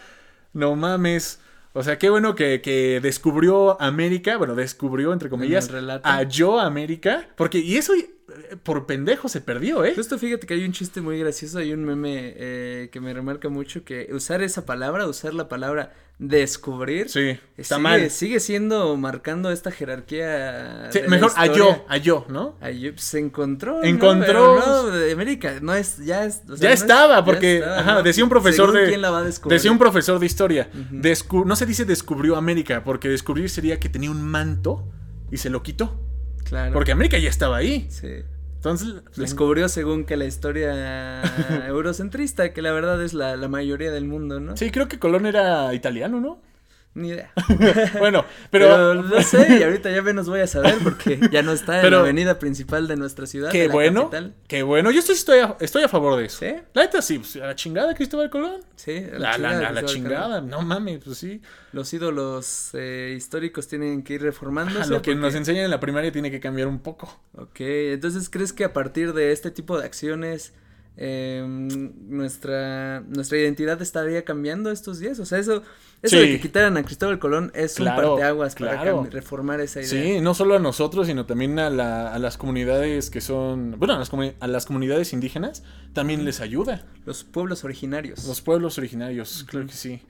no 0.51 0.75
mames. 0.75 1.39
O 1.71 1.81
sea, 1.81 1.97
qué 1.97 2.09
bueno 2.09 2.35
que, 2.35 2.59
que 2.59 2.99
descubrió 3.01 3.81
América, 3.81 4.35
bueno, 4.35 4.53
descubrió, 4.53 5.13
entre 5.13 5.29
comillas, 5.29 5.71
a 6.03 6.23
yo 6.23 6.59
América, 6.59 7.29
porque, 7.37 7.59
y 7.59 7.77
eso 7.77 7.93
por 8.63 8.85
pendejo 8.85 9.29
se 9.29 9.41
perdió, 9.41 9.85
¿eh? 9.85 9.93
Justo 9.95 10.17
fíjate 10.17 10.47
que 10.47 10.53
hay 10.53 10.65
un 10.65 10.71
chiste 10.71 11.01
muy 11.01 11.19
gracioso, 11.19 11.59
hay 11.59 11.73
un 11.73 11.85
meme 11.85 12.33
eh, 12.35 12.89
que 12.91 12.99
me 12.99 13.13
remarca 13.13 13.49
mucho 13.49 13.83
que 13.83 14.09
usar 14.11 14.41
esa 14.41 14.65
palabra, 14.65 15.07
usar 15.07 15.33
la 15.33 15.47
palabra 15.47 15.93
descubrir. 16.19 17.09
Sí, 17.09 17.39
está 17.57 17.75
sigue, 17.75 17.83
mal. 17.83 18.11
Sigue 18.11 18.39
siendo 18.39 18.95
marcando 18.97 19.49
esta 19.51 19.71
jerarquía. 19.71 20.89
Sí, 20.91 20.99
mejor 21.07 21.31
a 21.35 21.47
yo, 21.97 22.25
¿no? 22.27 22.57
Pues, 22.59 23.01
se 23.01 23.19
encontró. 23.19 23.81
Encontró. 23.83 24.59
¿no? 24.59 24.87
de 24.87 25.11
América, 25.11 25.55
no 25.61 25.73
es, 25.73 25.97
ya 25.97 26.25
es. 26.25 26.43
ya 26.57 26.71
estaba, 26.71 27.23
porque, 27.23 27.63
ajá, 27.63 28.03
decía 28.03 28.23
un 28.23 28.29
profesor 28.29 28.71
de. 28.71 28.87
¿Quién 28.87 29.01
la 29.01 29.09
va 29.09 29.19
a 29.19 29.23
descubrir? 29.23 29.57
Decía 29.57 29.71
un 29.71 29.79
profesor 29.79 30.19
de 30.19 30.25
historia. 30.25 30.69
no 30.71 31.55
se 31.55 31.65
dice 31.65 31.85
descubrió 31.85 32.35
América, 32.35 32.83
porque 32.83 33.07
descubrir 33.07 33.49
sería 33.49 33.79
que 33.79 33.89
tenía 33.89 34.11
un 34.11 34.21
manto 34.21 34.85
y 35.31 35.37
se 35.37 35.49
lo 35.49 35.63
quitó. 35.63 36.08
Claro. 36.43 36.73
Porque 36.73 36.91
América 36.91 37.17
ya 37.17 37.29
estaba 37.29 37.57
ahí. 37.57 37.87
Sí. 37.89 38.23
Entonces. 38.55 38.95
Descubrió 39.15 39.69
según 39.69 40.05
que 40.05 40.17
la 40.17 40.25
historia 40.25 41.21
eurocentrista, 41.67 42.51
que 42.53 42.61
la 42.61 42.71
verdad 42.71 43.01
es 43.03 43.13
la, 43.13 43.37
la 43.37 43.47
mayoría 43.47 43.91
del 43.91 44.05
mundo, 44.05 44.39
¿no? 44.39 44.57
Sí, 44.57 44.69
creo 44.69 44.87
que 44.87 44.99
Colón 44.99 45.25
era 45.25 45.73
italiano, 45.73 46.19
¿no? 46.19 46.41
Ni 46.95 47.09
idea. 47.09 47.31
bueno, 47.99 48.25
pero... 48.49 48.95
No 48.95 49.21
sé 49.21 49.59
y 49.59 49.63
ahorita 49.63 49.91
ya 49.91 50.01
menos 50.01 50.27
voy 50.27 50.41
a 50.41 50.47
saber 50.47 50.75
porque 50.83 51.19
ya 51.31 51.43
no 51.43 51.51
está 51.51 51.81
en 51.81 51.91
la 51.91 51.99
avenida 51.99 52.39
principal 52.39 52.87
de 52.87 52.95
nuestra 52.97 53.25
ciudad. 53.27 53.51
Qué 53.51 53.67
bueno. 53.67 54.09
Qué 54.47 54.63
bueno. 54.63 54.89
Yo 54.91 54.99
estoy, 54.99 55.39
a, 55.39 55.55
estoy 55.59 55.83
a 55.83 55.87
favor 55.87 56.17
de 56.17 56.25
eso. 56.25 56.39
¿Sí? 56.39 56.55
La 56.73 56.83
neta 56.83 57.01
sí, 57.01 57.19
pues, 57.19 57.35
a 57.35 57.47
la 57.47 57.55
chingada 57.55 57.93
Cristóbal 57.93 58.29
Colón. 58.29 58.61
Sí, 58.75 58.97
a 58.97 59.19
la, 59.19 59.35
chingada. 59.35 59.71
La, 59.71 59.85
chingada. 59.85 60.41
No 60.41 60.61
mames, 60.63 61.03
pues 61.03 61.19
sí. 61.19 61.41
Los 61.73 61.93
ídolos 61.93 62.71
eh, 62.73 63.13
históricos 63.15 63.67
tienen 63.67 64.03
que 64.03 64.15
ir 64.15 64.23
reformándose. 64.23 64.89
lo 64.89 65.01
que 65.01 65.13
nos 65.13 65.35
enseñan 65.35 65.65
en 65.65 65.71
la 65.71 65.79
primaria 65.79 66.11
tiene 66.11 66.31
que 66.31 66.39
cambiar 66.39 66.67
un 66.67 66.79
poco. 66.79 67.21
Ok, 67.37 67.59
entonces 67.59 68.29
¿crees 68.29 68.51
que 68.51 68.63
a 68.63 68.73
partir 68.73 69.13
de 69.13 69.31
este 69.31 69.51
tipo 69.51 69.79
de 69.79 69.85
acciones 69.85 70.53
eh, 71.01 71.41
nuestra, 71.47 72.99
nuestra 73.07 73.37
identidad 73.37 73.81
estaría 73.81 74.25
cambiando 74.25 74.69
estos 74.69 74.99
días. 74.99 75.17
O 75.19 75.25
sea, 75.25 75.39
eso, 75.39 75.63
eso 76.01 76.19
de 76.19 76.27
que 76.27 76.41
quitaran 76.41 76.75
a 76.75 76.83
Cristóbal 76.83 77.19
Colón 77.19 77.53
es 77.55 77.79
un 77.79 77.85
parteaguas 77.85 78.55
para 78.55 79.03
reformar 79.03 79.61
esa 79.61 79.79
idea. 79.79 79.89
Sí, 79.89 80.19
no 80.19 80.33
solo 80.33 80.57
a 80.57 80.59
nosotros, 80.59 81.07
sino 81.07 81.25
también 81.25 81.57
a, 81.57 81.69
la, 81.69 82.13
a 82.13 82.19
las 82.19 82.37
comunidades 82.37 83.09
que 83.09 83.21
son, 83.21 83.79
bueno, 83.79 83.93
a 83.93 83.97
las, 83.97 84.11
a 84.41 84.47
las 84.47 84.65
comunidades 84.65 85.13
indígenas 85.13 85.63
también 85.93 86.25
les 86.25 86.41
ayuda. 86.41 86.85
Los 87.05 87.23
pueblos 87.23 87.63
originarios. 87.63 88.25
Los 88.25 88.41
pueblos 88.41 88.77
originarios, 88.77 89.45
claro 89.47 89.67
que 89.67 89.73
sí. 89.73 90.01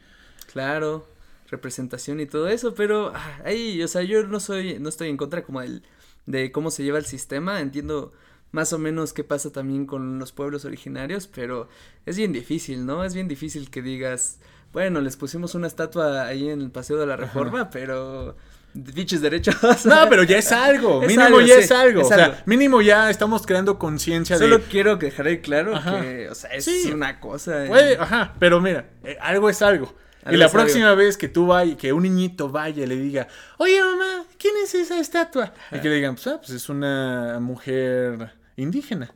Claro, 0.51 1.08
representación 1.51 2.19
y 2.19 2.25
todo 2.25 2.48
eso, 2.48 2.74
pero 2.74 3.12
ah, 3.13 3.41
ahí, 3.46 3.84
o 3.84 3.88
sea, 3.88 4.01
yo 4.01 4.25
no 4.25 4.39
soy, 4.39 4.79
no 4.79 4.89
estoy 4.89 5.10
en 5.10 5.17
contra 5.17 5.43
como 5.43 5.62
el, 5.62 5.84
de 6.25 6.51
cómo 6.51 6.72
se 6.72 6.84
lleva 6.84 6.98
el 6.98 7.05
sistema, 7.05 7.62
entiendo 7.62 8.12
más 8.51 8.74
o 8.74 8.79
menos 8.79 9.13
qué 9.13 9.24
pasa 9.24 9.51
también 9.51 9.86
con 9.86 10.20
los 10.20 10.32
pueblos 10.32 10.65
originarios, 10.65 11.27
pero 11.27 11.70
es 12.06 12.18
bien 12.18 12.34
difícil, 12.34 12.86
¿no? 12.86 13.03
Es 13.03 13.13
bien 13.13 13.27
difícil 13.27 13.70
que 13.70 13.82
digas, 13.82 14.39
bueno, 14.74 15.01
les 15.01 15.18
pusimos 15.18 15.56
una 15.56 15.68
estatua 15.68 16.25
ahí 16.25 16.50
en 16.50 16.62
el 16.62 16.72
Paseo 16.72 16.98
de 16.98 17.06
la 17.06 17.15
Reforma, 17.15 17.70
pero 17.70 18.36
dichos 18.74 19.22
derechos. 19.22 19.56
No, 19.86 20.10
pero 20.10 20.24
ya 20.24 20.38
es 20.38 20.51
algo, 20.51 21.01
mínimo 21.08 21.41
ya 21.41 21.56
es 21.56 21.72
algo, 21.72 22.01
o 22.01 22.06
sea, 22.06 22.44
mínimo 22.46 22.82
ya 22.82 23.10
estamos 23.10 23.46
creando 23.46 23.79
conciencia 23.79 24.38
de... 24.38 24.46
Solo 24.46 24.62
quiero 24.70 24.96
dejar 24.98 25.41
claro 25.41 25.74
que, 25.74 26.29
o 26.29 26.36
sea, 26.36 26.51
es 26.51 26.68
una 26.86 27.20
cosa. 27.20 27.65
Puede, 27.68 27.98
ajá, 27.98 28.34
pero 28.39 28.62
mira, 28.62 28.89
eh, 29.03 29.18
algo 29.22 29.50
es 29.50 29.62
algo. 29.62 29.94
y 30.29 30.38
la 30.38 30.50
próxima 30.50 30.94
vez 30.96 31.18
que 31.18 31.27
tú 31.27 31.48
vayas, 31.48 31.77
que 31.77 31.94
un 31.94 32.03
niñito 32.03 32.50
vaya 32.50 32.84
y 32.84 32.88
le 32.88 32.96
diga, 32.96 33.27
oye 33.58 33.82
mamá, 33.82 34.25
¿quién 34.38 34.56
es 34.63 34.74
esa 34.75 35.00
estatua? 35.00 35.53
Y 35.72 35.79
que 35.79 35.89
le 35.89 35.96
digan, 35.96 36.15
pues, 36.15 36.27
ah, 36.27 36.38
pues 36.38 36.51
es 36.51 36.70
una 36.70 37.39
mujer 37.39 38.38
indígena. 38.59 39.13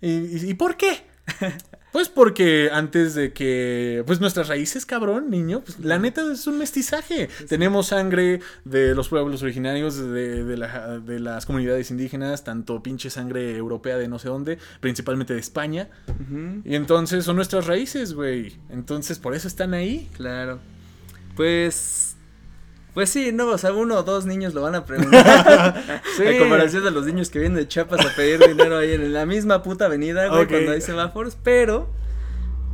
¿Y, 0.00 0.50
y, 0.50 0.54
por 0.54 0.76
qué? 0.76 1.04
Pues 1.92 2.08
porque 2.08 2.70
antes 2.72 3.14
de 3.14 3.34
que, 3.34 4.02
pues 4.06 4.18
nuestras 4.18 4.48
raíces, 4.48 4.86
cabrón, 4.86 5.28
niño, 5.28 5.60
pues 5.60 5.78
la 5.78 5.98
neta 5.98 6.22
es 6.32 6.46
un 6.46 6.56
mestizaje. 6.56 7.28
Tenemos 7.50 7.88
sangre 7.88 8.40
de 8.64 8.94
los 8.94 9.10
pueblos 9.10 9.42
originarios, 9.42 9.98
de, 9.98 10.42
de, 10.42 10.56
la, 10.56 11.00
de, 11.00 11.20
las 11.20 11.44
comunidades 11.44 11.90
indígenas, 11.90 12.44
tanto 12.44 12.82
pinche 12.82 13.10
sangre 13.10 13.54
europea 13.58 13.98
de 13.98 14.08
no 14.08 14.18
sé 14.18 14.28
dónde, 14.28 14.56
principalmente 14.80 15.34
de 15.34 15.40
España. 15.40 15.90
Y 16.64 16.76
entonces 16.76 17.26
son 17.26 17.36
nuestras 17.36 17.66
raíces, 17.66 18.14
güey. 18.14 18.56
Entonces 18.70 19.18
por 19.18 19.34
eso 19.34 19.46
están 19.46 19.74
ahí. 19.74 20.08
Claro. 20.16 20.60
Pues 21.36 22.11
pues 22.94 23.08
sí, 23.08 23.32
no, 23.32 23.48
o 23.48 23.58
sea, 23.58 23.72
uno 23.72 23.96
o 23.96 24.02
dos 24.02 24.26
niños 24.26 24.52
lo 24.52 24.62
van 24.62 24.74
a 24.74 24.84
preguntar. 24.84 26.02
sí. 26.16 26.24
En 26.24 26.38
comparación 26.38 26.84
de 26.84 26.90
los 26.90 27.06
niños 27.06 27.30
que 27.30 27.38
vienen 27.38 27.56
de 27.56 27.66
Chiapas 27.66 28.04
a 28.04 28.14
pedir 28.14 28.38
dinero 28.46 28.76
ahí 28.76 28.92
en 28.92 29.12
la 29.12 29.24
misma 29.24 29.62
puta 29.62 29.86
avenida, 29.86 30.28
güey, 30.28 30.46
cuando 30.46 30.72
hay 30.72 30.80
semáforos, 30.80 31.36
pero. 31.42 31.88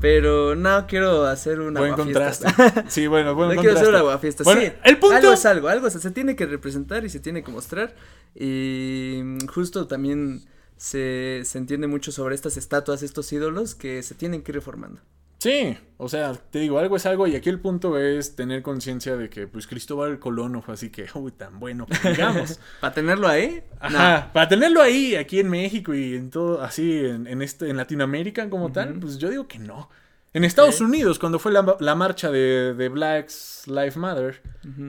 Pero 0.00 0.54
no 0.54 0.86
quiero 0.86 1.24
hacer 1.26 1.60
una 1.60 1.80
buen 1.80 1.94
contraste. 1.94 2.46
Sí, 2.88 3.08
bueno, 3.08 3.34
buen 3.34 3.54
No 3.54 3.60
quiero 3.60 3.76
hacer 3.76 3.88
una 3.88 3.98
aguafiesta. 3.98 4.44
Bueno, 4.44 4.60
sí, 4.60 4.72
el 4.84 4.98
punto 4.98 5.16
algo 5.16 5.32
es 5.32 5.44
algo, 5.44 5.68
algo, 5.68 5.86
o 5.88 5.90
sea, 5.90 6.00
se 6.00 6.12
tiene 6.12 6.36
que 6.36 6.46
representar 6.46 7.04
y 7.04 7.10
se 7.10 7.18
tiene 7.18 7.42
que 7.42 7.50
mostrar. 7.50 7.94
Y 8.34 9.22
justo 9.48 9.88
también 9.88 10.44
se, 10.76 11.42
se 11.44 11.58
entiende 11.58 11.88
mucho 11.88 12.12
sobre 12.12 12.36
estas 12.36 12.56
estatuas, 12.56 13.02
estos 13.02 13.32
ídolos 13.32 13.74
que 13.74 14.02
se 14.04 14.14
tienen 14.14 14.42
que 14.42 14.52
ir 14.52 14.56
reformando. 14.56 15.00
Sí, 15.38 15.76
o 15.98 16.08
sea, 16.08 16.32
te 16.34 16.58
digo, 16.58 16.78
algo 16.78 16.96
es 16.96 17.06
algo 17.06 17.26
y 17.26 17.36
aquí 17.36 17.48
el 17.48 17.60
punto 17.60 17.96
es 17.96 18.34
tener 18.34 18.62
conciencia 18.62 19.16
de 19.16 19.30
que 19.30 19.46
pues 19.46 19.66
Cristóbal 19.66 20.18
Colón 20.18 20.52
no 20.52 20.62
fue 20.62 20.74
así 20.74 20.90
que, 20.90 21.06
uy, 21.14 21.30
tan 21.30 21.60
bueno, 21.60 21.86
digamos. 22.04 22.58
¿Para 22.80 22.92
tenerlo 22.92 23.28
ahí? 23.28 23.62
Ajá, 23.80 24.30
para 24.32 24.48
tenerlo 24.48 24.82
ahí, 24.82 25.14
aquí 25.14 25.38
en 25.38 25.48
México 25.48 25.94
y 25.94 26.16
en 26.16 26.30
todo, 26.30 26.60
así, 26.62 26.98
en, 26.98 27.26
en 27.26 27.42
este, 27.42 27.70
en 27.70 27.76
Latinoamérica 27.76 28.50
como 28.50 28.72
tal, 28.72 28.94
pues 28.98 29.18
yo 29.18 29.30
digo 29.30 29.46
que 29.46 29.58
no. 29.58 29.88
En 30.34 30.44
Estados 30.44 30.80
Unidos, 30.80 31.18
cuando 31.18 31.38
fue 31.38 31.52
la, 31.52 31.76
la 31.80 31.94
marcha 31.94 32.30
de, 32.30 32.74
de 32.74 32.88
Blacks 32.90 33.62
Lives 33.66 33.96
Matter, 33.96 34.42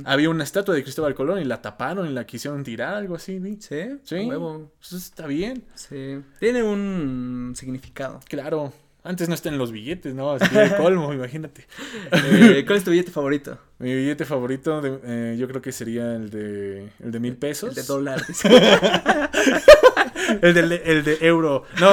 había 0.03 0.29
una 0.29 0.43
estatua 0.43 0.75
de 0.75 0.83
Cristóbal 0.83 1.15
Colón 1.15 1.39
y 1.39 1.45
la 1.45 1.61
taparon 1.61 2.07
y 2.07 2.13
la 2.13 2.25
quisieron 2.25 2.63
tirar, 2.63 2.95
algo 2.95 3.15
así, 3.15 3.39
¿vi? 3.39 3.57
Sí, 3.61 3.99
sí. 4.03 4.15
Huevo. 4.25 4.71
Eso 4.81 4.97
está 4.97 5.27
bien. 5.27 5.63
Sí. 5.75 6.19
Tiene 6.39 6.61
un 6.61 7.53
significado. 7.55 8.19
Claro. 8.27 8.73
Antes 9.09 9.27
no 9.27 9.33
está 9.33 9.49
en 9.49 9.57
los 9.57 9.71
billetes, 9.71 10.13
¿no? 10.13 10.33
Así 10.33 10.53
de 10.53 10.75
colmo, 10.75 11.11
imagínate. 11.15 11.65
Eh, 12.11 12.63
¿Cuál 12.67 12.77
es 12.77 12.83
tu 12.83 12.91
billete 12.91 13.09
favorito? 13.09 13.57
Mi 13.79 13.95
billete 13.95 14.23
favorito, 14.23 14.81
eh, 15.03 15.35
yo 15.35 15.47
creo 15.47 15.63
que 15.63 15.71
sería 15.71 16.15
el 16.15 16.29
de, 16.29 16.91
el 17.03 17.11
de 17.11 17.19
mil 17.19 17.35
pesos. 17.35 17.69
El 17.69 17.75
de 17.75 17.83
dólares. 17.87 18.43
el, 20.41 20.53
de, 20.53 20.81
el 20.85 21.03
de 21.03 21.17
euro. 21.21 21.63
No, 21.79 21.91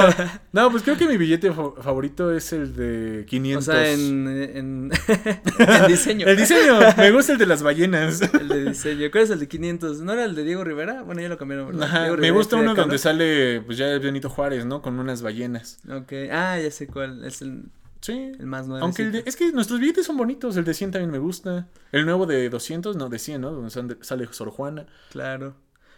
no, 0.51 0.71
pues 0.71 0.83
creo 0.83 0.97
que 0.97 1.07
mi 1.07 1.17
billete 1.17 1.51
favorito 1.51 2.33
es 2.33 2.53
el 2.53 2.75
de 2.75 3.25
500. 3.27 3.67
O 3.67 3.71
sea, 3.71 3.91
en, 3.91 4.27
en, 4.27 4.91
en, 5.59 5.87
diseño. 5.87 6.27
El 6.27 6.37
diseño. 6.37 6.79
Me 6.97 7.11
gusta 7.11 7.33
el 7.33 7.37
de 7.37 7.45
las 7.45 7.63
ballenas. 7.63 8.21
El 8.21 8.47
de 8.47 8.65
diseño. 8.65 9.09
¿Cuál 9.11 9.23
es 9.23 9.29
el 9.29 9.39
de 9.39 9.47
500? 9.47 10.01
¿No 10.01 10.13
era 10.13 10.25
el 10.25 10.35
de 10.35 10.43
Diego 10.43 10.63
Rivera? 10.63 11.03
Bueno, 11.03 11.21
ya 11.21 11.29
lo 11.29 11.37
cambiaron. 11.37 11.67
¿verdad? 11.67 11.83
Ajá, 11.83 12.15
me 12.17 12.31
gusta 12.31 12.55
uno 12.57 12.75
donde 12.75 12.97
sale, 12.97 13.61
pues 13.61 13.77
ya 13.77 13.97
Benito 13.99 14.29
Juárez, 14.29 14.65
¿no? 14.65 14.81
Con 14.81 14.99
unas 14.99 15.21
ballenas. 15.21 15.79
Ok. 15.89 16.13
Ah, 16.31 16.59
ya 16.59 16.71
sé 16.71 16.87
cuál. 16.87 17.23
Es 17.25 17.41
el 17.41 17.65
Sí. 18.01 18.31
El 18.39 18.45
más 18.45 18.67
nuevo. 18.67 18.83
Aunque 18.83 19.23
es 19.25 19.35
que 19.35 19.51
nuestros 19.51 19.79
billetes 19.79 20.05
son 20.05 20.17
bonitos. 20.17 20.55
El 20.57 20.65
de 20.65 20.73
100 20.73 20.91
también 20.91 21.11
me 21.11 21.17
gusta. 21.17 21.67
El 21.91 22.05
nuevo 22.05 22.25
de 22.25 22.49
200, 22.49 22.95
no, 22.95 23.09
de 23.09 23.19
100, 23.19 23.41
¿no? 23.41 23.51
Donde 23.51 23.97
sale 24.01 24.27
Sor 24.31 24.49
Juana. 24.49 24.85
Claro. 25.11 25.55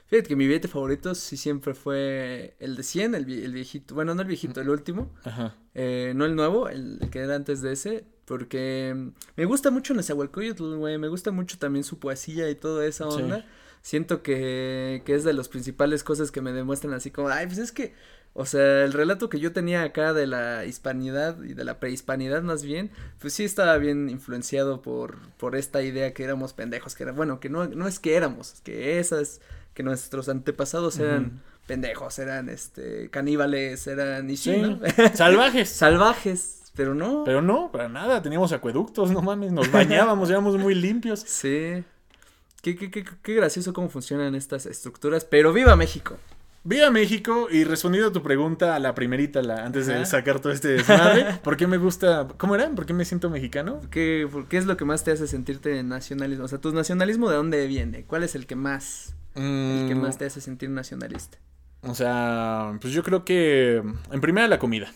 Fíjate 0.10 0.30
que 0.30 0.36
mi 0.36 0.48
billete 0.48 0.68
favorito 0.68 1.14
sí 1.14 1.38
siempre 1.38 1.76
fue 1.76 2.56
el 2.60 2.76
de 2.76 2.82
100, 2.82 3.14
el, 3.14 3.32
el 3.32 3.54
viejito. 3.54 3.94
Bueno, 3.94 4.16
no 4.16 4.22
el 4.24 4.28
viejito, 4.28 4.60
el 4.60 4.70
último. 4.70 5.14
Ajá. 5.24 5.56
Eh, 5.76 6.14
no 6.16 6.26
el 6.26 6.36
nuevo, 6.36 6.68
el, 6.68 7.00
que 7.12 7.20
era 7.20 7.36
antes 7.36 7.62
de 7.62 7.74
ese. 7.74 8.06
Porque 8.26 9.12
me 9.36 9.46
gusta 9.46 9.70
mucho 9.70 9.94
Nezahualcóyotl, 9.94 10.78
güey. 10.78 10.98
Me 10.98 11.10
gusta 11.10 11.32
mucho 11.32 11.60
también 11.60 11.84
su 11.84 12.00
poesía 12.00 12.50
y 12.50 12.56
toda 12.56 12.88
esa 12.88 13.08
onda. 13.08 13.46
Siento 13.84 14.24
que, 14.24 15.04
que 15.06 15.14
es 15.14 15.24
de 15.24 15.34
las 15.34 15.48
principales 15.48 16.04
cosas 16.04 16.32
que 16.32 16.42
me 16.42 16.54
demuestran 16.54 16.94
así 16.94 17.12
como, 17.12 17.30
ay, 17.30 17.46
pues 17.46 17.60
es 17.60 17.72
que 17.72 17.94
o 18.34 18.46
sea, 18.46 18.84
el 18.86 18.94
relato 18.94 19.30
que 19.30 19.40
yo 19.40 19.52
tenía 19.52 19.84
acá 19.84 20.14
de 20.14 20.28
la 20.28 20.66
hispanidad 20.66 21.42
y 21.44 21.54
de 21.54 21.64
la 21.64 21.80
prehispanidad 21.80 22.42
más 22.42 22.64
bien, 22.64 22.92
pues 23.20 23.34
sí 23.34 23.44
estaba 23.44 23.78
bien 23.78 24.10
influenciado 24.10 24.82
por, 24.82 25.18
por 25.38 25.56
esta 25.56 25.82
idea 25.82 26.14
que 26.14 26.24
éramos 26.24 26.54
pendejos, 26.54 26.96
que 26.96 27.04
era, 27.04 27.12
bueno, 27.12 27.40
que 27.40 27.50
no, 27.50 27.68
no 27.68 27.88
es 27.88 28.00
que 28.00 28.16
éramos, 28.16 28.62
que 28.64 29.00
esas, 29.00 29.42
que 29.74 29.84
nuestros 29.84 30.30
antepasados 30.30 31.00
eran 31.00 31.42
pendejos, 31.66 32.18
eran 32.20 32.50
este 32.50 33.10
caníbales, 33.10 33.88
eran 33.88 34.30
y 34.30 34.38
sí, 34.38 34.62
salvajes. 35.14 35.70
salvajes, 35.70 36.72
pero 36.76 36.96
no. 36.96 37.24
Pero 37.26 37.42
no, 37.42 37.72
para 37.72 37.90
nada, 37.90 38.22
teníamos 38.22 38.54
acueductos, 38.54 39.12
no 39.12 39.22
mames, 39.22 39.52
nos 39.52 39.72
bañábamos, 39.72 40.30
éramos 40.30 40.58
muy 40.58 40.76
limpios. 40.76 41.20
Sí. 41.20 41.84
Qué, 42.62 42.76
qué, 42.76 42.92
qué, 42.92 43.06
qué 43.22 43.34
gracioso 43.34 43.74
cómo 43.74 43.90
funcionan 43.90 44.36
estas 44.36 44.66
estructuras, 44.66 45.26
pero 45.26 45.52
viva 45.52 45.76
México. 45.76 46.18
Viva 46.64 46.92
México 46.92 47.48
y 47.50 47.64
respondiendo 47.64 48.10
a 48.10 48.14
tu 48.14 48.22
pregunta, 48.22 48.76
a 48.76 48.80
la 48.80 48.94
primerita, 48.94 49.42
la, 49.42 49.66
antes 49.66 49.88
de 49.88 50.06
sacar 50.06 50.40
todo 50.42 50.52
este 50.52 50.68
desmadre, 50.70 51.40
¿por 51.44 51.56
qué 51.56 51.68
me 51.68 51.78
gusta? 51.78 52.28
¿Cómo 52.38 52.56
era? 52.56 52.70
¿Por 52.72 52.86
qué 52.86 52.94
me 52.94 53.06
siento 53.06 53.30
mexicano? 53.30 53.80
¿Qué, 53.90 54.28
¿Qué 54.50 54.58
es 54.58 54.66
lo 54.66 54.76
que 54.76 54.84
más 54.84 55.04
te 55.06 55.12
hace 55.12 55.28
sentirte 55.28 55.82
nacionalismo? 55.84 56.44
O 56.44 56.48
sea, 56.50 56.60
¿tu 56.60 56.74
nacionalismo 56.74 57.30
de 57.30 57.38
dónde 57.38 57.66
viene? 57.68 58.04
¿Cuál 58.04 58.24
es 58.24 58.36
el 58.36 58.46
que 58.46 58.58
más, 58.58 59.16
el 59.36 59.86
que 59.88 59.96
más 59.96 60.16
mm. 60.16 60.20
te 60.20 60.26
hace 60.26 60.42
sentir 60.42 60.70
nacionalista? 60.70 61.38
O 61.82 61.96
sea, 61.96 62.78
pues 62.82 62.94
yo 62.94 63.04
creo 63.04 63.24
que 63.24 63.82
en 64.12 64.22
primera 64.22 64.48
la 64.48 64.60
comida. 64.60 64.92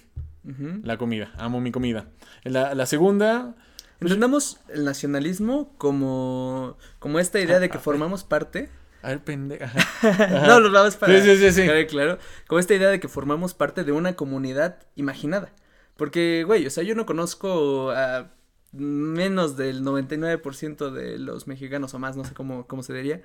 La 0.84 0.97
comida, 0.97 1.32
amo 1.38 1.62
mi 1.62 1.71
comida. 1.71 2.08
La, 2.43 2.76
la 2.76 2.86
segunda... 2.86 3.56
Pues, 3.99 4.12
Entendamos 4.12 4.60
el 4.67 4.84
nacionalismo 4.84 5.73
como, 5.78 6.78
como 6.99 7.19
esta 7.19 7.39
idea 7.39 7.60
de 7.60 7.69
que 7.69 7.80
formamos 7.80 8.26
parte 8.26 8.69
a 9.04 9.10
ver, 9.10 9.24
pendeja. 9.24 9.72
no, 10.48 10.62
los 10.62 10.72
vamos 10.72 10.96
para. 10.96 11.22
Sí, 11.22 11.38
sí, 11.38 11.52
sí, 11.52 11.86
Claro, 11.88 12.18
Como 12.48 12.60
esta 12.60 12.74
idea 12.74 12.89
de 12.89 13.02
que 13.02 13.10
formamos 13.10 13.54
parte 13.54 13.84
de 13.84 13.92
una 13.92 14.16
comunidad 14.16 14.78
imaginada. 14.96 15.52
Porque, 15.98 16.44
güey, 16.46 16.66
o 16.66 16.70
sea, 16.70 16.84
yo 16.84 16.96
no 16.96 17.06
conozco 17.06 17.92
a 17.92 18.32
menos 18.72 19.58
del 19.58 19.84
99% 19.84 20.89
de 20.89 21.20
los 21.20 21.48
mexicanos 21.48 21.94
o 21.94 22.00
más, 22.00 22.16
no 22.16 22.24
sé 22.24 22.34
cómo, 22.34 22.66
cómo 22.66 22.82
se 22.82 22.94
diría. 22.94 23.22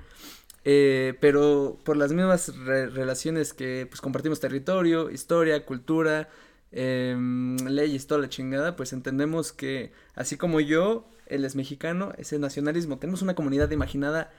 Eh, 0.64 1.14
pero 1.20 1.78
por 1.84 1.96
las 1.96 2.12
mismas 2.12 2.52
relaciones 2.58 3.54
que 3.54 3.86
pues 3.88 4.00
compartimos 4.00 4.40
territorio, 4.40 5.10
historia, 5.10 5.64
cultura, 5.64 6.28
em, 6.72 7.56
leyes, 7.68 8.06
toda 8.08 8.20
la 8.20 8.28
chingada, 8.28 8.76
pues 8.76 8.92
entendemos 8.92 9.52
que 9.52 9.92
así 10.14 10.36
como 10.36 10.60
yo, 10.60 11.08
él 11.26 11.44
es 11.44 11.54
mexicano, 11.54 12.12
ese 12.18 12.38
nacionalismo, 12.38 12.98
tenemos 12.98 13.22
una 13.22 13.34
comunidad 13.34 13.70
imaginada 13.70 14.30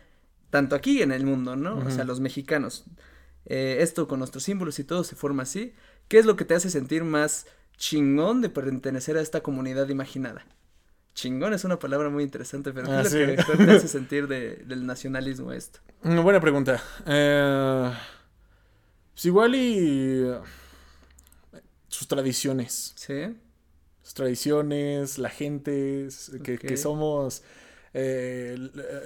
tanto 0.50 0.76
aquí 0.76 1.02
en 1.02 1.12
el 1.12 1.26
mundo, 1.26 1.56
¿no? 1.56 1.78
O 1.78 1.92
sea, 1.92 2.04
los 2.04 2.20
mexicanos. 2.20 2.86
Eh, 3.46 3.78
esto 3.80 4.08
con 4.08 4.20
nuestros 4.20 4.44
símbolos 4.44 4.80
y 4.80 4.84
todo 4.84 5.04
se 5.04 5.16
forma 5.16 5.44
así. 5.44 5.74
¿Qué 6.08 6.20
es 6.20 6.26
lo 6.26 6.36
que 6.36 6.46
te 6.46 6.56
hace 6.56 6.70
sentir 6.70 7.04
más 7.04 7.48
chingón 7.78 8.42
de 8.42 8.50
pertenecer 8.50 9.18
a 9.18 9.22
esta 9.22 9.42
comunidad 9.42 9.90
imaginada? 9.90 10.46
Chingón 11.14 11.54
es 11.54 11.64
una 11.64 11.80
palabra 11.80 12.10
muy 12.10 12.24
interesante, 12.24 12.72
pero 12.72 12.88
¿qué 12.88 13.02
es 13.02 13.14
lo 13.14 13.44
ah, 13.44 13.58
que 13.58 13.66
te 13.66 13.72
hace 13.72 13.88
sentir 13.90 14.28
del 14.28 14.86
nacionalismo 14.86 15.52
esto? 15.52 15.80
Una 16.04 16.22
buena 16.22 16.40
pregunta. 16.40 16.82
Eh, 17.06 17.92
pues 19.14 19.26
igual 19.26 19.56
y 19.56 20.26
sus 21.88 22.08
tradiciones. 22.08 22.94
Sí. 22.96 23.36
Sus 24.02 24.14
tradiciones, 24.14 25.18
la 25.18 25.30
gente, 25.30 26.08
que, 26.44 26.58
que 26.58 26.78
somos 26.78 27.44
eh, 27.94 28.58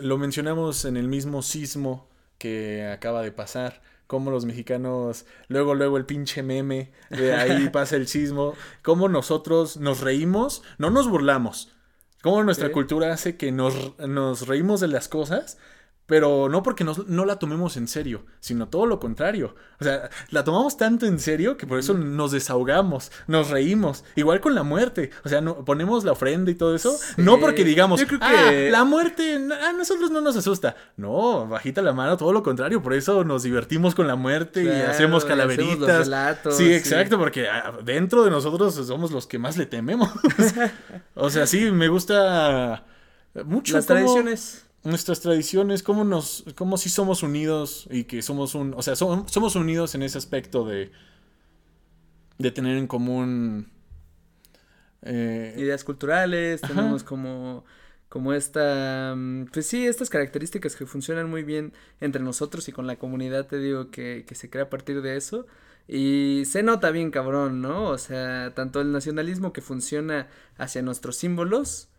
lo 0.01 0.17
mencionamos 0.17 0.85
en 0.85 0.97
el 0.97 1.07
mismo 1.07 1.41
sismo 1.41 2.09
que 2.37 2.87
acaba 2.91 3.21
de 3.21 3.31
pasar. 3.31 3.81
Como 4.05 4.29
los 4.29 4.45
mexicanos, 4.45 5.25
luego, 5.47 5.73
luego 5.73 5.97
el 5.97 6.05
pinche 6.05 6.43
meme, 6.43 6.91
de 7.09 7.33
ahí 7.33 7.69
pasa 7.73 7.95
el 7.95 8.07
sismo. 8.07 8.53
Cómo 8.83 9.09
nosotros 9.09 9.77
nos 9.77 10.01
reímos, 10.01 10.61
no 10.77 10.89
nos 10.89 11.09
burlamos. 11.09 11.73
Cómo 12.21 12.43
nuestra 12.43 12.71
cultura 12.71 13.11
hace 13.11 13.37
que 13.37 13.51
nos, 13.51 13.97
nos 13.99 14.47
reímos 14.47 14.81
de 14.81 14.87
las 14.87 15.07
cosas, 15.07 15.57
pero 16.05 16.49
no 16.49 16.63
porque 16.63 16.83
no 16.83 17.25
la 17.25 17.39
tomemos 17.39 17.77
en 17.77 17.87
serio, 17.87 18.25
sino 18.41 18.67
todo 18.67 18.85
lo 18.85 18.99
contrario. 18.99 19.55
O 19.79 19.83
sea, 19.85 20.09
la 20.31 20.43
tomamos 20.43 20.75
tanto 20.75 21.05
en 21.05 21.17
serio 21.17 21.55
que 21.55 21.65
por 21.65 21.79
eso 21.79 21.93
nos 21.93 22.31
desahogamos, 22.31 23.11
nos 23.27 23.49
reímos. 23.49 24.03
Igual 24.15 24.41
con 24.41 24.53
la 24.53 24.63
muerte. 24.63 25.11
O 25.23 25.29
sea, 25.29 25.39
no, 25.39 25.63
ponemos 25.63 26.03
la 26.03 26.11
ofrenda 26.11 26.51
y 26.51 26.55
todo 26.55 26.75
eso. 26.75 26.97
No 27.15 27.39
porque 27.39 27.63
digamos, 27.63 28.01
Yo 28.01 28.07
creo 28.07 28.19
que... 28.19 28.25
Ah, 28.25 28.51
la 28.71 28.83
muerte 28.83 29.35
a 29.35 29.71
nosotros 29.71 30.11
no 30.11 30.19
nos 30.19 30.35
asusta. 30.35 30.75
No, 30.97 31.47
bajita 31.47 31.81
la 31.81 31.93
mano, 31.93 32.17
todo 32.17 32.33
lo 32.33 32.43
contrario. 32.43 32.81
Por 32.81 32.93
eso 32.93 33.23
nos 33.23 33.43
divertimos 33.43 33.95
con 33.95 34.05
la 34.05 34.17
muerte 34.17 34.63
y 34.63 34.69
hacemos 34.69 35.23
calaveritas. 35.23 36.09
sí, 36.51 36.73
exacto, 36.73 37.17
porque 37.17 37.47
ah, 37.47 37.79
dentro 37.83 38.25
de 38.25 38.31
nosotros 38.31 38.75
somos 38.75 39.11
los 39.11 39.25
que 39.25 39.39
más 39.39 39.57
le 39.57 39.65
tememos. 39.65 40.09
o 41.15 41.29
sea, 41.29 41.47
sí, 41.47 41.71
me 41.71 41.87
gusta 41.87 42.83
mucho. 43.45 43.73
Las 43.73 43.85
tradiciones 43.85 44.65
nuestras 44.83 45.21
tradiciones, 45.21 45.83
cómo 45.83 46.03
nos, 46.03 46.45
cómo 46.55 46.77
si 46.77 46.89
somos 46.89 47.23
unidos 47.23 47.87
y 47.89 48.03
que 48.03 48.21
somos 48.21 48.55
un, 48.55 48.73
o 48.75 48.81
sea, 48.81 48.95
somos 48.95 49.55
unidos 49.55 49.95
en 49.95 50.03
ese 50.03 50.17
aspecto 50.17 50.65
de, 50.65 50.91
de 52.37 52.51
tener 52.51 52.77
en 52.77 52.87
común 52.87 53.71
eh, 55.01 55.55
ideas 55.57 55.83
culturales, 55.83 56.61
tenemos 56.61 57.03
como, 57.03 57.65
como 58.09 58.33
esta, 58.33 59.13
mm, 59.15 59.45
pues 59.53 59.67
sí, 59.67 59.85
estas 59.85 60.09
características 60.09 60.75
que 60.75 60.85
funcionan 60.85 61.29
muy 61.29 61.43
bien 61.43 61.73
entre 61.99 62.21
nosotros 62.21 62.67
y 62.67 62.71
con 62.71 62.87
la 62.87 62.97
comunidad, 62.97 63.47
te 63.47 63.57
digo, 63.59 63.89
que, 63.91 64.25
que 64.27 64.35
se 64.35 64.49
crea 64.49 64.65
a 64.65 64.69
partir 64.69 65.01
de 65.01 65.17
eso. 65.17 65.45
Y 65.87 66.43
se 66.45 66.63
nota 66.63 66.91
bien 66.91 67.11
cabrón, 67.11 67.61
¿no? 67.61 67.89
O 67.89 67.97
sea, 67.97 68.53
tanto 68.55 68.79
el 68.79 68.93
nacionalismo 68.93 69.51
que 69.51 69.61
funciona 69.61 70.29
hacia 70.57 70.81
nuestros 70.81 71.17
símbolos, 71.17 71.89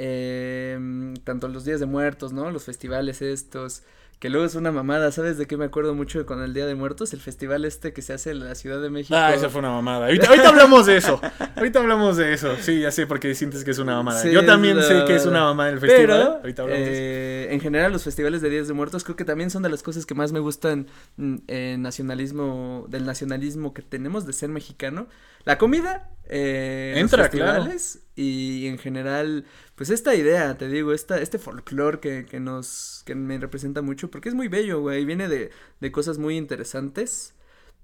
eh, 0.00 0.78
tanto 1.24 1.48
los 1.48 1.64
días 1.64 1.80
de 1.80 1.86
muertos, 1.86 2.32
¿no? 2.32 2.52
Los 2.52 2.64
festivales 2.64 3.20
estos, 3.20 3.82
que 4.20 4.30
luego 4.30 4.46
es 4.46 4.54
una 4.54 4.70
mamada, 4.70 5.10
¿sabes 5.10 5.38
de 5.38 5.46
qué 5.46 5.56
me 5.56 5.64
acuerdo 5.64 5.92
mucho 5.94 6.24
con 6.24 6.40
el 6.40 6.54
Día 6.54 6.66
de 6.66 6.76
Muertos? 6.76 7.12
El 7.12 7.20
festival 7.20 7.64
este 7.64 7.92
que 7.92 8.00
se 8.00 8.12
hace 8.12 8.30
en 8.30 8.40
la 8.40 8.54
Ciudad 8.54 8.80
de 8.80 8.90
México. 8.90 9.16
Ah, 9.16 9.34
esa 9.34 9.48
fue 9.48 9.58
una 9.58 9.70
mamada. 9.70 10.06
Ahorita, 10.06 10.28
hablamos 10.48 10.86
de 10.86 10.98
eso. 10.98 11.20
Ahorita 11.56 11.80
hablamos 11.80 12.16
de 12.16 12.32
eso. 12.32 12.56
Sí, 12.60 12.80
ya 12.80 12.92
sé 12.92 13.08
porque 13.08 13.34
sientes 13.34 13.64
que 13.64 13.72
es 13.72 13.78
una 13.78 13.96
mamada. 13.96 14.24
Yo 14.24 14.46
también 14.46 14.80
sé 14.82 15.04
que 15.04 15.16
es 15.16 15.26
una 15.26 15.40
mamada 15.42 15.70
el 15.70 15.80
festival. 15.80 16.38
Ahorita 16.42 16.62
hablamos 16.62 16.84
de 16.84 16.92
eso. 16.92 17.02
Eh, 17.02 17.54
en 17.54 17.60
general, 17.60 17.90
los 17.90 18.04
festivales 18.04 18.40
de 18.40 18.50
Días 18.50 18.68
de 18.68 18.74
Muertos 18.74 19.02
creo 19.02 19.16
que 19.16 19.24
también 19.24 19.50
son 19.50 19.64
de 19.64 19.68
las 19.68 19.82
cosas 19.82 20.06
que 20.06 20.14
más 20.14 20.30
me 20.30 20.38
gustan 20.38 20.86
en 21.16 21.82
nacionalismo, 21.82 22.86
del 22.88 23.04
nacionalismo 23.04 23.74
que 23.74 23.82
tenemos 23.82 24.26
de 24.26 24.32
ser 24.32 24.48
mexicano. 24.48 25.08
La 25.44 25.58
comida, 25.58 26.10
eh, 26.28 26.94
Entra, 26.96 27.22
los 27.22 27.30
festivales 27.30 28.00
y 28.16 28.66
en 28.66 28.78
general, 28.78 29.46
pues 29.78 29.90
esta 29.90 30.16
idea, 30.16 30.58
te 30.58 30.66
digo, 30.66 30.92
esta, 30.92 31.20
este 31.20 31.38
folclore 31.38 32.00
que, 32.00 32.26
que 32.26 32.40
nos, 32.40 33.04
que 33.06 33.14
me 33.14 33.38
representa 33.38 33.80
mucho, 33.80 34.10
porque 34.10 34.28
es 34.28 34.34
muy 34.34 34.48
bello, 34.48 34.80
güey, 34.80 35.04
viene 35.04 35.28
de, 35.28 35.52
de 35.78 35.92
cosas 35.92 36.18
muy 36.18 36.36
interesantes, 36.36 37.34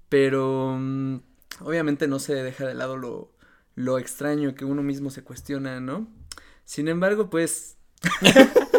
pero 0.09 0.75
mm, 0.77 1.21
obviamente 1.61 2.09
no 2.09 2.19
se 2.19 2.35
deja 2.35 2.67
de 2.67 2.73
lado 2.73 2.97
lo, 2.97 3.31
lo 3.75 3.97
extraño 3.97 4.55
que 4.55 4.65
uno 4.65 4.83
mismo 4.83 5.09
se 5.09 5.23
cuestiona, 5.23 5.79
¿no? 5.79 6.05
Sin 6.65 6.89
embargo, 6.89 7.29
pues... 7.29 7.77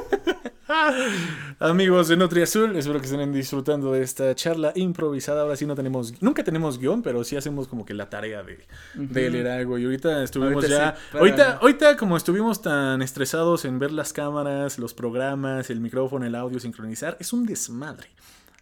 Amigos 1.61 2.09
de 2.09 2.17
Nutri 2.17 2.43
Azul, 2.43 2.77
espero 2.77 2.99
que 2.99 3.07
estén 3.07 3.33
disfrutando 3.33 3.93
de 3.93 4.03
esta 4.03 4.35
charla 4.35 4.73
improvisada. 4.75 5.43
Ahora 5.43 5.57
sí 5.57 5.65
no 5.65 5.77
tenemos, 5.77 6.21
nunca 6.21 6.43
tenemos 6.43 6.79
guion, 6.79 7.03
pero 7.03 7.23
sí 7.23 7.37
hacemos 7.37 7.69
como 7.69 7.85
que 7.85 7.95
la 7.95 8.11
tarea 8.11 8.43
de, 8.43 9.31
leer 9.31 9.47
algo. 9.49 9.79
Y 9.79 9.85
ahorita 9.85 10.25
estuvimos 10.25 10.69
ya, 10.69 10.97
ahorita, 11.13 11.59
ahorita 11.59 11.97
como 11.97 12.17
estuvimos 12.17 12.63
tan 12.63 13.01
estresados 13.03 13.65
en 13.65 13.79
ver 13.79 13.93
las 13.93 14.13
cámaras, 14.13 14.79
los 14.79 14.93
programas, 14.93 15.71
el 15.71 15.81
micrófono, 15.81 16.27
el 16.27 16.35
audio, 16.35 16.59
sincronizar, 16.59 17.17
es 17.21 17.33
un 17.33 17.47
desmadre. 17.47 18.09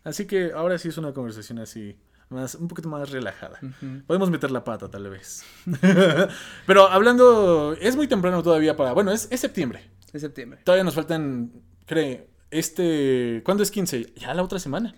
Así 0.02 0.26
que 0.26 0.52
ahora 0.52 0.76
sí 0.78 0.88
es 0.88 0.98
una 0.98 1.12
conversación 1.12 1.58
así. 1.58 1.96
Más, 2.30 2.54
un 2.54 2.68
poquito 2.68 2.88
más 2.88 3.10
relajada. 3.10 3.60
Podemos 4.06 4.30
meter 4.30 4.50
la 4.50 4.64
pata, 4.64 4.90
tal 4.90 5.08
vez. 5.08 5.44
pero 6.66 6.88
hablando, 6.88 7.76
es 7.80 7.96
muy 7.96 8.08
temprano 8.08 8.42
todavía 8.42 8.76
para. 8.76 8.92
Bueno, 8.92 9.12
es, 9.12 9.28
es 9.30 9.40
septiembre. 9.40 9.90
Es 10.12 10.22
septiembre. 10.22 10.60
Todavía 10.64 10.84
nos 10.84 10.94
faltan 10.94 11.52
cree, 11.86 12.26
este, 12.50 13.42
¿cuándo 13.44 13.62
es 13.62 13.70
15? 13.70 14.14
Ya 14.16 14.34
la 14.34 14.42
otra 14.42 14.58
semana. 14.58 14.94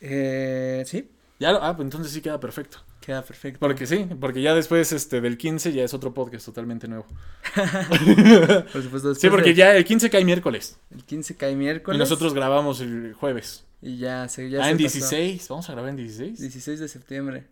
Eh, 0.00 0.82
sí. 0.86 1.10
Ya, 1.38 1.50
ah, 1.50 1.74
pues 1.74 1.86
entonces 1.86 2.12
sí 2.12 2.20
queda 2.20 2.38
perfecto. 2.38 2.78
Queda 3.00 3.22
perfecto. 3.22 3.60
Porque 3.60 3.86
sí, 3.86 4.06
porque 4.20 4.42
ya 4.42 4.54
después 4.54 4.92
este, 4.92 5.22
del 5.22 5.38
15 5.38 5.72
ya 5.72 5.84
es 5.84 5.94
otro 5.94 6.12
podcast 6.12 6.44
totalmente 6.44 6.86
nuevo. 6.86 7.06
Por 8.72 8.82
supuesto, 8.82 9.14
sí, 9.14 9.28
porque 9.30 9.54
ya 9.54 9.74
el 9.74 9.84
15 9.84 10.10
cae 10.10 10.24
miércoles. 10.24 10.78
El 10.90 11.04
15 11.04 11.36
cae 11.36 11.56
miércoles. 11.56 11.96
Y 11.96 11.98
nosotros 11.98 12.34
grabamos 12.34 12.80
el 12.80 13.14
jueves. 13.14 13.64
Y 13.80 13.96
ya 13.96 14.28
se 14.28 14.50
ya 14.50 14.64
Ah, 14.64 14.70
en 14.70 14.76
16. 14.76 15.48
Vamos 15.48 15.68
a 15.70 15.72
grabar 15.72 15.90
en 15.90 15.96
16. 15.96 16.40
16 16.40 16.80
de 16.80 16.88
septiembre. 16.88 17.46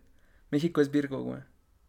México 0.51 0.81
es 0.81 0.91
Virgo, 0.91 1.23
güey. 1.23 1.41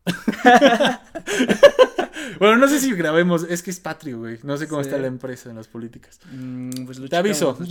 bueno, 2.39 2.57
no 2.57 2.69
sé 2.69 2.81
si 2.81 2.93
grabemos. 2.93 3.45
Es 3.45 3.63
que 3.63 3.71
es 3.71 3.81
patrio, 3.81 4.19
güey. 4.19 4.39
No 4.43 4.57
sé 4.57 4.69
cómo 4.69 4.81
está 4.81 4.99
la 4.99 5.07
empresa 5.07 5.51
en 5.51 5.57
las 5.57 5.69
políticas. 5.69 6.21
Mm, 6.33 6.87
pues 6.87 7.01
Te 7.09 7.17
aviso. 7.17 7.59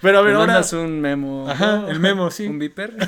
Pero 0.00 0.18
a 0.18 0.22
ver, 0.22 0.34
ahora. 0.34 0.62
un 0.72 1.00
memo. 1.00 1.48
Ajá, 1.48 1.86
el 1.88 2.00
memo, 2.00 2.30
sí. 2.30 2.46
Un 2.46 2.58
viper. 2.58 2.94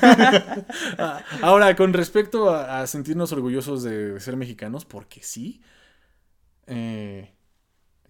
Ah, 0.99 1.23
ahora, 1.43 1.75
con 1.77 1.93
respecto 1.93 2.51
a, 2.51 2.87
sentirnos 2.87 3.33
orgullosos 3.33 3.83
de 3.83 4.19
ser 4.21 4.37
mexicanos, 4.37 4.85
porque 4.85 5.23
sí. 5.23 5.63
Eh, 6.67 7.33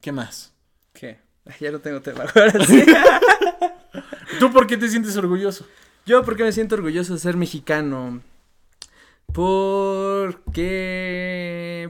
¿Qué 0.00 0.12
más? 0.12 0.54
¿Qué? 0.92 1.18
Ya 1.60 1.70
no 1.70 1.80
tengo 1.80 2.00
tema. 2.00 2.24
Ahora 2.34 2.64
sí. 2.64 2.84
¿Tú 4.38 4.52
por 4.52 4.66
qué 4.66 4.76
te 4.76 4.88
sientes 4.88 5.16
orgulloso? 5.16 5.66
Yo 6.04 6.24
porque 6.24 6.44
me 6.44 6.52
siento 6.52 6.76
orgulloso 6.76 7.14
de 7.14 7.20
ser 7.20 7.36
mexicano. 7.36 8.20
Porque, 9.36 10.40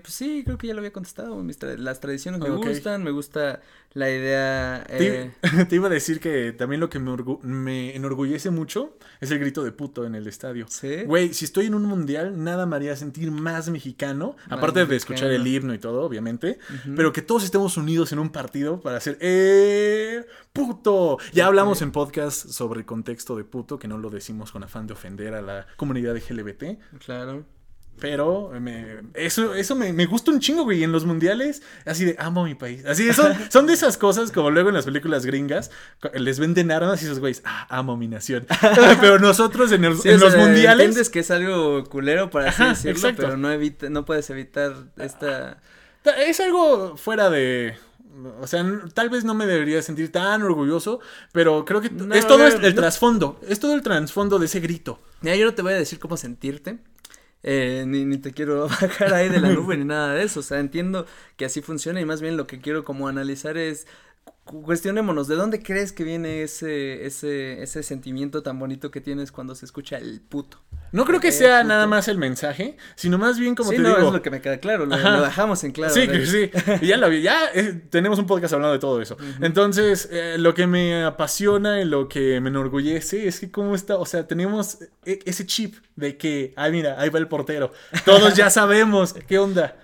pues 0.02 0.14
sí, 0.14 0.42
creo 0.44 0.58
que 0.58 0.66
ya 0.66 0.74
lo 0.74 0.80
había 0.80 0.92
contestado. 0.92 1.40
las 1.78 2.00
tradiciones 2.00 2.40
me 2.40 2.50
gustan, 2.50 3.04
me 3.04 3.12
gusta 3.12 3.60
la 3.96 4.10
idea. 4.10 4.84
Eh... 4.90 5.32
Te, 5.68 5.74
iba 5.74 5.86
a 5.86 5.90
decir 5.90 6.20
que 6.20 6.52
también 6.52 6.80
lo 6.80 6.90
que 6.90 6.98
me, 6.98 7.16
me, 7.42 7.96
enorgullece 7.96 8.50
mucho 8.50 8.98
es 9.22 9.30
el 9.30 9.38
grito 9.38 9.64
de 9.64 9.72
puto 9.72 10.04
en 10.04 10.14
el 10.14 10.26
estadio. 10.26 10.66
Sí. 10.68 11.04
Güey, 11.04 11.32
si 11.32 11.46
estoy 11.46 11.66
en 11.66 11.74
un 11.74 11.84
mundial, 11.84 12.44
nada 12.44 12.66
me 12.66 12.76
haría 12.76 12.94
sentir 12.94 13.30
más 13.30 13.70
mexicano. 13.70 14.36
aparte 14.50 14.84
de 14.84 14.96
escuchar 14.96 15.30
el 15.30 15.46
himno 15.46 15.72
y 15.72 15.78
todo, 15.78 16.02
obviamente. 16.02 16.58
Pero 16.94 17.12
que 17.12 17.22
todos 17.22 17.42
estemos 17.42 17.78
unidos 17.78 18.12
en 18.12 18.18
un 18.18 18.28
partido 18.28 18.82
para 18.82 18.98
hacer. 18.98 19.16
¡Eh! 19.20 20.26
¡Puto! 20.52 21.16
Ya 21.32 21.46
hablamos 21.46 21.80
en 21.80 21.90
podcast 21.90 22.48
sobre 22.50 22.80
el 22.80 22.86
contexto 22.86 23.34
de 23.34 23.44
puto, 23.44 23.78
que 23.78 23.88
no 23.88 23.96
lo 23.96 24.10
decimos 24.10 24.52
con 24.52 24.62
afán 24.62 24.86
de 24.86 24.92
ofender 24.92 25.32
a 25.32 25.40
la 25.40 25.66
comunidad 25.78 26.12
de 26.12 26.20
LGBT. 26.20 26.98
Claro. 27.02 27.55
Pero 27.98 28.52
me, 28.60 29.00
eso, 29.14 29.54
eso 29.54 29.74
me, 29.74 29.92
me, 29.92 30.04
gusta 30.04 30.30
un 30.30 30.38
chingo, 30.38 30.64
güey. 30.64 30.84
En 30.84 30.92
los 30.92 31.06
mundiales, 31.06 31.62
así 31.86 32.04
de 32.04 32.16
amo 32.18 32.44
mi 32.44 32.54
país. 32.54 32.84
Así 32.84 33.10
son, 33.14 33.34
son 33.50 33.66
de 33.66 33.72
esas 33.72 33.96
cosas 33.96 34.32
como 34.32 34.50
luego 34.50 34.68
en 34.68 34.74
las 34.74 34.84
películas 34.84 35.24
gringas, 35.24 35.70
les 36.14 36.38
venden 36.38 36.70
armas 36.70 37.02
y 37.02 37.06
esos 37.06 37.20
güeyes, 37.20 37.42
ah, 37.44 37.66
amo 37.70 37.96
mi 37.96 38.06
nación. 38.06 38.46
pero 39.00 39.18
nosotros 39.18 39.72
en, 39.72 39.82
los 39.82 40.04
mundiales. 40.04 40.86
Entiendes 40.86 41.10
que 41.10 41.20
es 41.20 41.30
algo 41.30 41.84
culero 41.84 42.30
para 42.30 42.50
así 42.50 42.88
decirlo, 42.88 43.10
pero 43.16 43.36
no, 43.36 43.50
evita, 43.50 43.88
no 43.88 44.04
puedes 44.04 44.28
evitar 44.30 44.74
esta. 44.98 45.58
Es 46.18 46.40
algo 46.40 46.96
fuera 46.96 47.30
de. 47.30 47.76
O 48.40 48.46
sea, 48.46 48.64
tal 48.94 49.10
vez 49.10 49.24
no 49.24 49.34
me 49.34 49.46
debería 49.46 49.82
sentir 49.82 50.10
tan 50.10 50.42
orgulloso, 50.42 51.00
pero 51.32 51.64
creo 51.66 51.82
que 51.82 51.90
es 52.14 52.26
todo 52.26 52.46
el, 52.46 52.74
trasfondo. 52.74 53.38
Es 53.46 53.60
todo 53.60 53.74
el 53.74 53.82
trasfondo 53.82 54.38
de 54.38 54.46
ese 54.46 54.60
grito. 54.60 54.98
Mira, 55.20 55.36
yo 55.36 55.44
no 55.44 55.54
te 55.54 55.62
voy 55.62 55.74
a 55.74 55.76
decir 55.76 55.98
cómo 55.98 56.16
sentirte. 56.16 56.78
Eh, 57.48 57.84
ni, 57.86 58.04
ni, 58.04 58.18
te 58.18 58.32
quiero 58.32 58.68
bajar 58.68 59.14
ahí 59.14 59.28
de 59.28 59.40
la 59.40 59.50
nube 59.50 59.76
ni 59.76 59.84
nada 59.84 60.14
de 60.14 60.24
eso. 60.24 60.40
O 60.40 60.42
sea, 60.42 60.58
entiendo 60.58 61.06
que 61.36 61.44
así 61.44 61.62
funciona 61.62 62.00
y 62.00 62.04
más 62.04 62.20
bien 62.20 62.36
lo 62.36 62.46
que 62.48 62.60
quiero 62.60 62.84
como 62.84 63.08
analizar 63.08 63.56
es 63.56 63.86
cuestionémonos, 64.46 65.26
¿de 65.26 65.34
dónde 65.34 65.60
crees 65.60 65.92
que 65.92 66.04
viene 66.04 66.42
ese, 66.42 67.04
ese, 67.04 67.62
ese 67.62 67.82
sentimiento 67.82 68.42
tan 68.42 68.58
bonito 68.58 68.90
que 68.92 69.00
tienes 69.00 69.32
cuando 69.32 69.54
se 69.54 69.64
escucha 69.66 69.98
el 69.98 70.20
puto? 70.20 70.62
No 70.92 71.04
creo 71.04 71.20
que 71.20 71.32
sea 71.32 71.64
nada 71.64 71.86
más 71.86 72.06
el 72.06 72.16
mensaje, 72.16 72.76
sino 72.94 73.18
más 73.18 73.38
bien 73.38 73.56
como 73.56 73.70
sí, 73.70 73.76
te 73.76 73.82
no, 73.82 73.88
digo. 73.88 74.06
es 74.06 74.14
lo 74.14 74.22
que 74.22 74.30
me 74.30 74.40
queda 74.40 74.58
claro, 74.58 74.86
lo, 74.86 74.96
dejamos 74.96 75.62
en 75.64 75.72
claro. 75.72 75.92
Sí, 75.92 76.08
sí, 76.24 76.50
ya 76.86 76.96
lo 76.96 77.10
vi, 77.10 77.22
ya 77.22 77.50
eh, 77.54 77.82
tenemos 77.90 78.18
un 78.18 78.26
podcast 78.26 78.54
hablando 78.54 78.72
de 78.72 78.78
todo 78.78 79.02
eso. 79.02 79.16
Entonces, 79.40 80.08
eh, 80.12 80.36
lo 80.38 80.54
que 80.54 80.66
me 80.66 81.04
apasiona 81.04 81.80
y 81.80 81.84
lo 81.84 82.08
que 82.08 82.40
me 82.40 82.48
enorgullece 82.50 83.26
es 83.26 83.40
que 83.40 83.50
cómo 83.50 83.74
está, 83.74 83.96
o 83.98 84.06
sea, 84.06 84.28
tenemos 84.28 84.78
e, 85.04 85.18
ese 85.24 85.44
chip 85.44 85.74
de 85.96 86.16
que, 86.16 86.52
ay, 86.56 86.72
mira, 86.72 87.00
ahí 87.00 87.08
va 87.08 87.18
el 87.18 87.26
portero. 87.26 87.72
Todos 88.04 88.34
ya 88.34 88.50
sabemos 88.50 89.14
qué 89.26 89.38
onda. 89.38 89.76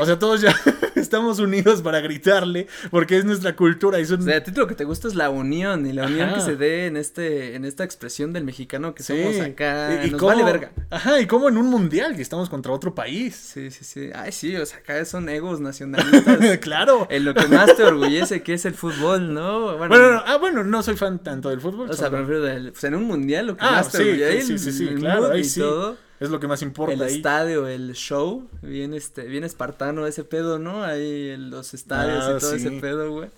O 0.00 0.06
sea, 0.06 0.18
todos 0.18 0.40
ya 0.40 0.54
estamos 0.94 1.40
unidos 1.40 1.82
para 1.82 2.00
gritarle 2.00 2.68
porque 2.90 3.18
es 3.18 3.24
nuestra 3.24 3.56
cultura. 3.56 3.98
Y 4.10 4.14
O 4.14 4.20
sea, 4.20 4.36
a 4.36 4.42
ti 4.42 4.50
lo 4.52 4.66
que 4.66 4.74
te 4.74 4.84
gusta 4.84 5.08
es 5.08 5.14
la 5.14 5.30
unión 5.30 5.86
y 5.86 5.92
la 5.92 6.06
unión 6.06 6.34
que 6.34 6.40
se 6.40 6.56
dé 6.56 6.86
en 6.86 6.96
este 6.96 7.54
en 7.54 7.64
esta 7.64 7.84
expresión 7.84 8.32
del 8.32 8.44
mexicano 8.44 8.94
que 8.94 9.02
somos 9.02 9.40
acá. 9.40 10.04
Y, 10.04 10.10
nos 10.10 10.20
vale 10.20 10.44
verga. 10.44 10.72
Ajá, 10.90 11.20
y 11.20 11.26
como 11.26 11.48
en 11.48 11.56
un 11.56 11.66
mundial 11.66 12.16
que 12.16 12.22
estamos 12.22 12.48
contra 12.48 12.72
otro 12.72 12.94
país. 12.94 13.34
Sí, 13.34 13.70
sí, 13.70 13.84
sí. 13.84 14.10
Ay, 14.14 14.32
sí, 14.32 14.56
o 14.56 14.64
sea, 14.66 14.78
acá 14.78 15.04
son 15.04 15.28
egos 15.28 15.60
nacionalistas. 15.60 16.58
claro. 16.60 17.06
En 17.10 17.24
lo 17.24 17.34
que 17.34 17.46
más 17.46 17.76
te 17.76 17.84
orgullece 17.84 18.42
que 18.42 18.54
es 18.54 18.64
el 18.64 18.74
fútbol, 18.74 19.32
¿no? 19.32 19.76
Bueno, 19.78 20.12
no, 20.12 20.22
ah, 20.24 20.36
bueno, 20.38 20.64
no 20.64 20.82
soy 20.82 20.96
fan 20.96 21.22
tanto 21.22 21.50
del 21.50 21.60
fútbol. 21.60 21.90
O 21.90 21.94
sea, 21.94 22.10
prefiero 22.10 22.42
del, 22.42 22.72
pues 22.72 22.84
en 22.84 22.94
un 22.94 23.04
mundial 23.04 23.48
lo 23.48 23.56
que 23.56 23.64
ah, 23.64 23.72
más 23.72 23.90
te 23.90 23.98
orgullece. 23.98 24.42
Sí, 24.42 24.58
sí, 24.58 24.72
sí, 24.72 24.94
claro, 24.94 25.30
ahí 25.30 25.44
sí. 25.44 25.60
Todo. 25.60 25.96
Es 26.20 26.30
lo 26.30 26.40
que 26.40 26.46
más 26.46 26.62
importa. 26.62 26.94
El 26.94 27.02
estadio, 27.02 27.66
el 27.66 27.92
show, 27.94 28.48
bien 28.62 28.94
este, 28.94 29.24
bien 29.24 29.44
espartano 29.44 30.06
ese 30.06 30.24
pedo, 30.24 30.58
¿no? 30.58 30.84
Ahí 30.84 31.36
los 31.36 31.74
estadios 31.74 32.24
y 32.24 32.30
ah, 32.30 32.38
todo 32.38 32.54
ese 32.54 32.70
pedo, 32.72 33.10
güey. 33.10 33.30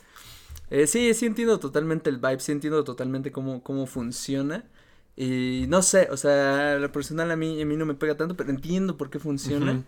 Eh, 0.71 0.87
sí, 0.87 1.15
sí 1.15 1.27
entiendo 1.27 1.61
totalmente 1.61 2.11
el 2.11 2.17
vibe, 2.19 2.41
sí 2.41 2.53
entiendo 2.53 2.83
totalmente 2.85 3.31
cómo, 3.33 3.63
cómo 3.63 3.87
funciona. 3.87 4.65
Y 5.17 5.67
no 5.69 5.83
sé, 5.83 6.09
o 6.11 6.17
sea, 6.17 6.77
lo 6.79 6.93
personal 6.93 7.31
a 7.31 7.37
mí, 7.37 7.61
a 7.63 7.67
mí 7.67 7.77
no 7.77 7.87
me 7.87 7.95
pega 7.95 8.17
tanto, 8.17 8.37
pero 8.37 8.51
entiendo 8.51 8.97
por 8.97 9.11
qué 9.11 9.19
funciona. 9.19 9.83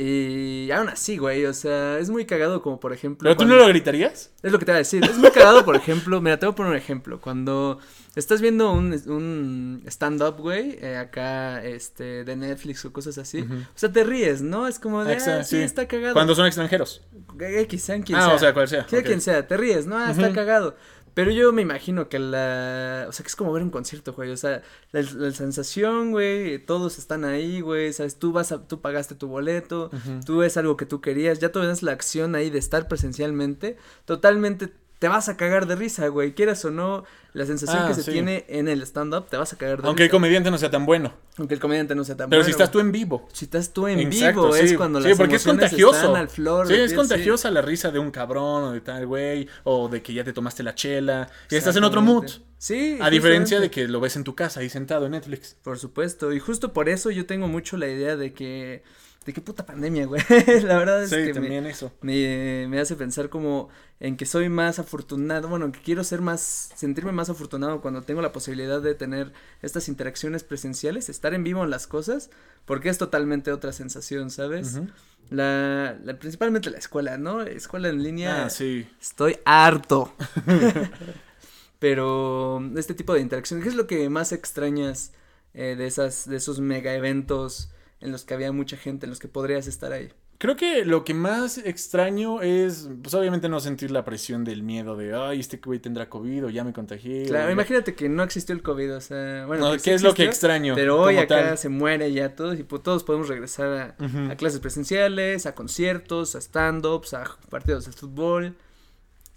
Y 0.00 0.70
aún 0.70 0.88
así, 0.88 1.18
güey, 1.18 1.44
o 1.46 1.52
sea, 1.52 1.98
es 1.98 2.08
muy 2.08 2.24
cagado 2.24 2.62
como 2.62 2.78
por 2.78 2.92
ejemplo... 2.92 3.28
¿Pero 3.28 3.36
tú 3.36 3.46
no 3.46 3.56
lo 3.56 3.66
gritarías? 3.66 4.30
Es 4.44 4.52
lo 4.52 4.60
que 4.60 4.64
te 4.64 4.70
voy 4.70 4.76
a 4.76 4.78
decir, 4.78 5.02
es 5.04 5.18
muy 5.18 5.32
cagado, 5.32 5.64
por 5.64 5.74
ejemplo, 5.74 6.20
mira, 6.20 6.38
te 6.38 6.46
voy 6.46 6.52
a 6.52 6.54
poner 6.54 6.70
un 6.70 6.78
ejemplo, 6.78 7.20
cuando 7.20 7.80
estás 8.14 8.40
viendo 8.40 8.72
un, 8.72 8.92
un 9.06 9.82
stand-up, 9.86 10.36
güey, 10.38 10.78
eh, 10.80 10.96
acá, 10.96 11.64
este, 11.64 12.22
de 12.22 12.36
Netflix 12.36 12.84
o 12.84 12.92
cosas 12.92 13.18
así, 13.18 13.40
o 13.40 13.66
sea, 13.74 13.90
te 13.90 14.04
ríes, 14.04 14.40
¿no? 14.40 14.68
Es 14.68 14.78
como 14.78 15.04
de, 15.04 15.16
ah, 15.16 15.42
sí, 15.42 15.56
está 15.56 15.88
cagado. 15.88 16.14
Cuando 16.14 16.36
son 16.36 16.46
extranjeros. 16.46 17.02
X, 17.40 17.82
sean 17.82 18.02
quien 18.02 18.18
ah, 18.18 18.26
sea. 18.26 18.34
o 18.34 18.38
sea, 18.38 18.54
cual 18.54 18.68
sea. 18.68 18.88
Sea 18.88 19.02
quien 19.02 19.20
sea, 19.20 19.48
te 19.48 19.56
ríes, 19.56 19.86
¿no? 19.86 19.98
Ah, 19.98 20.12
está 20.12 20.32
cagado. 20.32 20.76
Pero 21.18 21.32
yo 21.32 21.52
me 21.52 21.62
imagino 21.62 22.08
que 22.08 22.20
la. 22.20 23.06
O 23.08 23.12
sea, 23.12 23.24
que 23.24 23.28
es 23.28 23.34
como 23.34 23.52
ver 23.52 23.64
un 23.64 23.70
concierto, 23.70 24.12
güey. 24.12 24.30
O 24.30 24.36
sea, 24.36 24.62
la, 24.92 25.02
sensación, 25.32 26.12
güey. 26.12 26.64
Todos 26.64 26.96
están 26.96 27.24
ahí, 27.24 27.60
güey. 27.60 27.92
Sabes, 27.92 28.20
tú 28.20 28.30
vas 28.30 28.52
a. 28.52 28.68
Tú 28.68 28.80
pagaste 28.80 29.16
tu 29.16 29.26
boleto. 29.26 29.90
Tú 30.24 30.36
ves 30.38 30.56
algo 30.56 30.76
que 30.76 30.86
tú 30.86 31.00
querías. 31.00 31.40
Ya 31.40 31.50
tú 31.50 31.58
ves 31.58 31.82
la 31.82 31.90
acción 31.90 32.36
ahí 32.36 32.50
de 32.50 32.60
estar 32.60 32.86
presencialmente. 32.86 33.76
Totalmente 34.04 34.72
te 34.98 35.08
vas 35.08 35.28
a 35.28 35.36
cagar 35.36 35.66
de 35.66 35.76
risa, 35.76 36.08
güey. 36.08 36.34
Quieras 36.34 36.64
o 36.64 36.70
no, 36.70 37.04
la 37.32 37.46
sensación 37.46 37.86
que 37.86 37.92
ah, 37.92 37.94
se 37.94 38.10
tiene 38.10 38.44
en 38.48 38.66
el 38.68 38.82
stand-up, 38.82 39.26
te 39.28 39.36
vas 39.36 39.52
a 39.52 39.56
cagar 39.56 39.80
de 39.82 39.88
Aunque 39.88 40.04
el 40.04 40.10
comediante 40.10 40.50
no 40.50 40.58
sea 40.58 40.70
tan 40.70 40.86
bueno. 40.86 41.14
Aunque 41.36 41.54
el 41.54 41.60
comediante 41.60 41.94
no 41.94 42.02
sea 42.04 42.16
tan 42.16 42.28
bueno. 42.28 42.40
Pero 42.40 42.44
si 42.44 42.50
estás 42.50 42.70
tú 42.70 42.80
en 42.80 42.90
vivo. 42.90 43.28
Si 43.32 43.44
estás 43.44 43.72
tú 43.72 43.86
en 43.86 44.10
vivo, 44.10 44.56
es 44.56 44.76
cuando 44.76 44.98
las 44.98 45.16
porque 45.16 45.36
es 45.36 45.44
contagioso. 45.44 45.94
están 45.94 46.16
al 46.16 46.28
flor. 46.28 46.66
Sí, 46.66 46.74
es 46.74 46.94
contagiosa 46.94 47.50
la 47.50 47.62
risa 47.62 47.90
de 47.90 48.00
un 48.00 48.10
cabrón 48.10 48.64
o 48.64 48.72
de 48.72 48.80
tal 48.80 49.06
güey, 49.06 49.48
o 49.64 49.88
de 49.88 50.02
que 50.02 50.12
ya 50.12 50.24
te 50.24 50.32
tomaste 50.32 50.62
la 50.62 50.74
chela 50.74 51.28
y 51.50 51.54
estás 51.54 51.76
en 51.76 51.84
otro 51.84 52.02
mood. 52.02 52.26
Sí. 52.58 52.98
A 53.00 53.08
diferencia 53.08 53.60
de 53.60 53.70
que 53.70 53.86
lo 53.86 54.00
ves 54.00 54.16
en 54.16 54.24
tu 54.24 54.34
casa 54.34 54.60
ahí 54.60 54.68
sentado 54.68 55.06
en 55.06 55.12
Netflix. 55.12 55.56
Por 55.62 55.78
supuesto, 55.78 56.32
y 56.32 56.40
justo 56.40 56.72
por 56.72 56.88
eso 56.88 57.10
yo 57.10 57.24
tengo 57.24 57.46
mucho 57.46 57.76
la 57.76 57.86
idea 57.86 58.16
de 58.16 58.32
que 58.32 58.82
de 59.28 59.34
qué 59.34 59.42
puta 59.42 59.66
pandemia, 59.66 60.06
güey. 60.06 60.22
la 60.64 60.78
verdad 60.78 61.04
es 61.04 61.10
que 61.10 61.34
también 61.34 61.64
me, 61.64 61.70
eso. 61.70 61.92
Me, 62.00 62.80
hace 62.80 62.96
pensar 62.96 63.28
como 63.28 63.68
en 64.00 64.16
que 64.16 64.24
soy 64.24 64.48
más 64.48 64.78
afortunado, 64.78 65.48
bueno, 65.48 65.70
que 65.70 65.80
quiero 65.80 66.02
ser 66.02 66.22
más, 66.22 66.70
sentirme 66.74 67.12
más 67.12 67.28
afortunado 67.28 67.82
cuando 67.82 68.00
tengo 68.00 68.22
la 68.22 68.32
posibilidad 68.32 68.80
de 68.80 68.94
tener 68.94 69.34
estas 69.60 69.88
interacciones 69.88 70.44
presenciales, 70.44 71.10
estar 71.10 71.34
en 71.34 71.44
vivo 71.44 71.62
en 71.62 71.68
las 71.68 71.86
cosas, 71.86 72.30
porque 72.64 72.88
es 72.88 72.96
totalmente 72.96 73.52
otra 73.52 73.72
sensación, 73.72 74.30
¿sabes? 74.30 74.80
la, 75.28 75.98
la, 76.02 76.18
principalmente 76.18 76.70
la 76.70 76.78
escuela, 76.78 77.18
¿no? 77.18 77.42
Escuela 77.42 77.90
en 77.90 78.02
línea. 78.02 78.46
Ah, 78.46 78.50
sí. 78.50 78.88
Estoy 78.98 79.36
harto. 79.44 80.14
Pero 81.78 82.62
este 82.78 82.94
tipo 82.94 83.12
de 83.12 83.20
interacción, 83.20 83.60
¿qué 83.60 83.68
es 83.68 83.74
lo 83.74 83.86
que 83.86 84.08
más 84.08 84.32
extrañas 84.32 85.12
eh, 85.52 85.76
de 85.76 85.86
esas, 85.86 86.26
de 86.26 86.38
esos 86.38 86.60
mega 86.60 86.94
eventos? 86.94 87.68
En 88.00 88.12
los 88.12 88.24
que 88.24 88.34
había 88.34 88.52
mucha 88.52 88.76
gente, 88.76 89.06
en 89.06 89.10
los 89.10 89.18
que 89.18 89.28
podrías 89.28 89.66
estar 89.66 89.92
ahí. 89.92 90.10
Creo 90.38 90.54
que 90.54 90.84
lo 90.84 91.04
que 91.04 91.14
más 91.14 91.58
extraño 91.58 92.42
es, 92.42 92.88
pues 93.02 93.12
obviamente 93.14 93.48
no 93.48 93.58
sentir 93.58 93.90
la 93.90 94.04
presión 94.04 94.44
del 94.44 94.62
miedo 94.62 94.96
de, 94.96 95.12
ay, 95.12 95.40
este 95.40 95.56
güey 95.56 95.80
tendrá 95.80 96.08
COVID 96.08 96.46
o 96.46 96.48
ya 96.48 96.62
me 96.62 96.72
contagié. 96.72 97.24
Claro, 97.24 97.50
imagínate 97.50 97.96
que 97.96 98.08
no 98.08 98.22
existió 98.22 98.54
el 98.54 98.62
COVID, 98.62 98.94
o 98.94 99.00
sea, 99.00 99.46
bueno. 99.46 99.72
¿Qué 99.82 99.94
es 99.94 100.02
lo 100.02 100.14
que 100.14 100.24
extraño? 100.24 100.76
Pero 100.76 101.00
hoy 101.02 101.16
acá 101.16 101.56
se 101.56 101.68
muere 101.68 102.12
ya 102.12 102.36
todos 102.36 102.56
y 102.56 102.62
pues, 102.62 102.84
todos 102.84 103.02
podemos 103.02 103.26
regresar 103.26 103.96
a, 103.98 104.36
clases 104.36 104.60
presenciales, 104.60 105.44
a 105.46 105.56
conciertos, 105.56 106.36
a 106.36 106.38
stand-ups, 106.38 107.14
a 107.14 107.24
partidos 107.50 107.86
de 107.86 107.92
fútbol. 107.92 108.54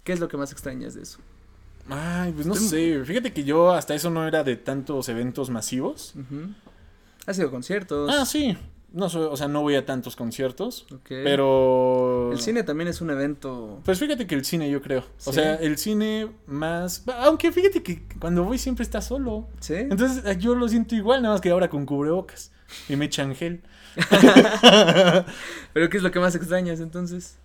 ¿Qué 0.04 0.12
es 0.12 0.20
lo 0.20 0.28
que 0.28 0.36
más 0.36 0.52
extrañas 0.52 0.94
de 0.94 1.02
eso? 1.02 1.18
Ay, 1.88 2.30
pues 2.30 2.46
no 2.46 2.54
sé, 2.54 3.02
fíjate 3.04 3.32
que 3.32 3.42
yo 3.42 3.72
hasta 3.72 3.96
eso 3.96 4.08
no 4.08 4.24
era 4.28 4.44
de 4.44 4.54
tantos 4.54 5.08
eventos 5.08 5.50
masivos. 5.50 6.14
¿Has 7.26 7.38
ido 7.38 7.48
a 7.48 7.50
conciertos? 7.50 8.10
Ah, 8.12 8.24
sí. 8.24 8.56
No 8.92 9.08
soy, 9.08 9.26
o 9.30 9.36
sea, 9.36 9.48
no 9.48 9.62
voy 9.62 9.74
a 9.74 9.86
tantos 9.86 10.16
conciertos. 10.16 10.86
Pero. 11.08 12.30
El 12.32 12.40
cine 12.40 12.62
también 12.62 12.88
es 12.88 13.00
un 13.00 13.10
evento. 13.10 13.80
Pues 13.84 13.98
fíjate 13.98 14.26
que 14.26 14.34
el 14.34 14.44
cine, 14.44 14.70
yo 14.70 14.82
creo. 14.82 15.04
O 15.24 15.32
sea, 15.32 15.54
el 15.54 15.78
cine 15.78 16.28
más. 16.46 17.04
Aunque 17.20 17.52
fíjate 17.52 17.82
que 17.82 18.06
cuando 18.20 18.44
voy 18.44 18.58
siempre 18.58 18.82
está 18.82 19.00
solo. 19.00 19.48
Sí. 19.60 19.74
Entonces 19.74 20.24
eh, 20.26 20.36
yo 20.38 20.54
lo 20.54 20.68
siento 20.68 20.94
igual, 20.94 21.22
nada 21.22 21.34
más 21.34 21.40
que 21.40 21.50
ahora 21.50 21.70
con 21.70 21.86
cubrebocas. 21.86 22.52
Y 22.88 22.96
me 22.96 23.06
echan 23.06 23.34
gel. 23.34 23.62
¿Pero 25.72 25.88
qué 25.90 25.96
es 25.96 26.02
lo 26.02 26.10
que 26.10 26.20
más 26.20 26.34
extrañas 26.34 26.80
entonces? 26.80 27.36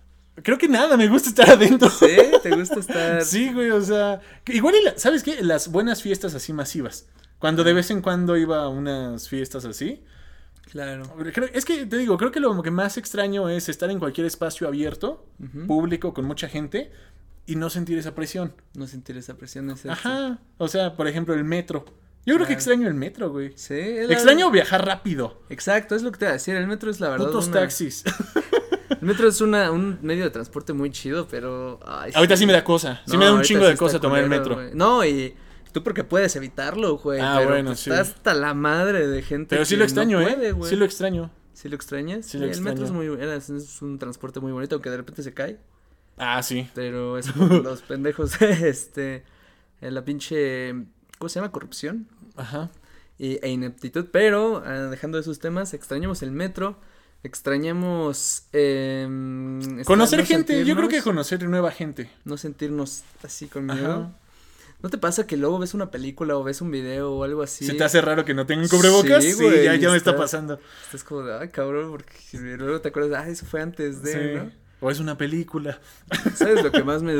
Creo 0.42 0.58
que 0.58 0.68
nada, 0.68 0.96
me 0.96 1.08
gusta 1.08 1.30
estar 1.30 1.48
adentro. 1.50 1.90
¿Sí? 1.90 2.16
¿Te 2.42 2.54
gusta 2.54 2.80
estar? 2.80 3.22
sí, 3.24 3.52
güey, 3.52 3.70
o 3.70 3.80
sea. 3.80 4.20
Igual, 4.46 4.74
¿sabes 4.96 5.22
qué? 5.22 5.42
Las 5.42 5.68
buenas 5.68 6.02
fiestas 6.02 6.34
así 6.34 6.52
masivas. 6.52 7.06
Cuando 7.38 7.64
de 7.64 7.72
vez 7.72 7.90
en 7.90 8.02
cuando 8.02 8.36
iba 8.36 8.62
a 8.62 8.68
unas 8.68 9.28
fiestas 9.28 9.64
así. 9.64 10.02
Claro. 10.70 11.04
Es 11.54 11.64
que 11.64 11.86
te 11.86 11.96
digo, 11.96 12.18
creo 12.18 12.30
que 12.30 12.40
lo 12.40 12.62
que 12.62 12.70
más 12.70 12.98
extraño 12.98 13.48
es 13.48 13.68
estar 13.68 13.90
en 13.90 13.98
cualquier 13.98 14.26
espacio 14.26 14.68
abierto, 14.68 15.26
público, 15.66 16.12
con 16.12 16.24
mucha 16.26 16.48
gente, 16.48 16.92
y 17.46 17.56
no 17.56 17.70
sentir 17.70 17.96
esa 17.96 18.14
presión. 18.14 18.52
No 18.74 18.86
sentir 18.86 19.16
esa 19.16 19.34
presión. 19.36 19.74
Ajá. 19.88 20.38
O 20.58 20.68
sea, 20.68 20.96
por 20.96 21.08
ejemplo, 21.08 21.34
el 21.34 21.44
metro. 21.44 21.86
Yo 22.26 22.34
creo 22.34 22.46
que 22.46 22.52
extraño 22.52 22.86
el 22.86 22.94
metro, 22.94 23.30
güey. 23.30 23.52
Sí. 23.56 23.74
Extraño 23.74 24.50
viajar 24.50 24.84
rápido. 24.84 25.40
Exacto, 25.48 25.94
es 25.94 26.02
lo 26.02 26.12
que 26.12 26.18
te 26.18 26.24
iba 26.26 26.30
a 26.30 26.34
decir. 26.34 26.56
El 26.56 26.66
metro 26.66 26.90
es 26.90 27.00
la 27.00 27.08
verdad. 27.08 27.26
Putos 27.26 27.50
taxis. 27.50 28.04
El 29.00 29.06
metro 29.06 29.28
es 29.28 29.40
una, 29.40 29.70
un 29.70 29.98
medio 30.02 30.24
de 30.24 30.30
transporte 30.30 30.72
muy 30.72 30.90
chido, 30.90 31.28
pero. 31.28 31.78
ahorita 31.84 32.36
sí. 32.36 32.46
me 32.46 32.52
da 32.52 32.64
cosa. 32.64 33.00
Sí 33.06 33.16
me 33.16 33.26
da 33.26 33.32
un 33.32 33.42
chingo 33.42 33.66
de 33.66 33.76
cosa 33.76 34.00
tomar 34.00 34.22
el 34.22 34.28
metro. 34.28 34.58
No, 34.74 35.04
y 35.04 35.34
tú 35.72 35.82
porque 35.82 36.04
puedes 36.04 36.34
evitarlo, 36.36 36.98
güey. 36.98 37.20
Ah, 37.20 37.42
bueno, 37.44 37.70
pues 37.70 37.80
sí. 37.80 37.90
Está 37.90 38.02
hasta 38.02 38.34
la 38.34 38.54
madre 38.54 39.06
de 39.06 39.22
gente. 39.22 39.56
Pero 39.56 39.64
sí 39.64 39.76
lo 39.76 39.84
extraño, 39.84 40.20
¿eh? 40.20 40.54
Sí 40.64 40.76
lo 40.76 40.84
extraño. 40.84 41.30
¿Sí 41.58 41.68
lo 41.68 41.74
extrañas? 41.74 42.24
Sí, 42.24 42.38
lo 42.38 42.46
el 42.46 42.60
metro 42.60 42.84
es 42.84 42.92
muy 42.92 43.06
es 43.20 43.82
un 43.82 43.98
transporte 43.98 44.38
muy 44.38 44.52
bonito, 44.52 44.76
aunque 44.76 44.90
de 44.90 44.98
repente 44.98 45.24
se 45.24 45.34
cae. 45.34 45.58
Ah, 46.16 46.40
sí. 46.40 46.68
Pero 46.74 47.18
es 47.18 47.34
los 47.36 47.82
pendejos, 47.82 48.40
este, 48.42 49.24
la 49.80 50.04
pinche, 50.04 50.72
¿cómo 51.18 51.28
se 51.28 51.40
llama? 51.40 51.50
Corrupción. 51.50 52.06
Ajá. 52.36 52.70
Y, 53.18 53.44
e 53.44 53.50
ineptitud, 53.50 54.06
pero 54.12 54.62
ah, 54.64 54.88
dejando 54.88 55.18
esos 55.18 55.40
temas, 55.40 55.74
extrañamos 55.74 56.22
el 56.22 56.30
metro, 56.30 56.78
extrañamos... 57.24 58.44
Eh, 58.52 59.82
conocer 59.84 60.24
gente, 60.24 60.64
yo 60.64 60.76
creo 60.76 60.88
que 60.88 61.02
conocer 61.02 61.42
nueva 61.48 61.72
gente. 61.72 62.08
No 62.24 62.36
sentirnos 62.36 63.02
así 63.24 63.48
conmigo. 63.48 64.12
¿No 64.80 64.90
te 64.90 64.98
pasa 64.98 65.26
que 65.26 65.36
luego 65.36 65.58
ves 65.58 65.74
una 65.74 65.90
película 65.90 66.36
o 66.36 66.44
ves 66.44 66.60
un 66.60 66.70
video 66.70 67.12
o 67.12 67.24
algo 67.24 67.42
así? 67.42 67.66
¿Se 67.66 67.74
te 67.74 67.82
hace 67.82 68.00
raro 68.00 68.24
que 68.24 68.32
no 68.32 68.46
tengan 68.46 68.68
cubrebocas? 68.68 69.24
Sí, 69.24 69.32
sí 69.32 69.44
ya, 69.64 69.74
ya 69.74 69.90
me 69.90 69.96
está 69.96 70.16
pasando. 70.16 70.60
Estás 70.84 71.02
como 71.02 71.22
de, 71.22 71.36
ay, 71.36 71.48
cabrón, 71.48 71.90
porque 71.90 72.12
luego 72.38 72.80
te 72.80 72.90
acuerdas, 72.90 73.24
ah, 73.24 73.28
eso 73.28 73.44
fue 73.44 73.60
antes 73.60 74.02
de, 74.02 74.36
¿no? 74.36 74.52
O 74.80 74.90
es 74.90 75.00
una 75.00 75.18
película. 75.18 75.80
¿Sabes 76.34 76.62
lo 76.62 76.70
que 76.70 76.84
más 76.84 77.02
me, 77.02 77.14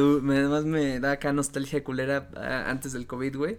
más 0.49 0.65
me 0.65 1.01
da 1.01 1.13
acá 1.13 1.33
nostalgia 1.33 1.83
culera 1.83 2.29
ah, 2.37 2.71
antes 2.71 2.93
del 2.93 3.07
COVID, 3.07 3.37
güey? 3.37 3.59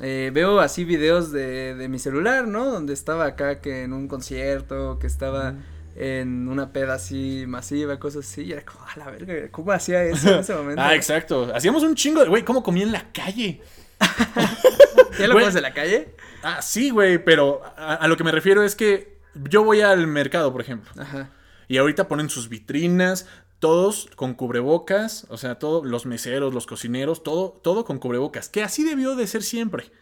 Eh, 0.00 0.30
veo 0.32 0.60
así 0.60 0.84
videos 0.84 1.30
de, 1.30 1.74
de 1.74 1.88
mi 1.88 1.98
celular, 1.98 2.48
¿no? 2.48 2.64
Donde 2.64 2.92
estaba 2.92 3.26
acá 3.26 3.60
que 3.60 3.84
en 3.84 3.92
un 3.92 4.08
concierto, 4.08 4.98
que 4.98 5.06
estaba 5.06 5.54
en 6.00 6.48
una 6.48 6.72
peda 6.72 6.94
así 6.94 7.44
masiva, 7.46 7.98
cosas 7.98 8.26
así, 8.26 8.42
y 8.44 8.52
era 8.52 8.64
como, 8.64 8.86
a 8.86 8.96
la 8.96 9.10
verga, 9.10 9.50
¿cómo 9.50 9.70
hacía 9.70 10.02
eso 10.02 10.32
en 10.32 10.40
ese 10.40 10.54
momento? 10.56 10.80
ah, 10.80 10.94
exacto. 10.94 11.52
Hacíamos 11.54 11.82
un 11.82 11.94
chingo 11.94 12.22
de, 12.22 12.28
güey, 12.28 12.42
¿cómo 12.42 12.62
comía 12.62 12.84
en 12.84 12.92
la 12.92 13.12
calle? 13.12 13.60
¿Ya 15.18 15.28
lo 15.28 15.34
comes 15.34 15.54
en 15.54 15.62
la 15.62 15.74
calle? 15.74 16.14
Ah, 16.42 16.62
sí, 16.62 16.88
güey, 16.88 17.22
pero 17.22 17.60
a, 17.76 17.96
a, 17.96 18.08
lo 18.08 18.16
que 18.16 18.24
me 18.24 18.32
refiero 18.32 18.62
es 18.62 18.74
que 18.74 19.18
yo 19.34 19.62
voy 19.62 19.82
al 19.82 20.06
mercado, 20.06 20.50
por 20.52 20.62
ejemplo. 20.62 20.90
Ajá. 20.96 21.30
Y 21.68 21.76
ahorita 21.76 22.08
ponen 22.08 22.30
sus 22.30 22.48
vitrinas, 22.48 23.28
todos 23.58 24.08
con 24.16 24.32
cubrebocas, 24.32 25.26
o 25.28 25.36
sea, 25.36 25.58
todos 25.58 25.86
los 25.86 26.06
meseros, 26.06 26.54
los 26.54 26.66
cocineros, 26.66 27.22
todo, 27.22 27.50
todo 27.62 27.84
con 27.84 27.98
cubrebocas, 27.98 28.48
que 28.48 28.62
así 28.62 28.84
debió 28.84 29.16
de 29.16 29.26
ser 29.26 29.42
siempre. 29.42 29.92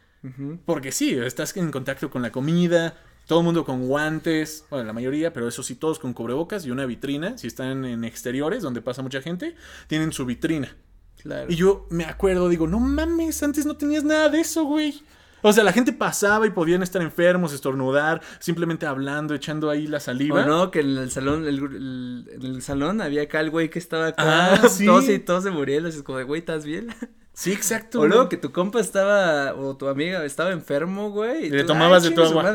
Porque 0.65 0.91
sí, 0.91 1.15
estás 1.15 1.57
en 1.57 1.71
contacto 1.71 2.11
con 2.11 2.23
la 2.23 2.33
comida, 2.33 2.97
todo 3.29 3.41
el 3.41 3.45
mundo 3.45 3.63
con 3.67 3.87
guantes, 3.87 4.65
bueno, 4.71 4.87
la 4.87 4.95
mayoría, 4.95 5.35
pero 5.35 5.47
eso 5.47 5.63
sí, 5.63 5.75
todos 5.75 5.99
con 5.99 6.15
cubrebocas 6.15 6.65
y 6.65 6.71
una 6.71 6.87
vitrina, 6.87 7.37
si 7.37 7.47
están 7.47 7.85
en 7.85 8.03
exteriores 8.05 8.63
donde 8.63 8.81
pasa 8.81 9.03
mucha 9.03 9.21
gente, 9.21 9.55
tienen 9.87 10.15
su 10.15 10.25
vitrina. 10.25 10.75
Claro. 11.23 11.53
Y 11.53 11.55
yo 11.55 11.87
me 11.91 12.07
acuerdo, 12.07 12.49
digo, 12.49 12.67
no 12.67 12.81
mames, 12.81 13.43
antes 13.43 13.67
no 13.67 13.77
tenías 13.77 14.03
nada 14.03 14.31
de 14.31 14.41
eso, 14.41 14.65
güey. 14.65 15.03
O 15.43 15.53
sea, 15.53 15.63
la 15.63 15.75
gente 15.75 15.93
pasaba 15.93 16.47
y 16.47 16.51
podían 16.51 16.83
estar 16.83 17.03
enfermos, 17.03 17.53
estornudar, 17.53 18.23
simplemente 18.39 18.87
hablando, 18.87 19.35
echando 19.35 19.69
ahí 19.69 19.87
la 19.87 20.01
saliva. 20.01 20.43
O 20.43 20.47
no, 20.47 20.71
que 20.71 20.81
en 20.81 20.97
el 20.97 21.11
salón, 21.11 21.47
el, 21.47 22.27
en 22.33 22.43
el 22.43 22.63
salón 22.63 23.03
había 23.03 23.23
acá 23.23 23.41
el 23.41 23.51
güey 23.51 23.69
que 23.69 23.79
estaba 23.79 24.07
acá, 24.07 24.55
ah, 24.55 24.69
¿sí? 24.71 24.87
y 24.87 25.19
todos 25.19 25.45
se 25.45 25.51
murieron, 25.51 25.87
es 25.87 26.03
como 26.03 26.17
de, 26.17 26.25
güey, 26.25 26.41
¿estás 26.41 26.65
bien? 26.65 26.89
Sí, 27.39 27.53
exacto. 27.53 28.01
O 28.01 28.07
luego 28.09 28.29
que 28.29 28.37
tu 28.37 28.51
compa 28.51 28.81
estaba, 28.81 29.55
o 29.55 29.77
tu 29.77 29.87
amiga 29.87 30.25
estaba 30.25 30.51
enfermo, 30.51 31.13
güey. 31.13 31.47
Y, 31.47 31.51
le 31.51 31.63
tomabas 31.73 32.03
de 32.03 32.11
tu 32.11 32.21
agua. 32.21 32.53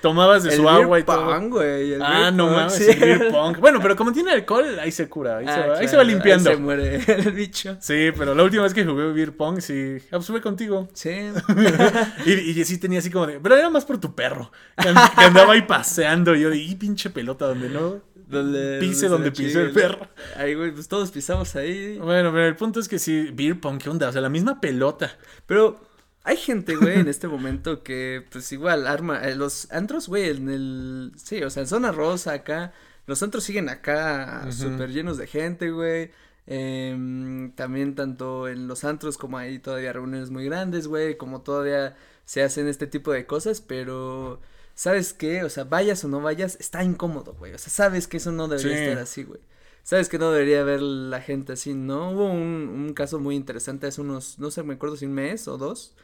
tomabas 0.00 0.44
de 0.44 0.52
su 0.52 0.66
agua 0.66 0.98
y 0.98 1.02
todo. 1.02 1.50
güey. 1.50 1.94
ah, 2.00 2.30
no 2.30 2.46
mames, 2.46 2.80
el 2.80 2.98
beer 2.98 3.30
pong. 3.30 3.58
Bueno, 3.58 3.78
pero 3.82 3.96
como 3.96 4.12
tiene 4.12 4.32
alcohol, 4.32 4.78
ahí 4.80 4.90
se 4.90 5.10
cura, 5.10 5.36
ahí, 5.36 5.46
se, 5.46 5.68
va, 5.68 5.76
ahí 5.76 5.88
se 5.88 5.96
va 5.98 6.04
limpiando. 6.04 6.48
Ahí 6.48 6.56
se 6.56 6.62
muere 6.62 7.04
el 7.06 7.32
bicho. 7.32 7.76
Sí, 7.80 8.08
pero 8.16 8.34
la 8.34 8.44
última 8.44 8.62
vez 8.62 8.72
que 8.72 8.82
jugué 8.82 9.12
beer 9.12 9.36
pong, 9.36 9.60
sí, 9.60 9.98
ah, 10.10 10.40
contigo. 10.42 10.88
Sí. 10.94 11.10
y, 12.24 12.32
y 12.32 12.64
sí 12.64 12.78
tenía 12.78 13.00
así 13.00 13.10
como 13.10 13.26
de, 13.26 13.40
pero 13.40 13.56
era 13.56 13.68
más 13.68 13.84
por 13.84 13.98
tu 13.98 14.14
perro, 14.14 14.50
que, 14.78 14.88
andaba 14.88 15.52
ahí 15.52 15.62
paseando. 15.66 16.34
Y 16.34 16.40
yo 16.40 16.48
de, 16.48 16.56
y 16.56 16.76
pinche 16.76 17.10
pelota, 17.10 17.44
donde 17.44 17.68
no 17.68 18.00
donde, 18.30 18.78
pise 18.80 19.08
donde, 19.08 19.32
pise 19.32 19.60
el 19.60 19.72
perro. 19.72 20.08
Ahí, 20.36 20.54
güey, 20.54 20.72
pues 20.72 20.88
todos 20.88 21.10
pisamos 21.10 21.54
ahí. 21.56 21.98
Bueno, 21.98 22.30
pero 22.32 22.46
el 22.46 22.56
punto 22.56 22.80
es 22.80 22.88
que 22.88 22.98
sí, 22.98 23.30
beer 23.32 23.60
pong, 23.60 23.78
¿qué 23.80 23.90
onda? 23.90 24.08
O 24.08 24.12
sea, 24.12 24.20
la 24.20 24.28
misma 24.28 24.60
pelota. 24.60 25.16
Pero 25.46 25.80
hay 26.22 26.36
gente, 26.36 26.76
güey, 26.76 27.00
en 27.00 27.08
este 27.08 27.28
momento 27.28 27.82
que, 27.82 28.24
pues 28.30 28.50
igual, 28.52 28.86
arma, 28.86 29.26
eh, 29.28 29.34
los 29.34 29.70
antros, 29.72 30.08
güey, 30.08 30.30
en 30.30 30.48
el, 30.48 31.12
sí, 31.16 31.42
o 31.42 31.50
sea, 31.50 31.62
en 31.62 31.68
zona 31.68 31.92
rosa 31.92 32.32
acá, 32.32 32.72
los 33.06 33.22
antros 33.22 33.44
siguen 33.44 33.68
acá 33.68 34.50
súper 34.52 34.90
llenos 34.90 35.18
de 35.18 35.26
gente, 35.26 35.70
güey. 35.70 36.10
Eh, 36.46 37.50
también 37.54 37.94
tanto 37.94 38.48
en 38.48 38.66
los 38.66 38.84
antros 38.84 39.18
como 39.18 39.38
hay 39.38 39.58
todavía 39.60 39.92
reuniones 39.92 40.30
muy 40.30 40.44
grandes, 40.46 40.88
güey, 40.88 41.16
como 41.16 41.42
todavía 41.42 41.96
se 42.24 42.42
hacen 42.42 42.68
este 42.68 42.86
tipo 42.86 43.12
de 43.12 43.26
cosas, 43.26 43.60
pero 43.60 44.40
¿sabes 44.80 45.12
qué? 45.12 45.44
O 45.44 45.50
sea, 45.50 45.64
vayas 45.64 46.02
o 46.04 46.08
no 46.08 46.22
vayas, 46.22 46.56
está 46.58 46.82
incómodo, 46.82 47.34
güey. 47.34 47.52
O 47.52 47.58
sea, 47.58 47.70
sabes 47.70 48.08
que 48.08 48.16
eso 48.16 48.32
no 48.32 48.48
debería 48.48 48.82
estar 48.82 49.02
así, 49.02 49.24
güey. 49.24 49.40
Sabes 49.82 50.08
que 50.08 50.18
no 50.18 50.32
debería 50.32 50.64
ver 50.64 50.80
la 50.80 51.20
gente 51.20 51.52
así, 51.52 51.74
¿no? 51.74 52.12
Hubo 52.12 52.30
un, 52.30 52.86
un 52.86 52.94
caso 52.94 53.20
muy 53.20 53.36
interesante 53.36 53.88
hace 53.88 54.00
unos, 54.00 54.38
no 54.38 54.50
sé, 54.50 54.62
me 54.62 54.72
acuerdo 54.72 54.96
si 54.96 55.04
un 55.04 55.12
mes 55.12 55.48
o 55.48 55.58
dos, 55.58 55.94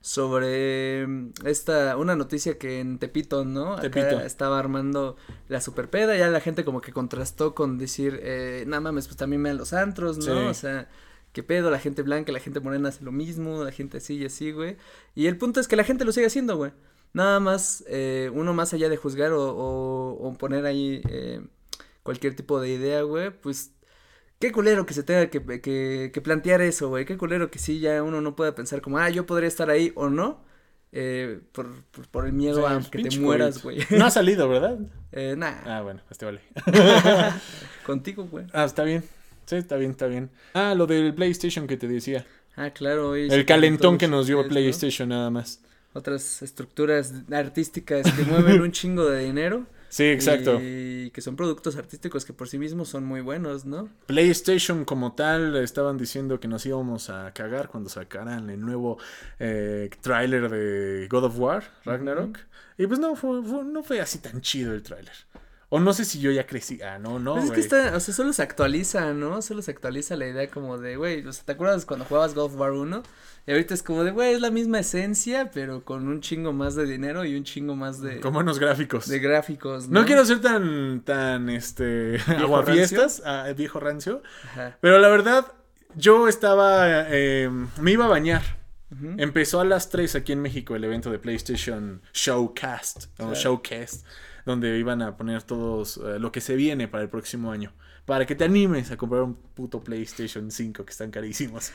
sobre 0.00 1.06
mm, 1.06 1.32
esta, 1.44 1.98
una 1.98 2.16
noticia 2.16 2.56
que 2.56 2.80
en 2.80 2.98
Tepito, 2.98 3.44
¿no? 3.44 3.76
Tepito. 3.76 4.18
estaba 4.20 4.58
armando 4.58 5.16
la 5.48 5.60
superpeda, 5.60 6.16
ya 6.16 6.28
la 6.28 6.40
gente 6.40 6.64
como 6.64 6.80
que 6.80 6.90
contrastó 6.90 7.54
con 7.54 7.76
decir, 7.76 8.18
eh, 8.22 8.64
nada 8.66 8.80
mames, 8.80 9.08
pues 9.08 9.18
también 9.18 9.42
me 9.42 9.50
dan 9.50 9.58
los 9.58 9.74
antros, 9.74 10.16
¿no? 10.26 10.48
O 10.48 10.54
sea, 10.54 10.88
qué 11.34 11.42
pedo, 11.42 11.70
la 11.70 11.78
gente 11.78 12.00
blanca, 12.00 12.32
la 12.32 12.40
gente 12.40 12.60
morena 12.60 12.88
hace 12.88 13.04
lo 13.04 13.12
mismo, 13.12 13.62
la 13.62 13.72
gente 13.72 13.98
así 13.98 14.14
y 14.14 14.24
así, 14.24 14.52
güey. 14.52 14.78
Y 15.14 15.26
el 15.26 15.36
punto 15.36 15.60
es 15.60 15.68
que 15.68 15.76
la 15.76 15.84
gente 15.84 16.06
lo 16.06 16.12
sigue 16.12 16.28
haciendo, 16.28 16.56
güey. 16.56 16.72
Nada 17.14 17.40
más, 17.40 17.84
eh, 17.88 18.30
uno 18.32 18.54
más 18.54 18.72
allá 18.72 18.88
de 18.88 18.96
juzgar 18.96 19.32
o, 19.32 19.44
o, 19.44 20.34
poner 20.38 20.64
ahí 20.64 21.02
eh, 21.08 21.42
cualquier 22.02 22.34
tipo 22.34 22.58
de 22.60 22.70
idea, 22.70 23.02
güey, 23.02 23.30
pues 23.30 23.72
qué 24.38 24.50
culero 24.50 24.86
que 24.86 24.94
se 24.94 25.02
tenga 25.02 25.28
que, 25.28 25.60
que, 25.60 26.10
que 26.12 26.20
plantear 26.22 26.62
eso, 26.62 26.88
güey, 26.88 27.04
qué 27.04 27.18
culero 27.18 27.50
que 27.50 27.58
sí 27.58 27.80
ya 27.80 28.02
uno 28.02 28.22
no 28.22 28.34
pueda 28.34 28.54
pensar 28.54 28.80
como, 28.80 28.98
ah, 28.98 29.10
yo 29.10 29.26
podría 29.26 29.48
estar 29.48 29.68
ahí 29.70 29.92
o 29.94 30.08
no. 30.08 30.50
Eh, 30.94 31.40
por, 31.52 31.84
por, 32.10 32.26
el 32.26 32.34
miedo 32.34 32.66
a 32.66 32.78
que 32.82 33.02
te 33.02 33.18
mueras, 33.18 33.62
güey. 33.62 33.78
No 33.90 34.04
ha 34.04 34.10
salido, 34.10 34.46
¿verdad? 34.46 34.78
Eh, 35.10 35.34
nah. 35.38 35.54
Ah, 35.64 35.80
bueno, 35.80 36.02
este 36.10 36.26
vale. 36.26 36.42
Contigo, 37.86 38.28
güey. 38.30 38.44
Ah, 38.52 38.64
está 38.64 38.84
bien. 38.84 39.02
Sí, 39.46 39.56
está 39.56 39.76
bien, 39.76 39.92
está 39.92 40.06
bien. 40.06 40.28
Ah, 40.52 40.74
lo 40.74 40.86
del 40.86 41.14
PlayStation 41.14 41.66
que 41.66 41.78
te 41.78 41.88
decía. 41.88 42.26
Ah, 42.56 42.72
claro. 42.72 43.14
El 43.16 43.46
calentón 43.46 43.96
que 43.96 44.06
nos 44.06 44.26
dio 44.26 44.46
PlayStation 44.46 45.08
nada 45.08 45.30
más 45.30 45.62
otras 45.92 46.42
estructuras 46.42 47.12
artísticas 47.32 48.10
que 48.12 48.24
mueven 48.24 48.60
un 48.60 48.72
chingo 48.72 49.06
de 49.06 49.24
dinero. 49.24 49.66
Sí, 49.88 50.04
exacto. 50.04 50.58
Y 50.58 51.10
que 51.10 51.20
son 51.20 51.36
productos 51.36 51.76
artísticos 51.76 52.24
que 52.24 52.32
por 52.32 52.48
sí 52.48 52.58
mismos 52.58 52.88
son 52.88 53.04
muy 53.04 53.20
buenos, 53.20 53.66
¿no? 53.66 53.90
PlayStation 54.06 54.86
como 54.86 55.12
tal 55.12 55.54
estaban 55.56 55.98
diciendo 55.98 56.40
que 56.40 56.48
nos 56.48 56.64
íbamos 56.64 57.10
a 57.10 57.30
cagar 57.34 57.68
cuando 57.68 57.90
sacaran 57.90 58.48
el 58.48 58.60
nuevo 58.62 58.96
eh, 59.38 59.90
tráiler 60.00 60.48
de 60.48 61.08
God 61.10 61.24
of 61.24 61.38
War, 61.38 61.64
Ragnarok. 61.84 62.38
Y 62.78 62.86
pues 62.86 63.00
no 63.00 63.14
fue, 63.16 63.42
no 63.42 63.82
fue 63.82 64.00
así 64.00 64.18
tan 64.18 64.40
chido 64.40 64.72
el 64.72 64.82
tráiler. 64.82 65.12
O 65.74 65.80
no 65.80 65.94
sé 65.94 66.04
si 66.04 66.20
yo 66.20 66.30
ya 66.30 66.46
crecí. 66.46 66.82
Ah, 66.82 66.98
no, 66.98 67.18
no. 67.18 67.32
Pues 67.32 67.46
es 67.46 67.50
que 67.52 67.60
está, 67.60 67.96
o 67.96 68.00
sea, 68.00 68.12
solo 68.12 68.34
se 68.34 68.42
actualiza, 68.42 69.14
¿no? 69.14 69.40
Solo 69.40 69.62
se 69.62 69.70
actualiza 69.70 70.16
la 70.16 70.26
idea 70.26 70.46
como 70.48 70.76
de, 70.76 70.96
güey, 70.96 71.26
o 71.26 71.32
sea, 71.32 71.46
¿te 71.46 71.52
acuerdas 71.52 71.86
cuando 71.86 72.04
jugabas 72.04 72.34
Golf 72.34 72.54
War 72.56 72.72
1? 72.72 73.02
Y 73.46 73.52
ahorita 73.52 73.72
es 73.72 73.82
como 73.82 74.04
de, 74.04 74.10
güey, 74.10 74.34
es 74.34 74.42
la 74.42 74.50
misma 74.50 74.80
esencia, 74.80 75.50
pero 75.50 75.82
con 75.82 76.08
un 76.08 76.20
chingo 76.20 76.52
más 76.52 76.74
de 76.74 76.84
dinero 76.84 77.24
y 77.24 77.36
un 77.36 77.44
chingo 77.44 77.74
más 77.74 78.02
de. 78.02 78.20
Con 78.20 78.34
buenos 78.34 78.58
gráficos. 78.58 79.08
De 79.08 79.18
gráficos, 79.18 79.88
¿no? 79.88 80.00
No 80.00 80.06
quiero 80.06 80.26
ser 80.26 80.42
tan, 80.42 81.00
tan, 81.06 81.48
este. 81.48 82.18
aguafiestas, 82.26 83.22
ah, 83.24 83.50
viejo 83.56 83.80
rancio. 83.80 84.22
Ajá. 84.50 84.76
Pero 84.82 84.98
la 84.98 85.08
verdad, 85.08 85.54
yo 85.94 86.28
estaba. 86.28 87.06
Eh, 87.08 87.48
me 87.80 87.92
iba 87.92 88.04
a 88.04 88.08
bañar. 88.08 88.42
Empezó 89.16 89.58
a 89.60 89.64
las 89.64 89.88
3 89.88 90.16
aquí 90.16 90.32
en 90.32 90.42
México 90.42 90.76
el 90.76 90.84
evento 90.84 91.10
de 91.10 91.18
PlayStation 91.18 92.02
Showcast. 92.12 93.06
O 93.20 93.32
Showcast 93.32 94.04
donde 94.44 94.78
iban 94.78 95.02
a 95.02 95.16
poner 95.16 95.42
todos 95.42 95.98
eh, 95.98 96.18
lo 96.18 96.32
que 96.32 96.40
se 96.40 96.56
viene 96.56 96.88
para 96.88 97.02
el 97.02 97.08
próximo 97.08 97.52
año. 97.52 97.72
Para 98.04 98.26
que 98.26 98.34
te 98.34 98.44
animes 98.44 98.90
a 98.90 98.96
comprar 98.96 99.22
un 99.22 99.34
puto 99.34 99.80
PlayStation 99.80 100.50
5 100.50 100.84
que 100.84 100.90
están 100.90 101.10
carísimos. 101.10 101.72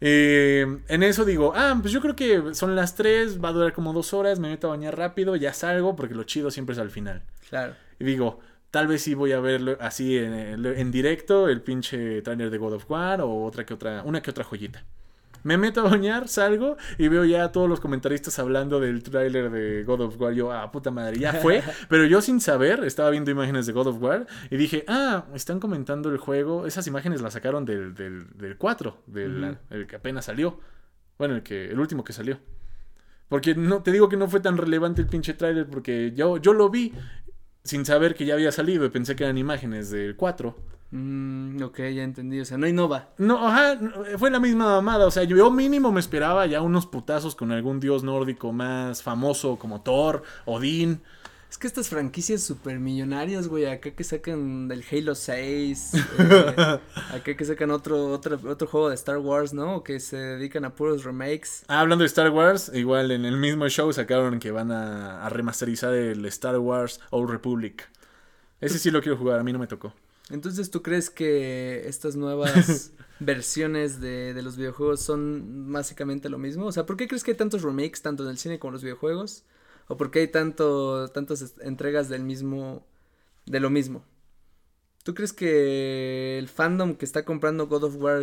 Eh, 0.00 0.66
en 0.88 1.02
eso 1.02 1.24
digo, 1.24 1.52
ah, 1.56 1.76
pues 1.80 1.92
yo 1.92 2.00
creo 2.00 2.14
que 2.14 2.54
son 2.54 2.76
las 2.76 2.94
3, 2.94 3.42
va 3.42 3.48
a 3.48 3.52
durar 3.52 3.72
como 3.72 3.92
dos 3.92 4.12
horas, 4.14 4.38
me 4.38 4.48
meto 4.48 4.68
a 4.68 4.70
bañar 4.70 4.96
rápido, 4.96 5.34
ya 5.34 5.52
salgo, 5.52 5.96
porque 5.96 6.14
lo 6.14 6.24
chido 6.24 6.50
siempre 6.50 6.74
es 6.74 6.78
al 6.78 6.90
final. 6.90 7.22
Claro. 7.48 7.74
Y 7.98 8.04
digo, 8.04 8.40
tal 8.70 8.86
vez 8.86 9.02
sí 9.02 9.14
voy 9.14 9.32
a 9.32 9.40
verlo 9.40 9.76
así 9.80 10.16
en, 10.18 10.34
en 10.34 10.90
directo, 10.90 11.48
el 11.48 11.62
pinche 11.62 12.22
trailer 12.22 12.50
de 12.50 12.58
God 12.58 12.74
of 12.74 12.90
War 12.90 13.20
o 13.20 13.44
otra 13.44 13.64
que 13.64 13.74
otra, 13.74 14.02
una 14.04 14.20
que 14.22 14.30
otra 14.30 14.44
joyita. 14.44 14.84
Me 15.44 15.58
meto 15.58 15.80
a 15.80 15.90
bañar, 15.90 16.26
salgo 16.26 16.78
y 16.96 17.08
veo 17.08 17.24
ya 17.24 17.44
a 17.44 17.52
todos 17.52 17.68
los 17.68 17.78
comentaristas 17.78 18.38
hablando 18.38 18.80
del 18.80 19.02
tráiler 19.02 19.50
de 19.50 19.84
God 19.84 20.00
of 20.00 20.20
War. 20.20 20.32
Yo, 20.32 20.50
ah, 20.50 20.72
puta 20.72 20.90
madre, 20.90 21.18
ya 21.18 21.34
fue. 21.34 21.62
Pero 21.88 22.06
yo 22.06 22.22
sin 22.22 22.40
saber, 22.40 22.82
estaba 22.82 23.10
viendo 23.10 23.30
imágenes 23.30 23.66
de 23.66 23.72
God 23.72 23.88
of 23.88 24.02
War 24.02 24.26
y 24.50 24.56
dije, 24.56 24.84
ah, 24.88 25.26
están 25.34 25.60
comentando 25.60 26.10
el 26.10 26.16
juego. 26.16 26.66
Esas 26.66 26.86
imágenes 26.86 27.20
las 27.20 27.34
sacaron 27.34 27.66
del, 27.66 27.94
del, 27.94 28.56
4, 28.56 29.02
del 29.06 29.58
el 29.68 29.86
que 29.86 29.96
apenas 29.96 30.24
salió. 30.24 30.58
Bueno, 31.18 31.36
el, 31.36 31.42
que, 31.42 31.66
el 31.66 31.78
último 31.78 32.04
que 32.04 32.14
salió. 32.14 32.38
Porque 33.28 33.54
no, 33.54 33.82
te 33.82 33.92
digo 33.92 34.08
que 34.08 34.16
no 34.16 34.28
fue 34.28 34.40
tan 34.40 34.56
relevante 34.56 35.02
el 35.02 35.08
pinche 35.08 35.34
tráiler 35.34 35.66
porque 35.66 36.12
yo, 36.14 36.38
yo 36.38 36.54
lo 36.54 36.70
vi 36.70 36.92
sin 37.64 37.84
saber 37.84 38.14
que 38.14 38.24
ya 38.24 38.34
había 38.34 38.52
salido 38.52 38.84
y 38.86 38.90
pensé 38.90 39.14
que 39.14 39.24
eran 39.24 39.36
imágenes 39.36 39.90
del 39.90 40.16
4. 40.16 40.56
Mm, 40.94 41.60
ok, 41.60 41.78
ya 41.92 42.04
entendí. 42.04 42.40
O 42.40 42.44
sea, 42.44 42.56
no 42.56 42.68
innova. 42.68 43.08
No, 43.18 43.48
ajá, 43.48 43.80
fue 44.16 44.30
la 44.30 44.38
misma 44.38 44.66
mamada. 44.66 45.06
O 45.06 45.10
sea, 45.10 45.24
yo 45.24 45.50
mínimo 45.50 45.90
me 45.90 45.98
esperaba 45.98 46.46
ya 46.46 46.62
unos 46.62 46.86
putazos 46.86 47.34
con 47.34 47.50
algún 47.50 47.80
dios 47.80 48.04
nórdico 48.04 48.52
más 48.52 49.02
famoso 49.02 49.58
como 49.58 49.80
Thor, 49.80 50.22
Odín. 50.44 51.02
Es 51.50 51.58
que 51.58 51.66
estas 51.66 51.88
franquicias 51.88 52.42
super 52.42 52.78
millonarias, 52.78 53.48
güey, 53.48 53.66
acá 53.66 53.90
que 53.90 54.04
sacan 54.04 54.68
del 54.68 54.84
Halo 54.90 55.14
6, 55.14 55.92
eh, 56.18 56.78
acá 57.12 57.36
que 57.36 57.44
sacan 57.44 57.70
otro, 57.70 58.08
otro, 58.08 58.38
otro 58.48 58.66
juego 58.66 58.88
de 58.88 58.94
Star 58.94 59.18
Wars, 59.18 59.52
¿no? 59.52 59.82
Que 59.82 59.98
se 60.00 60.16
dedican 60.16 60.64
a 60.64 60.74
puros 60.74 61.04
remakes. 61.04 61.64
Ah, 61.68 61.80
hablando 61.80 62.02
de 62.02 62.06
Star 62.06 62.30
Wars, 62.30 62.70
igual 62.74 63.10
en 63.10 63.24
el 63.24 63.36
mismo 63.36 63.68
show 63.68 63.92
sacaron 63.92 64.38
que 64.38 64.50
van 64.52 64.70
a, 64.70 65.24
a 65.24 65.28
remasterizar 65.28 65.92
el 65.94 66.24
Star 66.26 66.58
Wars 66.58 67.00
Old 67.10 67.30
Republic. 67.30 67.88
Ese 68.60 68.78
sí 68.78 68.90
lo 68.92 69.00
quiero 69.00 69.16
jugar, 69.16 69.40
a 69.40 69.42
mí 69.44 69.52
no 69.52 69.58
me 69.58 69.66
tocó. 69.66 69.92
Entonces, 70.30 70.70
¿tú 70.70 70.82
crees 70.82 71.10
que 71.10 71.86
estas 71.86 72.16
nuevas 72.16 72.92
versiones 73.20 74.00
de, 74.00 74.32
de, 74.32 74.42
los 74.42 74.56
videojuegos 74.56 75.00
son 75.00 75.72
básicamente 75.72 76.28
lo 76.28 76.38
mismo? 76.38 76.66
O 76.66 76.72
sea, 76.72 76.86
¿por 76.86 76.96
qué 76.96 77.08
crees 77.08 77.22
que 77.24 77.32
hay 77.32 77.36
tantos 77.36 77.62
remakes, 77.62 78.02
tanto 78.02 78.24
en 78.24 78.30
el 78.30 78.38
cine 78.38 78.58
como 78.58 78.70
en 78.70 78.74
los 78.74 78.82
videojuegos? 78.82 79.44
¿O 79.86 79.96
por 79.96 80.10
qué 80.10 80.20
hay 80.20 80.28
tanto, 80.28 81.08
tantas 81.08 81.54
entregas 81.60 82.08
del 82.08 82.22
mismo, 82.22 82.86
de 83.44 83.60
lo 83.60 83.68
mismo? 83.68 84.04
¿Tú 85.02 85.14
crees 85.14 85.34
que 85.34 86.38
el 86.38 86.48
fandom 86.48 86.94
que 86.94 87.04
está 87.04 87.26
comprando 87.26 87.66
God 87.66 87.84
of 87.84 87.96
War, 87.96 88.22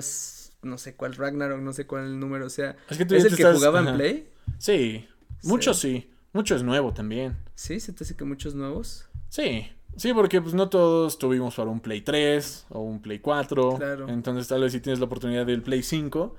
no 0.63 0.77
sé 0.79 0.95
cuál 0.95 1.13
Ragnarok, 1.13 1.61
no 1.61 1.73
sé 1.73 1.85
cuál 1.85 2.19
número 2.19 2.49
sea, 2.49 2.75
es, 2.89 2.99
el 2.99 3.35
que 3.35 3.53
jugaba 3.53 3.81
en 3.81 3.95
Play? 3.95 4.29
Sí, 4.57 5.07
muchos 5.43 5.79
sí. 5.79 6.07
Mucho 6.33 6.55
es 6.55 6.63
nuevo 6.63 6.93
también. 6.93 7.37
¿Sí? 7.55 7.79
¿Se 7.79 7.91
te 7.91 8.03
hace 8.03 8.15
que 8.15 8.23
muchos 8.23 8.55
nuevos? 8.55 9.05
Sí. 9.29 9.69
Sí, 9.97 10.13
porque 10.13 10.41
pues 10.41 10.53
no 10.53 10.69
todos 10.69 11.17
tuvimos 11.17 11.55
para 11.55 11.69
un 11.69 11.79
Play 11.79 12.01
3 12.01 12.67
o 12.69 12.81
un 12.81 13.01
Play 13.01 13.19
4. 13.19 13.75
Claro. 13.77 14.09
Entonces 14.09 14.47
tal 14.47 14.61
vez 14.61 14.71
si 14.71 14.79
tienes 14.79 14.99
la 14.99 15.05
oportunidad 15.05 15.45
del 15.45 15.61
Play 15.61 15.83
5, 15.83 16.35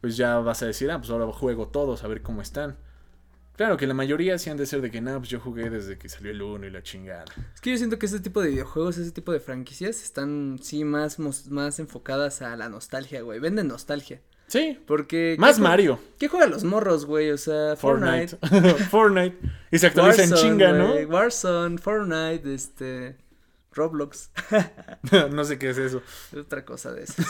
pues 0.00 0.16
ya 0.16 0.38
vas 0.38 0.62
a 0.62 0.66
decir, 0.66 0.90
ah, 0.90 0.98
pues 0.98 1.10
ahora 1.10 1.26
juego 1.32 1.68
todos 1.68 2.04
a 2.04 2.08
ver 2.08 2.22
cómo 2.22 2.42
están. 2.42 2.76
Claro 3.56 3.76
que 3.76 3.86
la 3.86 3.92
mayoría 3.92 4.38
sí 4.38 4.48
han 4.48 4.56
de 4.56 4.64
ser 4.64 4.80
de 4.80 4.90
que, 4.90 5.02
no, 5.02 5.18
pues 5.18 5.28
yo 5.28 5.38
jugué 5.38 5.68
desde 5.68 5.98
que 5.98 6.08
salió 6.08 6.30
el 6.30 6.40
1 6.40 6.66
y 6.66 6.70
la 6.70 6.82
chingada. 6.82 7.26
Es 7.54 7.60
que 7.60 7.70
yo 7.70 7.76
siento 7.76 7.98
que 7.98 8.06
ese 8.06 8.18
tipo 8.20 8.40
de 8.40 8.48
videojuegos, 8.48 8.96
ese 8.96 9.10
tipo 9.10 9.32
de 9.32 9.40
franquicias 9.40 10.02
están, 10.02 10.58
sí, 10.62 10.82
más, 10.84 11.18
más 11.18 11.78
enfocadas 11.78 12.40
a 12.40 12.56
la 12.56 12.70
nostalgia, 12.70 13.20
güey. 13.20 13.38
Venden 13.38 13.68
nostalgia. 13.68 14.22
Sí. 14.50 14.78
Porque. 14.86 15.36
Más 15.38 15.58
Mario. 15.58 16.00
¿Qué 16.18 16.28
juegan 16.28 16.50
los 16.50 16.64
morros, 16.64 17.06
güey? 17.06 17.30
O 17.30 17.38
sea, 17.38 17.76
Fortnite. 17.76 18.36
Fortnite. 18.90 19.38
y 19.70 19.78
se 19.78 19.86
actualiza 19.86 20.24
en 20.24 20.34
chinga, 20.34 20.72
¿no? 20.72 20.94
Warzone, 20.94 21.78
Fortnite, 21.78 22.52
este. 22.52 23.16
Roblox. 23.72 24.32
no 25.30 25.44
sé 25.44 25.58
qué 25.58 25.70
es 25.70 25.78
eso. 25.78 26.02
Otra 26.36 26.64
cosa 26.64 26.92
de 26.92 27.04
eso. 27.04 27.22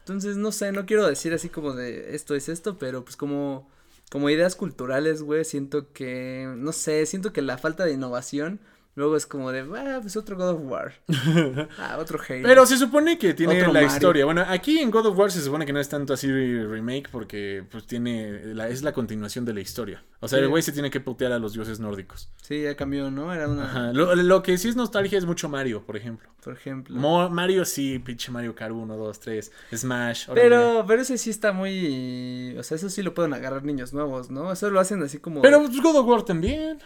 Entonces, 0.00 0.36
no 0.36 0.52
sé, 0.52 0.70
no 0.70 0.86
quiero 0.86 1.06
decir 1.06 1.34
así 1.34 1.48
como 1.48 1.74
de 1.74 2.14
esto 2.14 2.36
es 2.36 2.48
esto, 2.48 2.78
pero 2.78 3.04
pues 3.04 3.16
como 3.16 3.68
como 4.10 4.30
ideas 4.30 4.56
culturales, 4.56 5.22
güey, 5.22 5.44
siento 5.44 5.92
que, 5.92 6.50
no 6.56 6.72
sé, 6.72 7.04
siento 7.06 7.32
que 7.32 7.42
la 7.42 7.58
falta 7.58 7.84
de 7.84 7.92
innovación 7.92 8.60
Luego 8.98 9.14
es 9.14 9.26
como 9.26 9.52
de, 9.52 9.60
ah, 9.60 10.00
pues 10.02 10.16
otro 10.16 10.36
God 10.36 10.48
of 10.48 10.60
War. 10.64 10.92
ah, 11.78 11.98
otro 12.00 12.18
Halo. 12.18 12.42
Pero 12.42 12.66
se 12.66 12.76
supone 12.76 13.16
que 13.16 13.32
tiene 13.32 13.64
la 13.72 13.84
historia. 13.84 14.24
Bueno, 14.24 14.44
aquí 14.48 14.80
en 14.80 14.90
God 14.90 15.06
of 15.06 15.16
War 15.16 15.30
se 15.30 15.40
supone 15.40 15.64
que 15.64 15.72
no 15.72 15.78
es 15.78 15.88
tanto 15.88 16.14
así 16.14 16.26
remake 16.26 17.08
porque 17.12 17.62
pues 17.70 17.86
tiene, 17.86 18.56
la, 18.56 18.68
es 18.68 18.82
la 18.82 18.92
continuación 18.92 19.44
de 19.44 19.54
la 19.54 19.60
historia. 19.60 20.02
O 20.18 20.26
sea, 20.26 20.40
el 20.40 20.48
güey 20.48 20.64
se 20.64 20.72
tiene 20.72 20.90
que 20.90 20.98
putear 20.98 21.30
a 21.30 21.38
los 21.38 21.52
dioses 21.52 21.78
nórdicos. 21.78 22.28
Sí, 22.42 22.62
ya 22.62 22.74
cambió, 22.74 23.08
¿no? 23.08 23.32
Era 23.32 23.46
una... 23.46 23.66
Ajá. 23.66 23.92
Lo, 23.92 24.42
que 24.42 24.58
sí 24.58 24.68
es 24.68 24.74
nostalgia 24.74 25.16
es 25.16 25.26
mucho 25.26 25.48
Mario, 25.48 25.84
por 25.86 25.96
ejemplo. 25.96 26.28
Por 26.42 26.54
ejemplo. 26.54 27.30
Mario 27.30 27.64
sí, 27.64 28.00
pinche 28.00 28.32
Mario 28.32 28.56
Kart 28.56 28.72
1, 28.72 28.96
2, 28.96 29.20
3, 29.20 29.52
Smash. 29.76 30.26
Pero, 30.34 30.84
pero 30.88 31.02
ese 31.02 31.18
sí 31.18 31.30
está 31.30 31.52
muy... 31.52 32.56
O 32.58 32.64
sea, 32.64 32.74
eso 32.74 32.90
sí 32.90 33.04
lo 33.04 33.14
pueden 33.14 33.32
agarrar 33.32 33.62
niños 33.62 33.92
nuevos, 33.92 34.28
¿no? 34.28 34.50
Eso 34.50 34.68
lo 34.70 34.80
hacen 34.80 35.00
así 35.04 35.18
como... 35.18 35.40
Pero 35.40 35.60
pues, 35.60 35.80
God 35.80 35.94
of 35.94 36.06
War 36.06 36.24
también. 36.24 36.80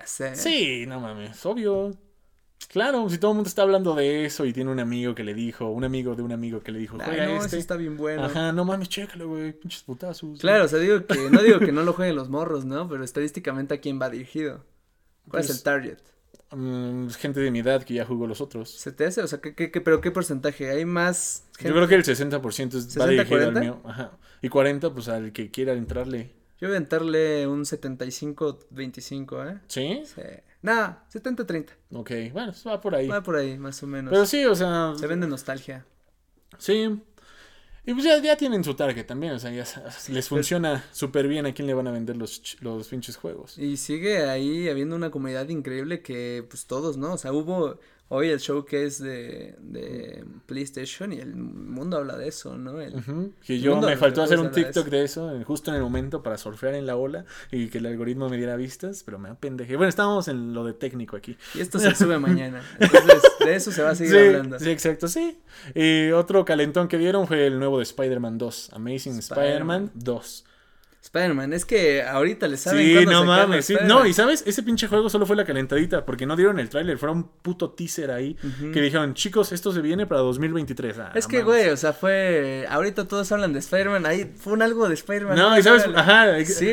Hace. 0.00 0.36
Sí, 0.36 0.86
no 0.86 1.00
mames, 1.00 1.44
obvio. 1.44 1.92
Claro, 2.68 3.08
si 3.10 3.18
todo 3.18 3.32
el 3.32 3.36
mundo 3.36 3.48
está 3.48 3.62
hablando 3.62 3.94
de 3.94 4.24
eso 4.24 4.46
y 4.46 4.52
tiene 4.52 4.70
un 4.70 4.80
amigo 4.80 5.14
que 5.14 5.24
le 5.24 5.34
dijo, 5.34 5.68
un 5.68 5.84
amigo 5.84 6.14
de 6.14 6.22
un 6.22 6.32
amigo 6.32 6.60
que 6.60 6.72
le 6.72 6.78
dijo, 6.78 6.96
juega 7.02 7.26
no, 7.26 7.44
este. 7.44 7.58
está 7.58 7.76
bien 7.76 7.96
bueno. 7.96 8.24
Ajá, 8.24 8.52
no 8.52 8.64
mames, 8.64 8.88
chécalo, 8.88 9.28
güey, 9.28 9.52
pinches 9.52 9.82
putazos. 9.82 10.38
Claro, 10.40 10.64
o 10.64 10.68
sea, 10.68 10.78
digo 10.78 11.04
que, 11.04 11.30
no 11.30 11.42
digo 11.42 11.58
que 11.58 11.72
no 11.72 11.82
lo 11.82 11.92
jueguen 11.92 12.16
los 12.16 12.30
morros, 12.30 12.64
¿no? 12.64 12.88
Pero 12.88 13.04
estadísticamente 13.04 13.74
a 13.74 13.80
quién 13.80 14.00
va 14.00 14.08
dirigido. 14.08 14.64
¿Cuál 15.28 15.42
es 15.42 15.50
el 15.50 15.56
pues, 15.56 15.62
target? 15.62 15.98
Mm, 16.52 17.08
gente 17.08 17.40
de 17.40 17.50
mi 17.50 17.60
edad 17.60 17.82
que 17.82 17.94
ya 17.94 18.04
jugó 18.04 18.26
los 18.26 18.40
otros. 18.40 18.70
¿Se 18.70 18.92
te 18.92 19.06
hace? 19.06 19.22
O 19.22 19.26
sea, 19.26 19.40
¿qué, 19.40 19.54
qué, 19.54 19.80
pero 19.80 20.00
qué 20.00 20.10
porcentaje? 20.10 20.70
¿Hay 20.70 20.84
más 20.84 21.44
gente? 21.56 21.68
Yo 21.68 21.74
creo 21.74 21.88
que 21.88 21.94
el 21.94 22.04
60% 22.04 22.74
es 22.74 22.98
va 22.98 23.06
dirigido 23.06 23.48
al 23.48 23.60
mío. 23.60 23.80
Ajá. 23.84 24.12
Y 24.40 24.48
40, 24.48 24.92
pues 24.92 25.08
al 25.08 25.32
que 25.32 25.50
quiera 25.50 25.72
entrarle. 25.72 26.41
Yo 26.62 26.68
voy 26.68 26.76
a 26.76 26.78
entrarle 26.78 27.44
un 27.48 27.62
75-25, 27.64 29.50
¿eh? 29.50 29.60
¿Sí? 29.66 30.02
Sí. 30.04 30.22
Nada, 30.62 31.04
70-30. 31.12 31.70
Ok, 31.92 32.12
bueno, 32.32 32.52
va 32.64 32.80
por 32.80 32.94
ahí. 32.94 33.08
Va 33.08 33.20
por 33.20 33.34
ahí, 33.34 33.58
más 33.58 33.82
o 33.82 33.88
menos. 33.88 34.12
Pero 34.12 34.24
sí, 34.26 34.44
o 34.44 34.54
sea. 34.54 34.92
Se 34.96 35.08
vende 35.08 35.26
nostalgia. 35.26 35.84
Sí. 36.58 37.00
Y 37.84 37.94
pues 37.94 38.04
ya, 38.04 38.36
tienen 38.36 38.62
su 38.62 38.74
target 38.74 39.04
también, 39.06 39.32
o 39.32 39.40
sea, 39.40 39.50
ya 39.50 39.64
les 40.10 40.28
funciona 40.28 40.84
súper 40.92 41.26
bien 41.26 41.46
a 41.46 41.52
quién 41.52 41.66
le 41.66 41.74
van 41.74 41.88
a 41.88 41.90
vender 41.90 42.16
los, 42.16 42.56
los 42.60 42.86
pinches 42.86 43.16
juegos. 43.16 43.58
Y 43.58 43.76
sigue 43.76 44.30
ahí 44.30 44.68
habiendo 44.68 44.94
una 44.94 45.10
comunidad 45.10 45.48
increíble 45.48 46.00
que, 46.00 46.46
pues 46.48 46.66
todos, 46.66 46.96
¿no? 46.96 47.14
O 47.14 47.18
sea, 47.18 47.32
hubo 47.32 47.80
hoy 48.14 48.28
el 48.28 48.38
showcase 48.38 49.02
de, 49.02 49.56
de 49.58 50.22
PlayStation 50.44 51.14
y 51.14 51.18
el 51.18 51.34
mundo 51.34 51.96
habla 51.96 52.18
de 52.18 52.28
eso, 52.28 52.58
¿no? 52.58 52.74
Que 53.42 53.58
yo 53.58 53.80
me 53.80 53.96
faltó 53.96 54.22
hacer 54.22 54.38
un 54.38 54.50
TikTok 54.50 54.86
de 54.88 55.04
eso. 55.04 55.32
justo 55.46 55.70
en 55.70 55.76
el 55.76 55.82
momento 55.82 56.22
para 56.22 56.36
surfear 56.36 56.74
en 56.74 56.84
la 56.84 56.96
ola 56.96 57.24
y 57.50 57.68
que 57.68 57.78
el 57.78 57.86
algoritmo 57.86 58.28
me 58.28 58.36
diera 58.36 58.56
vistas, 58.56 59.02
pero 59.02 59.18
me 59.18 59.30
apendeje. 59.30 59.76
Bueno, 59.76 59.88
estábamos 59.88 60.28
en 60.28 60.52
lo 60.52 60.62
de 60.64 60.74
técnico 60.74 61.16
aquí. 61.16 61.38
Y 61.54 61.60
esto 61.60 61.78
se 61.78 61.94
sube 61.94 62.18
mañana. 62.20 62.62
Entonces, 62.78 63.22
de 63.42 63.54
eso 63.54 63.72
se 63.72 63.82
va 63.82 63.90
a 63.90 63.94
seguir 63.94 64.18
hablando. 64.18 64.58
Sí, 64.58 64.68
exacto, 64.68 65.08
sí. 65.08 65.38
Y 65.74 66.10
otro 66.10 66.44
calentón 66.44 66.88
que 66.88 66.98
dieron 66.98 67.26
fue 67.26 67.46
el 67.46 67.58
nuevo 67.58 67.78
de 67.78 67.84
Spider-Man 67.84 68.36
2, 68.36 68.70
Amazing 68.74 69.18
Spider-Man 69.20 69.90
2. 69.94 70.44
Spider-Man, 71.02 71.52
es 71.52 71.64
que 71.64 72.00
ahorita 72.02 72.46
le 72.46 72.56
saben 72.56 73.00
Sí, 73.00 73.06
no 73.06 73.24
mames, 73.24 73.66
sí. 73.66 73.74
No, 73.86 74.06
y 74.06 74.12
sabes, 74.12 74.44
ese 74.46 74.62
pinche 74.62 74.86
juego 74.86 75.10
solo 75.10 75.26
fue 75.26 75.34
la 75.34 75.44
calentadita, 75.44 76.04
porque 76.04 76.26
no 76.26 76.36
dieron 76.36 76.60
el 76.60 76.68
tráiler, 76.68 76.96
fue 76.96 77.10
un 77.10 77.24
puto 77.24 77.70
teaser 77.70 78.12
ahí, 78.12 78.36
que 78.72 78.80
dijeron, 78.80 79.12
chicos, 79.14 79.50
esto 79.50 79.72
se 79.72 79.80
viene 79.80 80.06
para 80.06 80.20
2023. 80.20 80.98
Ah, 81.00 81.12
es 81.14 81.26
que, 81.26 81.42
güey, 81.42 81.70
o 81.70 81.76
sea, 81.76 81.92
fue, 81.92 82.66
ahorita 82.70 83.08
todos 83.08 83.30
hablan 83.32 83.52
de 83.52 83.58
Spider-Man, 83.58 84.06
ahí 84.06 84.32
fue 84.36 84.52
un 84.52 84.62
algo 84.62 84.88
de 84.88 84.94
Spider-Man. 84.94 85.36
No, 85.36 85.58
y 85.58 85.62
sabes, 85.62 85.88
ajá, 85.92 86.26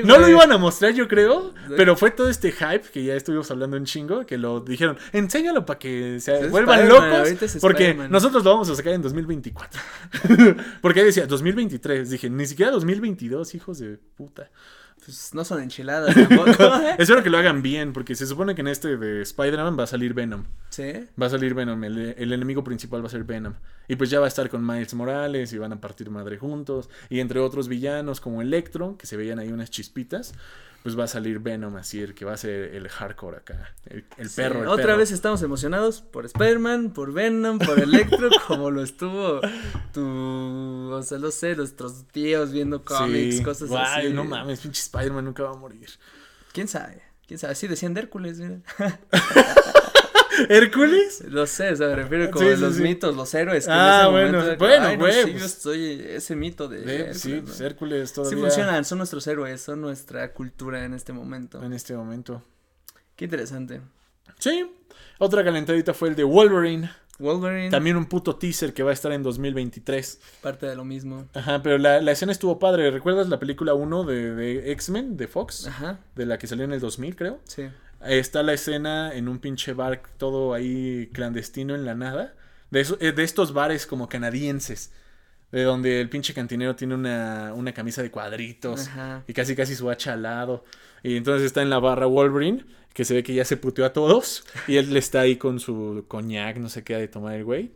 no 0.03 0.19
lo 0.19 0.29
iban 0.29 0.51
a 0.51 0.59
mostrar, 0.59 0.93
yo 0.93 1.07
creo, 1.07 1.53
pero 1.75 1.95
fue 1.95 2.11
todo 2.11 2.29
este 2.29 2.51
hype, 2.51 2.83
que 2.93 3.03
ya 3.03 3.15
estuvimos 3.15 3.49
hablando 3.49 3.77
en 3.77 3.85
chingo, 3.85 4.27
que 4.27 4.37
lo 4.37 4.59
dijeron, 4.59 4.97
enséñalo 5.11 5.65
para 5.65 5.79
que 5.79 6.19
se 6.19 6.47
vuelvan 6.49 6.87
locos, 6.87 7.57
porque 7.59 7.95
nosotros 7.95 8.43
lo 8.43 8.51
vamos 8.51 8.69
a 8.69 8.75
sacar 8.75 8.93
en 8.93 9.01
2024. 9.01 9.81
porque 10.81 10.99
ahí 10.99 11.07
decía, 11.07 11.25
2023, 11.25 12.11
dije, 12.11 12.29
ni 12.29 12.45
siquiera 12.45 12.71
2022, 12.71 13.55
hijos 13.55 13.79
de 13.79 13.97
puta. 14.19 14.49
Pues 15.05 15.33
no 15.33 15.45
son 15.45 15.63
enchiladas 15.63 16.13
tampoco. 16.13 16.51
Espero 16.99 17.23
que 17.23 17.29
lo 17.29 17.37
hagan 17.37 17.61
bien, 17.61 17.93
porque 17.93 18.15
se 18.15 18.27
supone 18.27 18.53
que 18.53 18.59
en 18.59 18.67
este 18.67 18.97
de 18.97 19.21
Spider-Man 19.21 19.79
va 19.79 19.85
a 19.85 19.87
salir 19.87 20.13
Venom. 20.13 20.43
Sí. 20.71 20.91
Va 21.19 21.27
a 21.27 21.29
salir 21.29 21.53
Venom, 21.53 21.81
el, 21.85 22.15
el, 22.17 22.33
enemigo 22.33 22.65
principal 22.65 23.01
va 23.01 23.07
a 23.07 23.09
ser 23.09 23.23
Venom. 23.23 23.53
Y 23.87 23.95
pues 23.95 24.09
ya 24.09 24.19
va 24.19 24.25
a 24.25 24.27
estar 24.27 24.49
con 24.49 24.67
Miles 24.67 24.93
Morales 24.93 25.53
y 25.53 25.57
van 25.57 25.71
a 25.71 25.79
partir 25.79 26.09
madre 26.09 26.37
juntos. 26.37 26.89
Y 27.09 27.21
entre 27.21 27.39
otros 27.39 27.69
villanos 27.69 28.19
como 28.19 28.41
Electro, 28.41 28.97
que 28.97 29.07
se 29.07 29.15
veían 29.15 29.39
ahí 29.39 29.53
unas 29.53 29.69
chispitas 29.69 30.33
pues 30.83 30.97
va 30.97 31.03
a 31.03 31.07
salir 31.07 31.39
Venom 31.39 31.75
así, 31.75 32.01
el 32.01 32.13
que 32.13 32.25
va 32.25 32.33
a 32.33 32.37
ser 32.37 32.75
el 32.75 32.87
hardcore 32.87 33.37
acá, 33.37 33.75
el, 33.85 34.03
perro. 34.35 34.71
otra 34.71 34.95
vez 34.95 35.11
estamos 35.11 35.41
emocionados 35.41 36.01
por 36.01 36.25
Spider-Man, 36.25 36.91
por 36.93 37.13
Venom, 37.13 37.59
por 37.59 37.79
Electro, 37.79 38.29
como 38.47 38.71
lo 38.71 38.81
estuvo 38.81 39.41
tu, 39.93 40.91
o 40.91 41.01
sea, 41.03 41.17
no 41.17 41.31
sé, 41.31 41.55
nuestros 41.55 42.05
tíos 42.07 42.51
viendo 42.51 42.83
cómics, 42.83 43.41
cosas 43.41 43.69
así. 43.71 44.13
no 44.13 44.23
mames, 44.23 44.61
pinche 44.61 44.81
Spider-Man 44.81 45.25
nunca 45.25 45.43
va 45.43 45.51
a 45.51 45.55
morir. 45.57 45.89
¿Quién 46.53 46.67
sabe? 46.67 47.01
¿Quién 47.27 47.39
sabe? 47.39 47.55
Sí, 47.55 47.67
decían 47.67 47.93
de 47.93 48.01
Hércules, 48.01 48.39
mira. 48.39 48.61
¿Hércules? 50.49 51.23
Lo 51.27 51.45
sé, 51.45 51.71
o 51.71 51.75
sea, 51.75 51.87
me 51.87 51.95
refiero 51.95 52.31
como 52.31 52.49
los 52.49 52.77
mitos, 52.77 53.15
los 53.15 53.33
héroes. 53.33 53.65
Que 53.65 53.71
ah, 53.71 54.07
bueno, 54.09 54.43
bueno, 54.57 54.97
güey. 54.97 55.13
sí, 55.13 55.33
yo 55.33 55.39
pues. 55.39 55.51
soy 55.53 56.05
ese 56.07 56.35
mito 56.35 56.67
de. 56.67 56.79
Hércules, 56.79 57.19
sí, 57.19 57.41
pues, 57.43 57.61
Hércules 57.61 58.13
todavía. 58.13 58.37
Sí 58.37 58.41
funcionan, 58.41 58.85
son 58.85 58.99
nuestros 58.99 59.25
héroes, 59.27 59.61
son 59.61 59.81
nuestra 59.81 60.33
cultura 60.33 60.83
en 60.85 60.93
este 60.93 61.13
momento. 61.13 61.63
En 61.63 61.73
este 61.73 61.95
momento. 61.95 62.43
Qué 63.15 63.25
interesante. 63.25 63.81
Sí. 64.37 64.71
Otra 65.17 65.43
calentadita 65.43 65.93
fue 65.93 66.09
el 66.09 66.15
de 66.15 66.23
Wolverine. 66.23 66.89
Wolverine. 67.19 67.69
También 67.69 67.97
un 67.97 68.05
puto 68.05 68.37
teaser 68.37 68.73
que 68.73 68.81
va 68.81 68.91
a 68.91 68.93
estar 68.93 69.11
en 69.11 69.21
2023. 69.21 70.21
Parte 70.41 70.65
de 70.65 70.75
lo 70.75 70.85
mismo. 70.85 71.27
Ajá, 71.33 71.61
pero 71.61 71.77
la, 71.77 71.99
escena 72.11 72.31
estuvo 72.31 72.57
padre. 72.59 72.89
¿Recuerdas 72.91 73.27
la 73.27 73.39
película 73.39 73.73
1 73.73 74.03
de, 74.05 74.33
de 74.33 74.71
X-Men, 74.71 75.17
de 75.17 75.27
Fox? 75.27 75.67
Ajá. 75.67 75.99
De 76.15 76.25
la 76.25 76.37
que 76.37 76.47
salió 76.47 76.63
en 76.63 76.71
el 76.71 76.79
2000, 76.79 77.15
creo. 77.17 77.39
Sí. 77.43 77.63
Está 78.05 78.43
la 78.43 78.53
escena 78.53 79.13
en 79.13 79.27
un 79.27 79.39
pinche 79.39 79.73
bar 79.73 80.01
todo 80.17 80.53
ahí 80.53 81.09
clandestino 81.13 81.75
en 81.75 81.85
la 81.85 81.95
nada. 81.95 82.35
De, 82.71 82.85
eh, 82.99 83.11
de 83.11 83.23
estos 83.23 83.53
bares 83.53 83.85
como 83.85 84.09
canadienses. 84.09 84.91
De 85.51 85.63
donde 85.63 85.99
el 85.99 86.09
pinche 86.09 86.33
cantinero 86.33 86.75
tiene 86.75 86.95
una, 86.95 87.53
una 87.53 87.73
camisa 87.73 88.01
de 88.01 88.11
cuadritos. 88.11 88.87
Ajá. 88.87 89.23
Y 89.27 89.33
casi 89.33 89.55
casi 89.55 89.75
su 89.75 89.89
hacha 89.89 90.13
al 90.13 90.23
lado. 90.23 90.63
Y 91.03 91.17
entonces 91.17 91.45
está 91.45 91.61
en 91.61 91.69
la 91.69 91.79
barra 91.79 92.05
Wolverine 92.05 92.65
que 92.93 93.05
se 93.05 93.13
ve 93.13 93.23
que 93.23 93.33
ya 93.33 93.45
se 93.45 93.57
puteó 93.57 93.85
a 93.85 93.93
todos 93.93 94.43
y 94.67 94.77
él 94.77 94.95
está 94.97 95.21
ahí 95.21 95.37
con 95.37 95.59
su 95.59 96.05
coñac, 96.07 96.57
no 96.57 96.69
sé 96.69 96.83
qué 96.83 96.97
de 96.97 97.07
tomar 97.07 97.35
el 97.35 97.43
güey. 97.43 97.71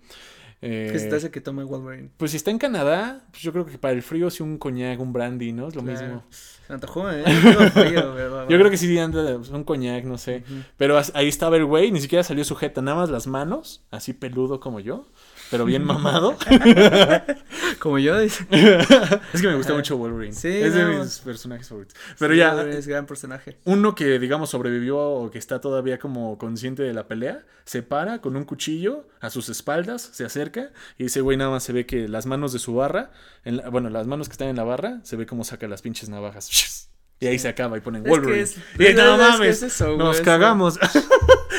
Eh, 0.66 0.88
¿Qué 0.94 1.00
se 1.00 1.10
te 1.10 1.16
hace 1.18 1.30
que 1.30 1.42
tome 1.42 1.66
Wolverine? 1.66 2.10
Pues 2.16 2.32
si 2.32 2.38
está 2.38 2.50
en 2.50 2.58
Canadá, 2.58 3.26
pues 3.32 3.44
yo 3.44 3.52
creo 3.52 3.66
que 3.66 3.78
para 3.78 3.94
el 3.94 4.02
frío 4.02 4.30
sí 4.30 4.44
un 4.44 4.58
coñac, 4.58 4.98
un 5.02 5.12
brandy, 5.12 5.52
¿no? 5.52 5.68
Es 5.68 5.76
lo 5.76 5.82
mismo. 5.82 6.24
Se 6.30 6.72
antojó, 6.72 7.12
¿eh? 7.12 7.22
yo 7.26 8.58
creo 8.58 8.70
que 8.70 8.78
sí 8.78 8.98
anda 8.98 9.36
un 9.36 9.66
coñac, 9.66 10.06
no 10.06 10.18
sé. 10.18 10.46
Pero 10.78 10.98
ahí 11.16 11.28
estaba 11.28 11.58
el 11.58 11.66
güey, 11.66 11.92
ni 11.92 12.00
siquiera 12.00 12.24
salió 12.24 12.46
sujeta, 12.46 12.82
nada 12.82 12.96
más 12.96 13.10
las 13.10 13.28
manos, 13.28 13.84
así 13.92 14.14
peludo 14.14 14.62
como 14.62 14.80
yo 14.80 15.06
pero 15.54 15.66
bien 15.66 15.84
mamado. 15.86 16.36
Como 17.80 18.00
yo, 18.00 18.20
dice. 18.20 18.44
es 19.34 19.40
que 19.40 19.48
me 19.48 19.54
gusta 19.54 19.76
mucho 19.76 19.98
Wolverine. 19.98 20.34
Sí, 20.34 20.48
es 20.48 20.74
de 20.74 20.84
mis 20.84 21.20
personajes 21.20 21.70
favoritos. 21.70 21.96
Pero 22.18 22.34
ya. 22.34 22.60
Es 22.64 22.88
gran 22.88 23.06
personaje. 23.06 23.60
Uno 23.66 23.94
que, 23.94 24.18
digamos, 24.18 24.50
sobrevivió 24.50 24.98
o 25.00 25.30
que 25.30 25.38
está 25.38 25.62
todavía 25.62 26.00
como 26.00 26.40
consciente 26.40 26.82
de 26.82 26.92
la 26.92 27.08
pelea, 27.08 27.44
se 27.66 27.84
para 27.84 28.20
con 28.20 28.36
un 28.36 28.46
cuchillo 28.46 29.08
a 29.22 29.30
sus 29.30 29.48
espaldas, 29.50 30.02
se 30.02 30.26
acerca 30.26 30.72
y 30.98 31.06
ese 31.06 31.22
güey 31.22 31.38
nada 31.38 31.52
más 31.52 31.64
se 31.64 31.72
ve 31.72 31.86
que 31.86 32.08
las 32.08 32.26
manos 32.26 32.52
de 32.52 32.58
su 32.58 32.74
barra, 32.74 33.12
en 33.46 33.62
bueno, 33.70 33.92
las 33.92 34.08
manos 34.08 34.30
que 34.30 34.34
están 34.34 34.48
en 34.48 34.56
la 34.56 34.64
barra, 34.64 35.02
se 35.04 35.18
ve 35.18 35.28
como 35.28 35.44
saca 35.44 35.68
las 35.68 35.84
pinches 35.84 36.10
navajas. 36.10 36.90
Y 37.20 37.28
ahí 37.28 37.38
se 37.38 37.48
acaba 37.48 37.78
y 37.78 37.82
ponen 37.82 38.04
Wolverine. 38.04 38.50
y 38.80 38.94
no 38.96 39.18
mames, 39.18 39.82
nos 39.98 40.20
cagamos. 40.22 40.80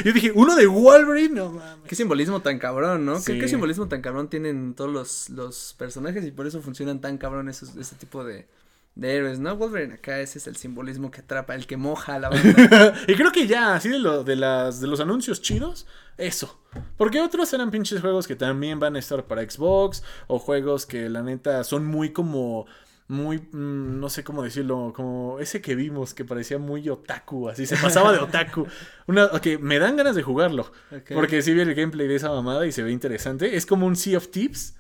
Yo 0.05 0.13
dije, 0.13 0.33
uno 0.35 0.57
de 0.57 0.67
Wolverine, 0.67 1.35
no 1.35 1.51
mames. 1.51 1.87
Qué 1.87 1.95
simbolismo 1.95 2.41
tan 2.41 2.59
cabrón, 2.59 3.05
¿no? 3.05 3.23
¿Qué, 3.23 3.49
simbolismo 3.49 3.89
tan 3.89 4.03
cabrón 4.03 4.29
tienen 4.29 4.75
todos 4.75 4.91
los, 4.91 5.31
los 5.31 5.75
personajes 5.79 6.25
y 6.25 6.31
por 6.31 6.47
eso 6.47 6.61
funcionan 6.63 7.01
tan 7.01 7.19
cabrón 7.19 7.49
esos, 7.49 7.77
ese 7.77 7.97
tipo 7.97 8.25
de, 8.25 8.47
de 8.95 9.17
héroes, 9.17 9.39
¿no? 9.41 9.57
Wolverine 9.57 9.95
acá 9.95 10.21
ese 10.21 10.39
es 10.39 10.47
el 10.47 10.57
simbolismo 10.57 11.11
que 11.11 11.21
atrapa, 11.21 11.55
el 11.55 11.67
que 11.67 11.77
moja 11.77 12.15
a 12.15 12.19
la 12.19 12.29
banda. 12.29 12.95
y 13.09 13.15
creo 13.15 13.33
que 13.33 13.47
ya, 13.47 13.75
así 13.75 13.89
de, 13.89 13.99
lo, 13.99 14.25
de, 14.25 14.37
las, 14.37 14.81
de 14.81 14.87
los 14.87 15.01
anuncios 15.01 15.43
chidos, 15.43 15.87
eso. 16.17 16.61
Porque 16.97 17.21
otros 17.21 17.53
eran 17.53 17.71
pinches 17.71 18.01
juegos 18.01 18.27
que 18.27 18.37
también 18.37 18.79
van 18.79 18.97
a 18.97 19.01
estar 19.01 19.25
para 19.25 19.49
Xbox 19.49 20.03
o 20.29 20.39
juegos 20.39 20.87
que 20.87 21.09
la 21.09 21.23
neta 21.23 21.65
son 21.65 21.87
muy 21.87 22.13
como 22.13 22.67
muy, 23.07 23.39
mm, 23.39 24.01
no 24.01 24.09
sé 24.09 24.25
cómo 24.25 24.43
decirlo, 24.43 24.93
como 24.95 25.39
ese 25.39 25.61
que 25.61 25.75
vimos 25.75 26.15
que 26.15 26.25
parecía 26.25 26.59
muy 26.59 26.89
otaku, 26.89 27.49
así 27.49 27.67
se 27.67 27.77
pasaba 27.77 28.13
de 28.13 28.19
otaku. 28.19 28.67
Una, 29.07 29.27
ok, 29.27 29.59
me 29.61 29.79
dan 29.79 29.97
ganas 29.97 30.17
de 30.17 30.23
jugarlo, 30.23 30.73
porque 31.13 31.43
sí 31.43 31.53
vi 31.53 31.61
el 31.61 31.75
gameplay 31.75 32.09
de 32.09 32.15
esa 32.15 32.31
mamada 32.31 32.67
y 32.67 32.73
se 32.73 32.83
ve 32.83 32.91
interesante. 32.93 33.57
Es 33.57 33.67
como 33.67 33.87
un 33.87 33.97
Sea 33.97 34.17
of 34.17 34.29
Tips, 34.29 34.75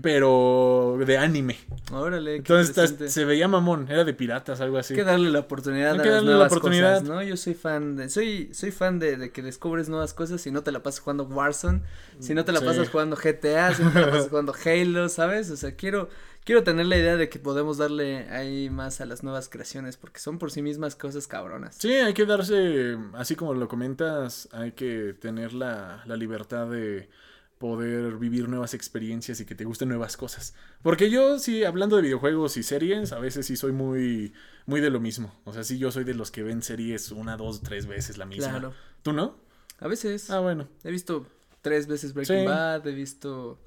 pero 0.00 0.96
de 1.04 1.18
anime. 1.18 1.58
Órale, 1.90 2.36
Entonces 2.36 3.12
se 3.12 3.24
veía 3.24 3.48
mamón, 3.48 3.88
era 3.90 4.04
de 4.04 4.14
piratas, 4.14 4.60
algo 4.60 4.78
así. 4.78 4.94
Hay 4.94 4.98
que 4.98 5.04
darle 5.04 5.30
la 5.30 5.40
oportunidad 5.40 5.94
Hay 5.94 6.02
que 6.02 6.08
darle 6.08 6.34
la 6.34 6.46
oportunidad. 6.46 7.02
¿no? 7.02 7.20
Yo 7.22 7.36
soy 7.36 7.54
fan 7.54 7.96
de, 7.96 8.08
soy, 8.08 8.50
soy 8.54 8.70
fan 8.70 9.00
de, 9.00 9.32
que 9.32 9.42
descubres 9.42 9.88
nuevas 9.88 10.14
cosas 10.14 10.40
si 10.40 10.52
no 10.52 10.62
te 10.62 10.70
la 10.70 10.84
pasas 10.84 11.00
jugando 11.00 11.24
Warzone, 11.24 11.82
si 12.20 12.32
no 12.32 12.44
te 12.44 12.52
la 12.52 12.60
pasas 12.60 12.88
jugando 12.88 13.16
GTA, 13.16 13.74
si 13.74 13.82
no 13.82 13.90
te 13.90 14.00
la 14.00 14.10
pasas 14.10 14.28
jugando 14.28 14.54
Halo, 14.64 15.08
¿sabes? 15.08 15.50
O 15.50 15.56
sea, 15.56 15.74
quiero, 15.74 16.10
quiero 16.46 16.62
tener 16.62 16.86
la 16.86 16.96
idea 16.96 17.16
de 17.16 17.28
que 17.28 17.40
podemos 17.40 17.76
darle 17.76 18.28
ahí 18.30 18.70
más 18.70 19.00
a 19.00 19.06
las 19.06 19.22
nuevas 19.24 19.48
creaciones 19.50 19.96
porque 19.96 20.20
son 20.20 20.38
por 20.38 20.52
sí 20.52 20.62
mismas 20.62 20.94
cosas 20.94 21.26
cabronas. 21.26 21.74
Sí, 21.78 21.92
hay 21.92 22.14
que 22.14 22.24
darse, 22.24 22.96
así 23.14 23.34
como 23.34 23.52
lo 23.52 23.68
comentas, 23.68 24.48
hay 24.52 24.72
que 24.72 25.14
tener 25.20 25.52
la, 25.52 26.02
la 26.06 26.16
libertad 26.16 26.70
de 26.70 27.10
poder 27.58 28.16
vivir 28.16 28.48
nuevas 28.48 28.74
experiencias 28.74 29.40
y 29.40 29.44
que 29.44 29.54
te 29.56 29.64
gusten 29.64 29.88
nuevas 29.88 30.16
cosas. 30.16 30.54
Porque 30.82 31.10
yo 31.10 31.38
sí, 31.40 31.64
hablando 31.64 31.96
de 31.96 32.02
videojuegos 32.02 32.56
y 32.56 32.62
series, 32.62 33.12
a 33.12 33.18
veces 33.18 33.46
sí 33.46 33.56
soy 33.56 33.72
muy, 33.72 34.32
muy 34.66 34.80
de 34.80 34.90
lo 34.90 35.00
mismo. 35.00 35.34
O 35.44 35.52
sea, 35.52 35.64
sí 35.64 35.78
yo 35.78 35.90
soy 35.90 36.04
de 36.04 36.14
los 36.14 36.30
que 36.30 36.44
ven 36.44 36.62
series 36.62 37.10
una, 37.10 37.36
dos, 37.36 37.62
tres 37.62 37.86
veces 37.86 38.18
la 38.18 38.26
misma. 38.26 38.50
Claro. 38.50 38.74
¿Tú 39.02 39.12
no? 39.12 39.36
A 39.80 39.88
veces. 39.88 40.30
Ah, 40.30 40.40
bueno. 40.40 40.68
He 40.84 40.92
visto 40.92 41.26
tres 41.60 41.88
veces 41.88 42.14
Breaking 42.14 42.44
Bad, 42.44 42.86
he 42.86 42.94
visto 42.94 43.58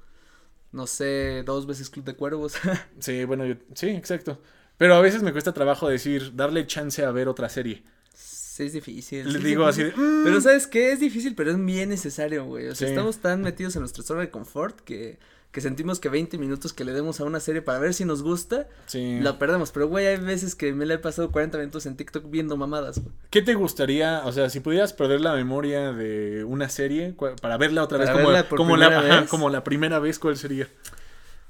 no 0.72 0.86
sé, 0.86 1.42
dos 1.44 1.66
veces 1.66 1.90
Club 1.90 2.04
de 2.04 2.14
Cuervos. 2.14 2.54
sí, 2.98 3.24
bueno, 3.24 3.44
yo, 3.46 3.54
sí, 3.74 3.88
exacto. 3.88 4.40
Pero 4.76 4.94
a 4.94 5.00
veces 5.00 5.22
me 5.22 5.32
cuesta 5.32 5.52
trabajo 5.52 5.88
decir, 5.88 6.34
darle 6.34 6.66
chance 6.66 7.04
a 7.04 7.10
ver 7.10 7.28
otra 7.28 7.48
serie. 7.48 7.82
Sí, 8.14 8.64
es 8.64 8.72
difícil. 8.72 9.32
Le 9.32 9.38
digo 9.38 9.66
así 9.66 9.82
de, 9.84 9.92
Pero 9.92 10.38
mm". 10.38 10.40
¿sabes 10.40 10.66
qué? 10.66 10.92
Es 10.92 11.00
difícil, 11.00 11.34
pero 11.34 11.50
es 11.50 11.64
bien 11.64 11.88
necesario, 11.88 12.44
güey. 12.44 12.68
O 12.68 12.74
sea, 12.74 12.88
estamos 12.88 13.18
tan 13.18 13.42
metidos 13.42 13.76
en 13.76 13.80
nuestra 13.80 14.02
zona 14.02 14.20
de 14.22 14.30
confort 14.30 14.80
que 14.80 15.18
que 15.52 15.60
sentimos 15.60 15.98
que 15.98 16.08
20 16.08 16.38
minutos 16.38 16.72
que 16.72 16.84
le 16.84 16.92
demos 16.92 17.20
a 17.20 17.24
una 17.24 17.40
serie 17.40 17.60
para 17.60 17.78
ver 17.80 17.92
si 17.92 18.04
nos 18.04 18.22
gusta, 18.22 18.68
la 18.92 19.38
perdemos. 19.38 19.72
Pero, 19.72 19.88
güey, 19.88 20.06
hay 20.06 20.16
veces 20.16 20.54
que 20.54 20.72
me 20.72 20.86
la 20.86 20.94
he 20.94 20.98
pasado 20.98 21.32
40 21.32 21.58
minutos 21.58 21.86
en 21.86 21.96
TikTok 21.96 22.30
viendo 22.30 22.56
mamadas. 22.56 23.00
¿Qué 23.30 23.42
te 23.42 23.54
gustaría, 23.54 24.22
o 24.24 24.32
sea, 24.32 24.48
si 24.48 24.60
pudieras 24.60 24.92
perder 24.92 25.20
la 25.20 25.34
memoria 25.34 25.92
de 25.92 26.44
una 26.44 26.68
serie 26.68 27.14
para 27.40 27.56
verla 27.56 27.82
otra 27.82 27.98
vez, 27.98 28.10
como, 28.10 28.56
como 28.56 28.76
la, 28.76 29.26
como 29.28 29.50
la 29.50 29.64
primera 29.64 29.98
vez, 29.98 30.20
¿cuál 30.20 30.36
sería? 30.36 30.68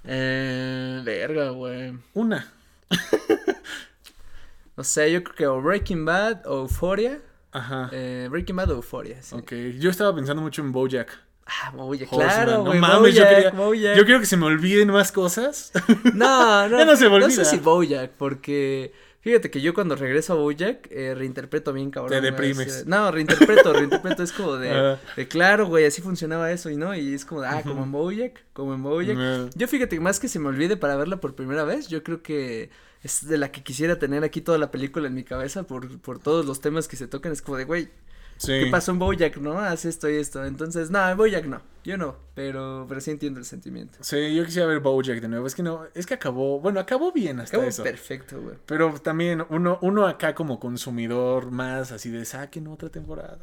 Eh, 0.04 1.02
verga, 1.04 1.50
güey. 1.50 1.92
Una. 2.14 2.50
o 4.76 4.84
sea, 4.84 5.08
yo 5.08 5.22
creo 5.22 5.36
que 5.36 5.46
o 5.46 5.60
Breaking 5.60 6.06
Bad 6.06 6.46
o 6.46 6.62
Euphoria. 6.62 7.20
Ajá. 7.52 7.90
Eh, 7.92 8.28
Breaking 8.30 8.56
Bad 8.56 8.70
o 8.70 8.74
Euphoria, 8.76 9.22
sí. 9.22 9.34
Ok, 9.34 9.52
yo 9.78 9.90
estaba 9.90 10.14
pensando 10.14 10.40
mucho 10.40 10.62
en 10.62 10.72
Bojack. 10.72 11.29
Ah, 11.50 11.70
Bojack, 11.74 12.08
claro, 12.08 12.64
no 12.64 12.74
mames, 12.74 13.14
yo, 13.14 13.24
quería, 13.24 13.50
yo 13.96 14.04
quiero 14.04 14.20
que 14.20 14.26
se 14.26 14.36
me 14.36 14.46
olviden 14.46 14.88
más 14.88 15.10
cosas. 15.10 15.72
No, 16.14 16.68
no, 16.68 16.84
no 16.84 16.96
se 16.96 17.08
me 17.08 17.16
olvida. 17.16 17.28
No 17.28 17.34
sé 17.34 17.44
si 17.44 17.58
Bojack, 17.58 18.12
porque 18.12 18.92
fíjate 19.20 19.50
que 19.50 19.60
yo 19.60 19.74
cuando 19.74 19.96
regreso 19.96 20.34
a 20.34 20.36
Bojack 20.36 20.88
eh, 20.90 21.14
reinterpreto 21.14 21.72
bien 21.72 21.90
cabrón. 21.90 22.12
Te 22.12 22.20
deprimes. 22.20 22.86
no, 22.86 23.10
reinterpreto, 23.10 23.72
reinterpreto, 23.72 24.22
es 24.22 24.32
como 24.32 24.56
de, 24.56 24.96
de, 25.16 25.28
claro, 25.28 25.66
güey, 25.66 25.86
así 25.86 26.02
funcionaba 26.02 26.52
eso 26.52 26.70
y 26.70 26.76
no, 26.76 26.94
y 26.94 27.14
es 27.14 27.24
como 27.24 27.40
de, 27.40 27.48
ah, 27.48 27.62
como 27.64 27.82
en 27.82 27.92
Bojack, 27.92 28.44
como 28.52 28.74
en 28.74 28.82
Bojack. 28.82 29.50
Yo 29.56 29.66
fíjate 29.66 29.96
que 29.96 30.00
más 30.00 30.20
que 30.20 30.28
se 30.28 30.38
me 30.38 30.48
olvide 30.48 30.76
para 30.76 30.96
verla 30.96 31.20
por 31.20 31.34
primera 31.34 31.64
vez, 31.64 31.88
yo 31.88 32.02
creo 32.04 32.22
que 32.22 32.70
es 33.02 33.26
de 33.26 33.38
la 33.38 33.50
que 33.50 33.62
quisiera 33.62 33.98
tener 33.98 34.22
aquí 34.24 34.40
toda 34.40 34.58
la 34.58 34.70
película 34.70 35.08
en 35.08 35.14
mi 35.14 35.24
cabeza 35.24 35.64
por, 35.64 36.00
por 36.00 36.20
todos 36.20 36.46
los 36.46 36.60
temas 36.60 36.86
que 36.86 36.96
se 36.96 37.08
tocan, 37.08 37.32
es 37.32 37.42
como 37.42 37.56
de, 37.56 37.64
güey, 37.64 37.88
¿Qué 38.46 38.68
pasó 38.70 38.92
en 38.92 38.98
Bojack, 38.98 39.36
no? 39.38 39.58
Hace 39.58 39.88
esto 39.88 40.08
y 40.08 40.16
esto. 40.16 40.44
Entonces, 40.44 40.90
no, 40.90 41.08
en 41.08 41.16
Bojack 41.16 41.46
no. 41.46 41.60
Yo 41.82 41.96
no, 41.96 42.16
pero, 42.34 42.84
pero 42.88 43.00
sí 43.00 43.10
entiendo 43.10 43.40
el 43.40 43.46
sentimiento. 43.46 43.98
Sí, 44.02 44.34
yo 44.34 44.44
quisiera 44.44 44.66
ver 44.66 44.80
Bojack 44.80 45.20
de 45.20 45.28
nuevo. 45.28 45.46
Es 45.46 45.54
que 45.54 45.62
no, 45.62 45.86
es 45.94 46.06
que 46.06 46.14
acabó, 46.14 46.60
bueno, 46.60 46.80
acabó 46.80 47.10
bien 47.12 47.40
hasta 47.40 47.56
acabó 47.56 47.82
perfecto, 47.82 48.40
güey. 48.40 48.56
Pero 48.66 48.92
también 49.00 49.44
uno, 49.48 49.78
uno 49.80 50.06
acá 50.06 50.34
como 50.34 50.60
consumidor 50.60 51.50
más 51.50 51.92
así 51.92 52.10
de 52.10 52.24
saquen 52.24 52.66
otra 52.68 52.90
temporada. 52.90 53.38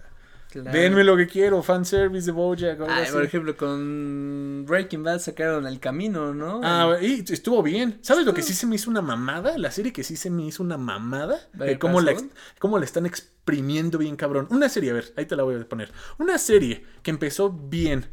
Denme 0.63 1.03
lo 1.03 1.15
que 1.17 1.27
quiero, 1.27 1.61
fanservice 1.61 2.25
de 2.27 2.31
Bojack. 2.31 2.79
Ay, 2.87 3.11
por 3.11 3.23
ejemplo, 3.23 3.55
con 3.55 4.65
Breaking 4.67 5.03
Bad 5.03 5.19
sacaron 5.19 5.67
El 5.67 5.79
Camino, 5.79 6.33
¿no? 6.33 6.61
Ah, 6.63 6.97
y 7.01 7.23
estuvo 7.31 7.61
bien. 7.63 7.99
¿Sabes 8.01 8.25
lo 8.25 8.33
que 8.33 8.41
sí 8.41 8.53
se 8.53 8.65
me 8.65 8.75
hizo 8.75 8.89
una 8.89 9.01
mamada? 9.01 9.57
La 9.57 9.71
serie 9.71 9.93
que 9.93 10.03
sí 10.03 10.15
se 10.15 10.29
me 10.29 10.45
hizo 10.45 10.63
una 10.63 10.77
mamada. 10.77 11.39
Eh, 11.61 11.77
cómo, 11.79 12.01
la, 12.01 12.15
cómo 12.59 12.79
la 12.79 12.85
están 12.85 13.05
exprimiendo 13.05 13.97
bien, 13.97 14.15
cabrón. 14.15 14.47
Una 14.49 14.69
serie, 14.69 14.91
a 14.91 14.93
ver, 14.93 15.13
ahí 15.15 15.25
te 15.25 15.35
la 15.35 15.43
voy 15.43 15.55
a 15.55 15.67
poner. 15.67 15.91
Una 16.17 16.37
serie 16.37 16.83
que 17.03 17.11
empezó 17.11 17.51
bien. 17.51 18.05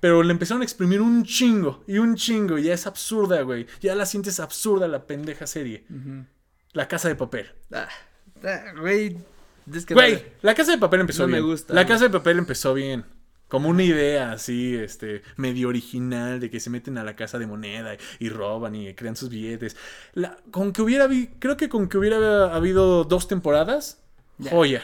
Pero 0.00 0.22
le 0.22 0.30
empezaron 0.30 0.62
a 0.62 0.64
exprimir 0.64 1.00
un 1.00 1.24
chingo 1.24 1.82
y 1.88 1.98
un 1.98 2.14
chingo. 2.14 2.56
Y 2.56 2.64
ya 2.64 2.74
es 2.74 2.86
absurda, 2.86 3.42
güey. 3.42 3.66
Ya 3.80 3.96
la 3.96 4.06
sientes 4.06 4.38
absurda 4.38 4.86
la 4.86 5.06
pendeja 5.06 5.46
serie. 5.46 5.86
La 6.72 6.86
casa 6.86 7.08
de 7.08 7.16
papel. 7.16 7.50
Ah, 7.72 7.88
ah 8.44 8.72
güey 8.80 9.16
Güey, 9.90 10.24
la 10.42 10.54
casa 10.54 10.72
de 10.72 10.78
papel 10.78 11.00
empezó 11.00 11.26
bien. 11.26 11.42
Me 11.42 11.46
gusta. 11.46 11.74
La 11.74 11.86
casa 11.86 12.04
de 12.04 12.10
papel 12.10 12.38
empezó 12.38 12.74
bien. 12.74 13.04
Como 13.48 13.70
una 13.70 13.82
idea 13.82 14.32
así, 14.32 14.76
este, 14.76 15.22
medio 15.36 15.68
original 15.68 16.38
de 16.38 16.50
que 16.50 16.60
se 16.60 16.68
meten 16.68 16.98
a 16.98 17.04
la 17.04 17.16
casa 17.16 17.38
de 17.38 17.46
moneda 17.46 17.96
y, 18.18 18.28
roban 18.28 18.74
y 18.74 18.92
crean 18.94 19.16
sus 19.16 19.30
billetes. 19.30 19.74
con 20.50 20.72
que 20.72 20.82
hubiera, 20.82 21.08
creo 21.38 21.56
que 21.56 21.70
con 21.70 21.88
que 21.88 21.96
hubiera 21.96 22.54
habido 22.54 23.04
dos 23.04 23.26
temporadas, 23.26 24.02
joya. 24.50 24.82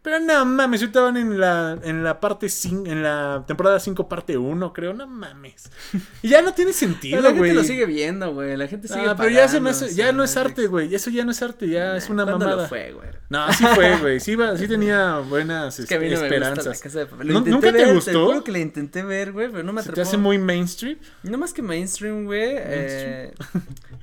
Pero 0.00 0.20
no 0.20 0.44
mames, 0.44 0.80
estaban 0.80 1.16
en 1.16 1.40
la, 1.40 1.76
en 1.82 2.04
la 2.04 2.20
parte 2.20 2.48
5, 2.48 2.86
en 2.86 3.02
la 3.02 3.44
temporada 3.46 3.80
5, 3.80 4.08
parte 4.08 4.38
1, 4.38 4.72
creo, 4.72 4.94
no 4.94 5.06
mames. 5.06 5.70
Y 6.22 6.28
ya 6.28 6.40
no 6.40 6.54
tiene 6.54 6.72
sentido, 6.72 7.20
güey. 7.20 7.32
La 7.32 7.38
gente 7.38 7.54
lo 7.54 7.64
sigue 7.64 7.84
viendo, 7.84 8.32
güey. 8.32 8.56
La 8.56 8.68
gente 8.68 8.86
sigue. 8.86 9.08
Ah, 9.08 9.16
pero 9.16 9.30
ya 9.30 9.48
se 9.48 9.60
me 9.60 9.70
hace, 9.70 9.92
ya 9.94 10.12
no 10.12 10.22
es 10.22 10.36
arte, 10.36 10.68
güey. 10.68 10.94
Eso 10.94 11.10
ya 11.10 11.24
no 11.24 11.32
es 11.32 11.42
arte, 11.42 11.68
ya 11.68 11.96
es 11.96 12.08
una 12.08 12.24
mamada. 12.24 12.62
Lo 12.62 12.68
fue, 12.68 12.92
güey? 12.92 13.08
No, 13.28 13.52
sí 13.52 13.64
fue, 13.74 13.98
güey. 13.98 14.20
Sí, 14.20 14.36
sí 14.56 14.68
tenía 14.68 15.18
buenas 15.18 15.78
es 15.78 15.86
que 15.86 15.96
a 15.96 16.00
mí 16.00 16.08
no 16.08 16.14
esperanzas. 16.14 16.82
¿Nunca 17.24 17.72
te 17.72 17.92
gustó? 17.92 18.38
Te 18.38 18.44
que 18.44 18.52
le 18.52 18.60
intenté 18.60 19.02
ver, 19.02 19.32
güey, 19.32 19.50
pero 19.50 19.62
no 19.62 19.72
me 19.72 19.80
atrapó. 19.80 19.96
¿Te 19.96 20.00
hace 20.00 20.16
muy 20.16 20.38
mainstream? 20.38 20.98
No 21.22 21.36
más 21.38 21.52
que 21.52 21.62
mainstream, 21.62 22.24
güey. 22.24 22.54
Eh, 22.54 23.34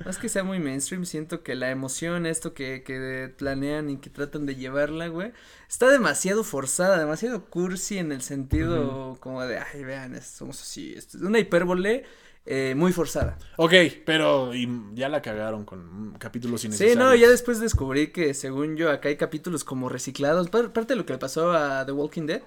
más 0.04 0.18
que 0.18 0.28
sea 0.28 0.44
muy 0.44 0.60
mainstream, 0.60 1.04
siento 1.04 1.42
que 1.42 1.54
la 1.54 1.70
emoción, 1.70 2.26
esto 2.26 2.54
que, 2.54 2.82
que 2.84 3.32
planean 3.36 3.90
y 3.90 3.96
que 3.98 4.10
tratan 4.10 4.46
de 4.46 4.54
llevarla, 4.54 5.08
güey 5.08 5.32
está 5.68 5.90
demasiado 5.90 6.44
forzada, 6.44 6.98
demasiado 6.98 7.44
cursi 7.46 7.98
en 7.98 8.12
el 8.12 8.22
sentido 8.22 9.16
como 9.20 9.44
de, 9.44 9.58
ay, 9.58 9.84
vean, 9.84 10.20
somos 10.22 10.60
así, 10.60 10.94
es 10.96 11.14
una 11.16 11.38
hipérbole 11.38 12.04
eh, 12.46 12.74
muy 12.76 12.92
forzada. 12.92 13.36
Ok, 13.56 13.72
pero 14.04 14.52
ya 14.94 15.08
la 15.08 15.20
cagaron 15.20 15.64
con 15.64 16.14
capítulos 16.18 16.64
innecesarios. 16.64 16.96
Sí, 16.96 16.98
no, 16.98 17.14
ya 17.14 17.28
después 17.28 17.58
descubrí 17.58 18.08
que 18.08 18.34
según 18.34 18.76
yo 18.76 18.90
acá 18.90 19.08
hay 19.08 19.16
capítulos 19.16 19.64
como 19.64 19.88
reciclados, 19.88 20.48
parte 20.48 20.86
de 20.86 20.96
lo 20.96 21.04
que 21.04 21.12
le 21.14 21.18
pasó 21.18 21.52
a 21.52 21.84
The 21.84 21.92
Walking 21.92 22.26
Dead. 22.26 22.42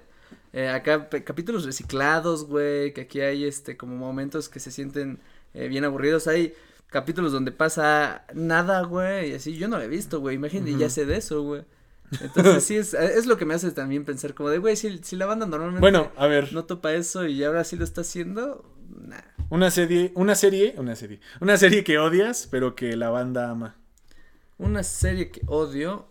Eh, 0.53 0.69
acá 0.69 1.09
capítulos 1.09 1.65
reciclados, 1.65 2.47
güey, 2.47 2.93
que 2.93 3.01
aquí 3.01 3.19
hay 3.19 3.43
este 3.43 3.75
como 3.75 3.97
momentos 3.97 4.47
que 4.47 4.59
se 4.59 4.71
sienten 4.71 5.19
eh, 5.53 5.67
bien 5.67 5.83
aburridos. 5.83 6.27
Hay 6.27 6.53
capítulos 6.87 7.33
donde 7.33 7.51
pasa 7.51 8.25
nada, 8.33 8.81
güey, 8.83 9.31
y 9.31 9.33
así 9.33 9.57
yo 9.57 9.67
no 9.67 9.77
lo 9.77 9.83
he 9.83 9.89
visto, 9.89 10.21
güey. 10.21 10.37
Imagínate, 10.37 10.77
ya 10.77 10.89
sé 10.89 11.05
de 11.05 11.17
eso, 11.17 11.43
güey. 11.43 11.63
Entonces 12.21 12.63
sí 12.63 12.77
es, 12.77 12.93
es 12.93 13.25
lo 13.25 13.37
que 13.37 13.45
me 13.45 13.53
hace 13.53 13.69
también 13.71 14.05
pensar 14.05 14.33
como 14.33 14.49
de, 14.49 14.59
güey, 14.59 14.77
si, 14.77 14.97
si 14.99 15.17
la 15.17 15.25
banda 15.25 15.45
normalmente 15.45 15.81
bueno, 15.81 16.11
a 16.15 16.25
ver. 16.25 16.53
no 16.53 16.63
topa 16.63 16.93
eso 16.93 17.27
y 17.27 17.43
ahora 17.43 17.63
sí 17.65 17.75
lo 17.75 17.83
está 17.83 18.01
haciendo, 18.01 18.63
nah. 19.05 19.17
Una 19.49 19.71
serie, 19.71 20.11
una 20.13 20.35
serie, 20.35 20.75
una 20.77 20.95
serie, 20.95 21.19
una 21.39 21.57
serie 21.57 21.83
que 21.83 21.97
odias, 21.97 22.47
pero 22.51 22.75
que 22.75 22.95
la 22.95 23.09
banda 23.09 23.49
ama. 23.49 23.75
Una 24.59 24.83
serie 24.83 25.31
que 25.31 25.41
odio, 25.47 26.07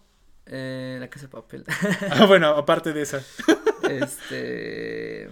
eh, 0.47 0.97
La 0.99 1.09
Casa 1.09 1.27
de 1.27 1.33
Papel. 1.33 1.65
ah, 2.11 2.27
bueno, 2.27 2.49
aparte 2.49 2.93
de 2.93 3.03
esa. 3.03 3.23
este, 3.89 5.31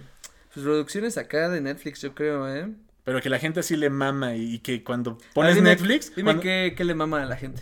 pues 0.53 0.63
producciones 0.63 1.17
acá 1.17 1.49
de 1.49 1.59
Netflix, 1.59 2.01
yo 2.01 2.15
creo, 2.15 2.47
¿eh? 2.47 2.71
Pero 3.03 3.21
que 3.21 3.29
la 3.29 3.39
gente 3.39 3.59
así 3.59 3.75
le 3.75 3.89
mama 3.89 4.35
y, 4.35 4.59
que 4.59 4.83
cuando 4.83 5.17
pones 5.33 5.61
Netflix. 5.61 6.15
Dime 6.15 6.39
qué, 6.39 6.75
qué 6.77 6.85
le 6.85 6.93
mama 6.93 7.23
a 7.23 7.25
la 7.25 7.35
gente. 7.35 7.61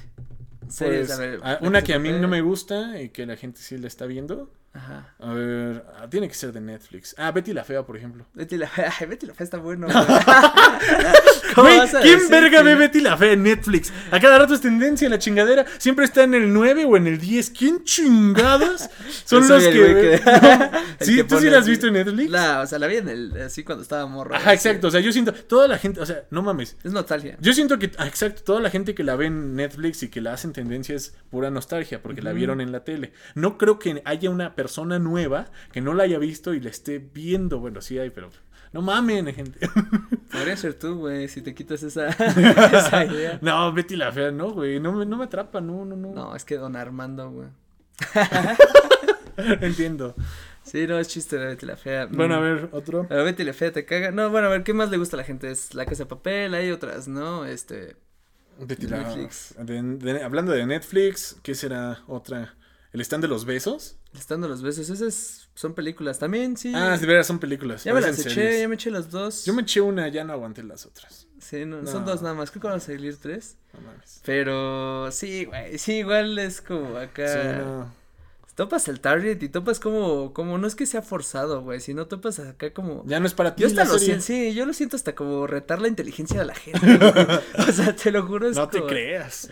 Pues, 0.78 1.20
una 1.62 1.82
que 1.84 1.94
a 1.94 2.00
mí 2.00 2.12
no 2.12 2.28
me 2.28 2.42
gusta 2.42 3.02
y 3.02 3.10
que 3.10 3.26
la 3.26 3.36
gente 3.36 3.62
sí 3.62 3.78
la 3.78 3.88
está 3.88 4.06
viendo. 4.06 4.52
Ajá. 4.76 5.08
A 5.20 5.34
ver, 5.34 5.86
ah, 5.98 6.08
tiene 6.10 6.28
que 6.28 6.34
ser 6.34 6.52
de 6.52 6.60
Netflix. 6.60 7.16
Ah, 7.18 7.32
Betty 7.32 7.54
la 7.54 7.64
Fea, 7.64 7.84
por 7.84 7.96
ejemplo. 7.96 8.26
Betty 8.34 8.58
la 8.58 8.68
Fea, 8.68 8.94
Betty 9.08 9.26
la 9.26 9.34
Fea 9.34 9.46
está 9.46 9.58
bueno. 9.58 9.88
Güey, 11.56 11.80
¿quién 12.02 12.20
verga 12.30 12.62
ve 12.62 12.76
Betty 12.76 13.00
la 13.00 13.16
Fea 13.16 13.32
en 13.32 13.44
Netflix? 13.44 13.94
A 14.12 14.20
cada 14.20 14.38
rato 14.38 14.54
es 14.54 14.60
tendencia 14.60 15.08
la 15.08 15.18
chingadera. 15.18 15.66
Siempre 15.78 16.04
está 16.04 16.24
en 16.24 16.34
el 16.34 16.52
9 16.52 16.84
o 16.84 16.98
en 16.98 17.08
el 17.08 17.20
10. 17.20 17.52
¿Quién 17.52 17.86
chingados 17.86 18.90
son 19.24 19.48
los 19.48 19.64
que... 19.64 20.22
sí, 21.00 21.24
¿tú 21.24 21.40
sí 21.40 21.50
la 21.50 21.60
has 21.60 21.68
visto 21.68 21.88
en 21.88 21.94
Netflix? 21.94 22.30
La, 22.30 22.60
o 22.60 22.68
sea, 22.68 22.78
la 22.78 22.88
vi 22.88 22.98
en 22.98 23.08
el, 23.08 23.42
así 23.44 23.64
cuando 23.64 23.82
estaba 23.82 24.06
morro. 24.08 24.36
Ajá, 24.36 24.54
exacto. 24.54 24.88
O 24.88 24.92
sea, 24.92 25.00
yo 25.00 25.14
siento, 25.14 25.34
toda 25.34 25.70
la 25.70 25.78
gente, 25.78 26.02
o 26.02 26.06
sea, 26.06 26.26
no 26.32 26.42
mames. 26.42 26.76
Es 26.84 26.92
nostalgia. 26.92 27.38
Yo 27.40 27.54
siento 27.54 27.80
que, 27.80 27.92
ah, 27.98 28.08
exacto, 28.08 28.44
toda 28.44 28.60
la 28.60 28.70
gente 28.70 28.94
que 28.94 29.06
la 29.06 29.16
ve 29.16 29.28
en 29.28 29.56
Netflix 29.56 30.04
y 30.04 30.10
que 30.10 30.20
la 30.20 30.34
hacen 30.34 30.52
tendencia 30.52 30.98
es 30.98 31.16
pura 31.30 31.50
nostalgia 31.50 32.02
porque 32.02 32.22
la 32.22 32.34
vieron 32.34 32.60
en 32.60 32.74
la 32.74 32.84
tele. 32.84 33.14
No 33.36 33.58
creo 33.58 33.80
que 33.80 34.02
haya 34.04 34.30
una 34.30 34.54
persona 34.54 34.65
persona 34.66 34.98
nueva 34.98 35.46
que 35.72 35.80
no 35.80 35.94
la 35.94 36.06
haya 36.06 36.18
visto 36.18 36.56
y 36.56 36.60
la 36.60 36.72
esté 36.72 36.98
viendo. 36.98 37.60
Bueno, 37.60 37.82
sí 37.82 38.00
hay, 38.00 38.10
pero 38.10 38.32
no 38.74 38.82
mamen, 38.82 39.32
gente. 39.32 39.60
Podría 40.32 40.58
ser 40.58 40.74
tú, 40.74 40.98
güey, 40.98 41.28
si 41.28 41.44
te 41.44 41.54
quitas 41.54 41.84
esa, 41.84 42.10
idea. 43.06 43.38
No, 43.44 43.72
Betty 43.72 43.96
la 43.96 44.12
fea, 44.12 44.32
no, 44.32 44.54
güey. 44.54 44.80
No 44.80 44.92
me, 44.92 45.06
no 45.06 45.18
me 45.18 45.26
atrapa, 45.26 45.62
no, 45.62 45.86
no, 45.86 45.96
no. 45.96 46.14
No, 46.14 46.36
es 46.36 46.44
que 46.46 46.58
Don 46.58 46.76
Armando, 46.76 47.30
güey. 47.30 47.50
Entiendo. 49.62 50.16
Sí, 50.64 50.88
no, 50.88 50.98
es 50.98 51.10
chiste 51.10 51.38
de 51.38 51.46
Betty 51.46 51.68
la 51.68 51.76
Fea. 51.76 52.08
Bueno, 52.08 52.34
a 52.34 52.40
mm. 52.40 52.42
ver, 52.42 52.70
otro. 52.72 53.08
A 53.12 53.16
Betty 53.18 53.44
la 53.44 53.54
Fea 53.54 53.72
te 53.72 53.86
caga. 53.86 54.10
No, 54.10 54.32
bueno, 54.32 54.48
a 54.48 54.50
ver, 54.50 54.64
¿qué 54.64 54.74
más 54.74 54.90
le 54.90 54.98
gusta 54.98 55.16
a 55.16 55.20
la 55.20 55.26
gente? 55.26 55.52
Es 55.52 55.76
La 55.76 55.86
Casa 55.86 56.06
de 56.06 56.10
Papel, 56.10 56.56
hay 56.56 56.72
otras, 56.72 57.08
¿no? 57.08 57.46
Este... 57.46 57.98
Betty 58.58 58.88
Netflix. 58.88 59.54
hablando 60.24 60.54
de 60.54 60.66
Netflix, 60.66 61.38
¿qué 61.44 61.54
será 61.54 62.04
otra? 62.08 62.56
¿El 62.94 63.02
stand 63.02 63.24
de 63.24 63.28
los 63.28 63.46
besos? 63.46 64.00
El 64.16 64.22
stand 64.22 64.44
de 64.44 64.50
los 64.50 64.62
besos, 64.62 64.90
esas 64.90 65.50
son 65.56 65.74
películas 65.74 66.20
también, 66.20 66.56
sí. 66.56 66.72
Ah, 66.74 66.98
de 66.98 67.06
veras 67.06 67.28
son 67.28 67.38
películas. 67.38 67.84
Ya 67.84 67.94
me 67.94 68.00
las 68.00 68.18
eché, 68.26 68.62
ya 68.62 68.68
me 68.70 68.76
eché 68.76 68.90
las 68.90 69.12
dos. 69.12 69.44
Yo 69.44 69.54
me 69.54 69.64
eché 69.64 69.82
una, 69.82 70.08
ya 70.08 70.24
no 70.24 70.32
aguanté 70.32 70.64
las 70.64 70.86
otras. 70.86 71.28
Sí, 71.38 71.66
no, 71.66 71.86
son 71.86 72.06
dos 72.06 72.22
nada 72.22 72.34
más, 72.34 72.50
creo 72.50 72.62
que 72.62 72.68
van 72.70 72.78
a 72.78 72.80
salir 72.80 73.18
tres. 73.18 73.58
No 73.74 73.82
mames. 73.82 74.22
Pero 74.24 75.12
sí, 75.12 75.44
güey, 75.44 75.78
sí, 75.78 75.96
igual 75.96 76.40
es 76.40 76.62
como 76.62 76.96
acá. 76.96 77.28
Sí, 77.28 77.60
no. 77.60 77.94
Topas 78.56 78.88
el 78.88 79.02
target 79.02 79.44
y 79.44 79.50
topas 79.50 79.82
como, 79.82 80.32
como, 80.32 80.58
no 80.58 80.66
es 80.66 80.76
que 80.76 80.86
sea 80.86 81.02
forzado, 81.02 81.62
güey, 81.62 81.82
sino 81.82 82.08
topas 82.08 82.40
acá 82.40 82.72
como. 82.72 83.04
Ya 83.06 83.20
no 83.20 83.28
es 83.28 83.34
para 83.34 83.54
ti. 83.54 83.64
Yo 83.64 83.68
hasta 83.68 83.84
lo 83.84 84.00
siento, 84.00 84.24
sí, 84.24 84.54
yo 84.54 84.66
lo 84.66 84.72
siento 84.72 84.96
hasta 84.96 85.14
como 85.14 85.46
retar 85.46 85.82
la 85.82 85.90
inteligencia 85.90 86.40
de 86.40 86.46
la 86.46 86.56
gente. 86.56 86.80
o 87.68 87.72
sea, 87.74 87.94
te 87.94 88.12
lo 88.12 88.26
juro. 88.26 88.48
Es 88.48 88.56
no 88.56 88.70
te 88.70 88.82
creas. 88.86 89.50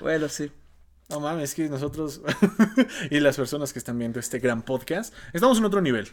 bueno, 0.00 0.28
sí. 0.28 0.52
No 1.10 1.20
mames, 1.20 1.44
es 1.50 1.54
que 1.54 1.70
nosotros 1.70 2.20
y 3.10 3.18
las 3.20 3.34
personas 3.34 3.72
que 3.72 3.78
están 3.78 3.98
viendo 3.98 4.20
este 4.20 4.40
gran 4.40 4.60
podcast 4.60 5.14
estamos 5.32 5.56
en 5.56 5.64
otro 5.64 5.80
nivel. 5.80 6.06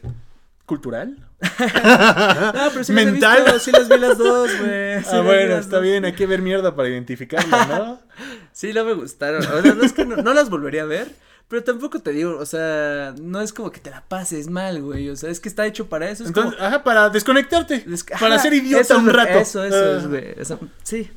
¿Cultural? 0.66 1.18
no, 1.41 1.50
pero 2.72 2.82
sí 2.82 2.93
¿Mental? 2.93 3.43
Las 3.46 3.62
sí 3.62 3.72
las 3.74 3.89
vi 3.89 3.98
las 3.98 4.18
dos, 4.18 4.50
güey. 4.58 4.93
ah, 4.96 5.22
bueno, 5.22 5.58
está 5.58 5.80
bien, 5.80 6.06
hay 6.06 6.14
que 6.14 6.26
ver 6.26 6.41
mierda 6.41 6.78
para 6.78 6.88
identificarla, 6.88 7.66
¿no? 7.66 8.00
sí, 8.54 8.72
no 8.72 8.86
me 8.86 8.93
gustaron. 8.93 9.46
O 9.46 9.62
sea, 9.62 9.74
no 9.74 9.84
es 9.84 9.91
que 9.91 10.06
no, 10.06 10.34
las 10.34 10.50
volvería 10.50 10.84
a 10.84 10.86
ver, 10.86 11.14
pero 11.50 11.62
tampoco 11.62 12.00
te 12.00 12.12
digo, 12.12 12.38
o 12.38 12.46
sea, 12.46 13.14
no 13.22 13.41
es 13.41 13.52
como 13.52 13.72
que 13.72 13.82
te 13.82 13.89
la 13.89 14.02
pases 14.02 14.50
mal, 14.50 14.82
güey. 14.82 15.10
O 15.10 15.18
sea, 15.18 15.30
es 15.30 15.41
que 15.41 15.50
está 15.50 15.68
hecho 15.68 15.89
para 15.89 16.10
eso. 16.10 16.26
Entonces, 16.26 16.58
ajá, 16.58 16.86
para 16.86 17.10
desconectarte. 17.10 17.86
para 18.18 18.39
ser 18.39 18.54
idiota 18.54 18.96
un 18.96 19.10
rato. 19.10 19.39
Eso, 19.39 19.62
eso 19.66 19.98
es, 19.98 20.08
güey. 20.08 20.36
sí. 20.84 21.12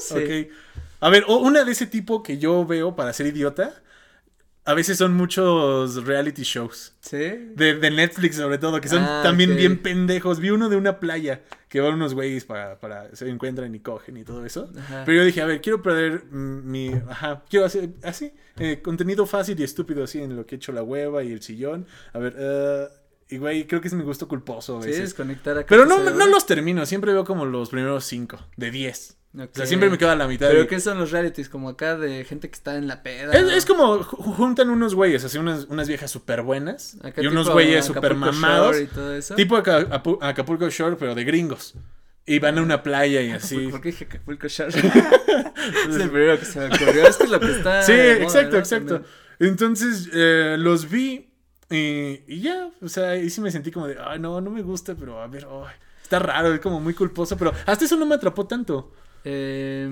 sí. 0.00 0.16
Ok. 0.16 0.52
A 1.00 1.08
ver, 1.08 1.24
una 1.26 1.64
de 1.64 1.72
ese 1.72 1.86
tipo 1.86 2.22
que 2.22 2.38
yo 2.38 2.66
veo 2.66 2.94
para 2.94 3.12
ser 3.12 3.26
idiota. 3.26 3.82
A 4.66 4.74
veces 4.74 4.98
son 4.98 5.14
muchos 5.14 6.04
reality 6.04 6.42
shows. 6.42 6.94
¿Sí? 7.00 7.16
De, 7.16 7.90
Netflix, 7.90 8.36
sobre 8.36 8.58
todo, 8.58 8.80
que 8.80 8.88
son 8.88 9.02
ah, 9.02 9.22
también 9.24 9.56
bien 9.56 9.78
pendejos. 9.78 10.38
Vi 10.38 10.50
uno 10.50 10.68
de 10.68 10.76
una 10.76 11.00
playa 11.00 11.42
que 11.68 11.80
van 11.80 11.94
unos 11.94 12.12
güeyes 12.12 12.44
para, 12.44 12.78
para 12.78 13.14
se 13.16 13.28
encuentran 13.28 13.74
y 13.74 13.80
cogen 13.80 14.18
y 14.18 14.24
todo 14.24 14.44
eso. 14.44 14.70
Pero 15.06 15.18
yo 15.18 15.24
dije, 15.24 15.40
a 15.40 15.46
ver, 15.46 15.62
quiero 15.62 15.82
perder 15.82 16.24
mi. 16.26 16.92
Ajá, 17.08 17.42
quiero 17.48 17.64
hacer 17.64 17.88
así. 18.02 18.34
Eh, 18.58 18.82
contenido 18.82 19.24
fácil 19.24 19.58
y 19.58 19.64
estúpido, 19.64 20.04
así 20.04 20.20
en 20.20 20.36
lo 20.36 20.44
que 20.44 20.54
he 20.54 20.58
hecho 20.58 20.72
la 20.72 20.82
hueva 20.82 21.24
y 21.24 21.32
el 21.32 21.40
sillón. 21.40 21.86
A 22.12 22.18
ver, 22.18 22.36
uh, 22.38 23.34
y 23.34 23.38
güey, 23.38 23.66
creo 23.66 23.80
que 23.80 23.88
es 23.88 23.94
mi 23.94 24.04
gusto 24.04 24.28
culposo. 24.28 24.76
A 24.76 24.80
veces. 24.80 24.96
Sí, 24.96 25.02
desconectar 25.02 25.56
acá. 25.56 25.66
Pero 25.68 25.86
no, 25.86 25.98
no 25.98 26.26
los 26.26 26.46
termino, 26.46 26.84
siempre 26.84 27.12
veo 27.14 27.24
como 27.24 27.46
los 27.46 27.70
primeros 27.70 28.04
cinco, 28.04 28.38
de 28.56 28.70
diez. 28.70 29.19
O 29.32 29.46
sea, 29.52 29.64
siempre 29.64 29.88
me 29.88 29.96
quedo 29.96 30.10
a 30.10 30.16
la 30.16 30.26
mitad. 30.26 30.48
¿Pero 30.48 30.66
qué 30.66 30.80
son 30.80 30.98
los 30.98 31.12
realities? 31.12 31.48
Como 31.48 31.68
acá 31.68 31.96
de 31.96 32.24
gente 32.24 32.50
que 32.50 32.54
está 32.54 32.76
en 32.76 32.88
la 32.88 33.04
peda. 33.04 33.32
Es, 33.32 33.64
como 33.64 34.02
juntan 34.02 34.70
unos 34.70 34.96
güeyes, 34.96 35.24
así 35.24 35.38
unas, 35.38 35.66
unas 35.66 35.86
viejas 35.86 36.10
súper 36.10 36.42
buenas. 36.42 36.96
y 37.16 37.26
unos 37.28 37.48
güeyes 37.48 37.84
súper 37.84 38.14
mamados. 38.14 38.80
Y 38.80 38.86
todo 38.86 39.14
eso. 39.14 39.36
Tipo 39.36 39.56
Acapulco 39.56 40.68
Shore, 40.68 40.96
pero 40.96 41.14
de 41.14 41.24
gringos. 41.24 41.74
Y 42.26 42.38
van 42.38 42.58
a 42.58 42.62
una 42.62 42.82
playa 42.82 43.22
y 43.22 43.30
así. 43.30 43.68
¿Por 43.68 43.80
qué 43.80 43.90
dije 43.90 44.04
Acapulco 44.04 44.48
Shore? 44.48 44.70
es 45.88 45.96
el 45.96 46.10
primero 46.10 46.38
que 46.38 46.44
se 46.44 46.58
me 46.58 46.66
ocurrió. 46.66 47.06
Es 47.06 47.16
que 47.16 47.24
es 47.24 47.30
lo 47.30 47.40
que 47.40 47.52
está. 47.52 47.82
Sí, 47.82 47.92
exacto, 47.92 48.58
exacto. 48.58 49.02
Entonces 49.38 50.10
eh, 50.12 50.56
los 50.58 50.90
vi 50.90 51.30
y, 51.70 52.22
y, 52.26 52.40
ya. 52.40 52.68
O 52.82 52.88
sea, 52.88 53.10
ahí 53.10 53.30
sí 53.30 53.40
me 53.40 53.52
sentí 53.52 53.70
como 53.70 53.86
de, 53.86 53.96
ay, 54.04 54.18
no, 54.18 54.40
no 54.40 54.50
me 54.50 54.62
gusta, 54.62 54.96
pero 54.96 55.22
a 55.22 55.28
ver, 55.28 55.46
está 56.02 56.18
raro, 56.18 56.52
es 56.52 56.60
como 56.60 56.80
muy 56.80 56.94
culposo. 56.94 57.36
Pero 57.36 57.52
hasta 57.64 57.84
eso 57.84 57.96
no 57.96 58.06
me 58.06 58.16
atrapó 58.16 58.46
tanto. 58.46 58.92
Eh, 59.24 59.88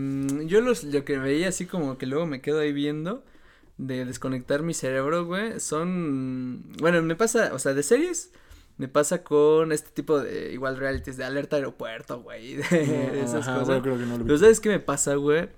yo 0.46 0.60
los, 0.60 0.84
lo 0.84 1.04
que 1.04 1.18
veía 1.18 1.48
así 1.48 1.66
como 1.66 1.98
que 1.98 2.06
luego 2.06 2.26
me 2.26 2.40
quedo 2.40 2.60
ahí 2.60 2.72
viendo 2.72 3.24
de 3.78 4.04
desconectar 4.04 4.62
mi 4.62 4.74
cerebro, 4.74 5.24
güey, 5.24 5.60
son, 5.60 6.64
bueno, 6.80 7.00
me 7.02 7.14
pasa, 7.14 7.50
o 7.54 7.58
sea, 7.58 7.74
de 7.74 7.84
series, 7.84 8.32
me 8.76 8.88
pasa 8.88 9.22
con 9.22 9.72
este 9.72 9.90
tipo 9.90 10.20
de, 10.20 10.52
igual 10.52 10.76
realities, 10.76 11.16
de 11.16 11.24
alerta 11.24 11.56
aeropuerto, 11.56 12.20
güey, 12.22 12.56
de, 12.70 13.22
esas 13.22 13.48
cosas. 13.48 13.80
Pero 13.82 14.38
¿sabes 14.38 14.60
qué 14.60 14.68
me 14.68 14.80
pasa, 14.80 15.14
güey? 15.14 15.48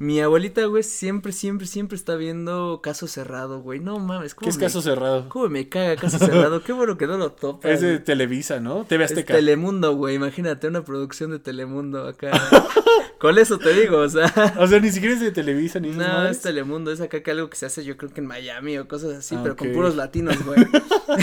Mi 0.00 0.20
abuelita, 0.20 0.64
güey, 0.66 0.84
siempre, 0.84 1.32
siempre, 1.32 1.66
siempre 1.66 1.96
está 1.96 2.14
viendo 2.14 2.80
Caso 2.82 3.08
Cerrado, 3.08 3.60
güey. 3.60 3.80
No 3.80 3.98
mames. 3.98 4.34
¿Qué 4.34 4.48
es 4.48 4.56
Caso 4.56 4.80
Cerrado? 4.80 5.28
¿Cómo 5.28 5.48
me 5.48 5.68
caga 5.68 5.96
Caso 5.96 6.18
Cerrado? 6.18 6.62
Qué 6.64 6.72
bueno 6.72 6.96
que 6.96 7.08
no 7.08 7.18
lo 7.18 7.32
topa. 7.32 7.68
Es 7.68 7.80
de 7.80 7.98
Televisa, 7.98 8.60
¿no? 8.60 8.84
TV 8.84 9.04
Azteca. 9.04 9.32
Es 9.34 9.40
Telemundo, 9.40 9.96
güey. 9.96 10.14
Imagínate 10.14 10.68
una 10.68 10.84
producción 10.84 11.32
de 11.32 11.40
Telemundo 11.40 12.06
acá. 12.06 12.30
Con 13.18 13.36
eso 13.36 13.58
te 13.58 13.74
digo, 13.74 13.98
o 13.98 14.08
sea. 14.08 14.32
O 14.58 14.66
sea, 14.68 14.78
ni 14.78 14.90
siquiera 14.90 15.14
es 15.14 15.20
de 15.20 15.32
Televisa 15.32 15.80
ni 15.80 15.90
No, 15.90 16.26
es 16.28 16.40
Telemundo, 16.40 16.92
es 16.92 17.00
acá 17.00 17.22
que 17.22 17.32
algo 17.32 17.50
que 17.50 17.56
se 17.56 17.66
hace 17.66 17.84
yo 17.84 17.96
creo 17.96 18.12
que 18.12 18.20
en 18.20 18.26
Miami 18.26 18.78
o 18.78 18.86
cosas 18.86 19.16
así, 19.16 19.36
pero 19.42 19.56
con 19.56 19.72
puros 19.72 19.96
latinos, 19.96 20.36
güey. 20.44 20.60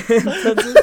Entonces, 0.10 0.76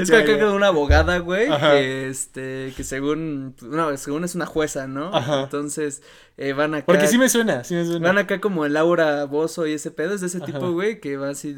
es 0.00 0.10
que 0.10 0.16
acá 0.16 0.52
una 0.52 0.68
abogada, 0.68 1.18
güey, 1.18 1.48
que 1.48 2.08
este, 2.08 2.72
que 2.76 2.84
según, 2.84 3.54
no, 3.62 3.96
según 3.96 4.24
es 4.24 4.34
una 4.34 4.46
jueza, 4.46 4.86
¿no? 4.86 5.14
Ajá. 5.14 5.42
Entonces, 5.44 6.02
eh, 6.40 6.52
van 6.52 6.72
acá. 6.72 6.86
Porque 6.86 7.08
sí 7.08 7.18
me 7.18 7.28
suena, 7.28 7.64
sí 7.64 7.74
me 7.74 7.84
suena. 7.84 8.06
Van 8.06 8.16
acá 8.16 8.40
como 8.40 8.64
el 8.64 8.74
Laura 8.74 9.24
Bozo 9.24 9.66
y 9.66 9.72
ese 9.72 9.90
pedo, 9.90 10.14
es 10.14 10.20
de 10.20 10.28
ese 10.28 10.40
tipo, 10.40 10.70
güey, 10.70 11.00
que 11.00 11.16
va 11.16 11.30
así, 11.30 11.56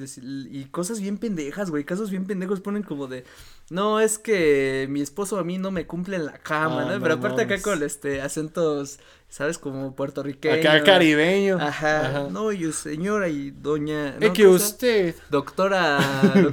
y 0.50 0.64
cosas 0.64 1.00
bien 1.00 1.18
pendejas, 1.18 1.70
güey, 1.70 1.84
casos 1.84 2.10
bien 2.10 2.24
pendejos 2.24 2.62
ponen 2.62 2.82
como 2.82 3.06
de, 3.06 3.24
no, 3.68 4.00
es 4.00 4.18
que 4.18 4.86
mi 4.88 5.02
esposo 5.02 5.38
a 5.38 5.44
mí 5.44 5.58
no 5.58 5.70
me 5.70 5.86
cumple 5.86 6.16
en 6.16 6.24
la 6.24 6.38
cama, 6.38 6.86
ah, 6.86 6.94
¿no? 6.94 7.02
Pero 7.02 7.14
aparte 7.14 7.42
acá 7.42 7.60
con 7.60 7.82
este 7.82 8.22
acentos, 8.22 9.00
¿sabes? 9.30 9.58
Como 9.58 9.94
puertorriqueño. 9.94 10.56
Acá 10.56 10.82
caribeño. 10.82 11.56
Ajá. 11.58 12.28
No, 12.30 12.52
yo 12.52 12.72
señora 12.72 13.28
y 13.28 13.52
doña. 13.52 14.16
Es 14.18 14.30
que 14.32 14.46
usted. 14.46 15.14
Doctora, 15.30 15.98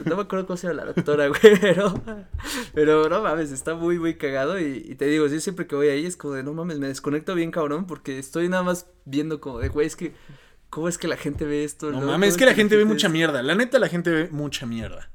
no 0.05 0.15
me 0.15 0.21
acuerdo 0.21 0.45
cómo 0.45 0.55
se 0.55 0.67
llama 0.67 0.85
la 0.85 0.93
doctora, 0.93 1.27
güey, 1.27 1.41
pero, 1.61 2.01
pero 2.73 3.09
no 3.09 3.21
mames, 3.21 3.51
está 3.51 3.75
muy, 3.75 3.99
muy 3.99 4.15
cagado 4.15 4.59
y, 4.59 4.85
y 4.87 4.95
te 4.95 5.05
digo, 5.05 5.27
yo 5.27 5.39
siempre 5.39 5.67
que 5.67 5.75
voy 5.75 5.89
ahí 5.89 6.05
es 6.05 6.15
como 6.15 6.35
de, 6.35 6.43
no 6.43 6.53
mames, 6.53 6.79
me 6.79 6.87
desconecto 6.87 7.35
bien 7.35 7.51
cabrón 7.51 7.87
porque 7.87 8.19
estoy 8.19 8.47
nada 8.47 8.63
más 8.63 8.85
viendo 9.05 9.41
como 9.41 9.59
de, 9.59 9.69
güey, 9.69 9.87
es 9.87 9.95
que, 9.95 10.13
¿cómo 10.69 10.87
es 10.87 10.97
que 10.99 11.07
la 11.07 11.17
gente 11.17 11.45
ve 11.45 11.63
esto? 11.63 11.91
No, 11.91 12.01
mames, 12.01 12.29
es 12.29 12.37
que 12.37 12.45
la 12.45 12.53
gente 12.53 12.77
ve 12.77 12.85
mucha 12.85 13.09
mierda, 13.09 13.41
la 13.41 13.55
neta 13.55 13.79
la 13.79 13.89
gente 13.89 14.11
ve 14.11 14.29
mucha 14.31 14.65
mierda. 14.67 15.11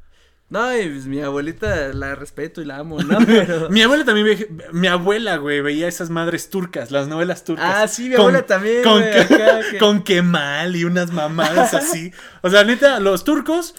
No, 0.53 0.77
y 0.77 0.87
pues, 0.87 1.07
mi 1.07 1.19
abuelita 1.23 1.95
la 1.95 2.15
respeto 2.15 2.61
y 2.61 2.67
la 2.67 2.77
amo, 2.77 3.03
¿no? 3.03 3.19
mi 3.71 3.81
abuela 3.81 4.05
también 4.05 4.27
ve, 4.27 4.51
mi 4.71 4.87
abuela, 4.87 5.37
güey, 5.39 5.63
veía 5.63 5.89
esas 5.89 6.11
madres 6.11 6.51
turcas, 6.51 6.91
las 6.91 7.09
novelas 7.09 7.43
turcas. 7.45 7.75
Ah, 7.75 7.89
sí, 7.89 8.11
mi 8.11 8.17
abuela 8.17 8.45
también, 8.45 8.83
con, 8.83 9.03
con 9.81 10.03
Kemal 10.03 10.77
y 10.77 10.85
unas 10.85 11.11
mamadas 11.11 11.73
así. 11.73 12.13
O 12.43 12.51
sea, 12.51 12.65
neta, 12.65 13.01
los 13.01 13.25
turcos 13.25 13.75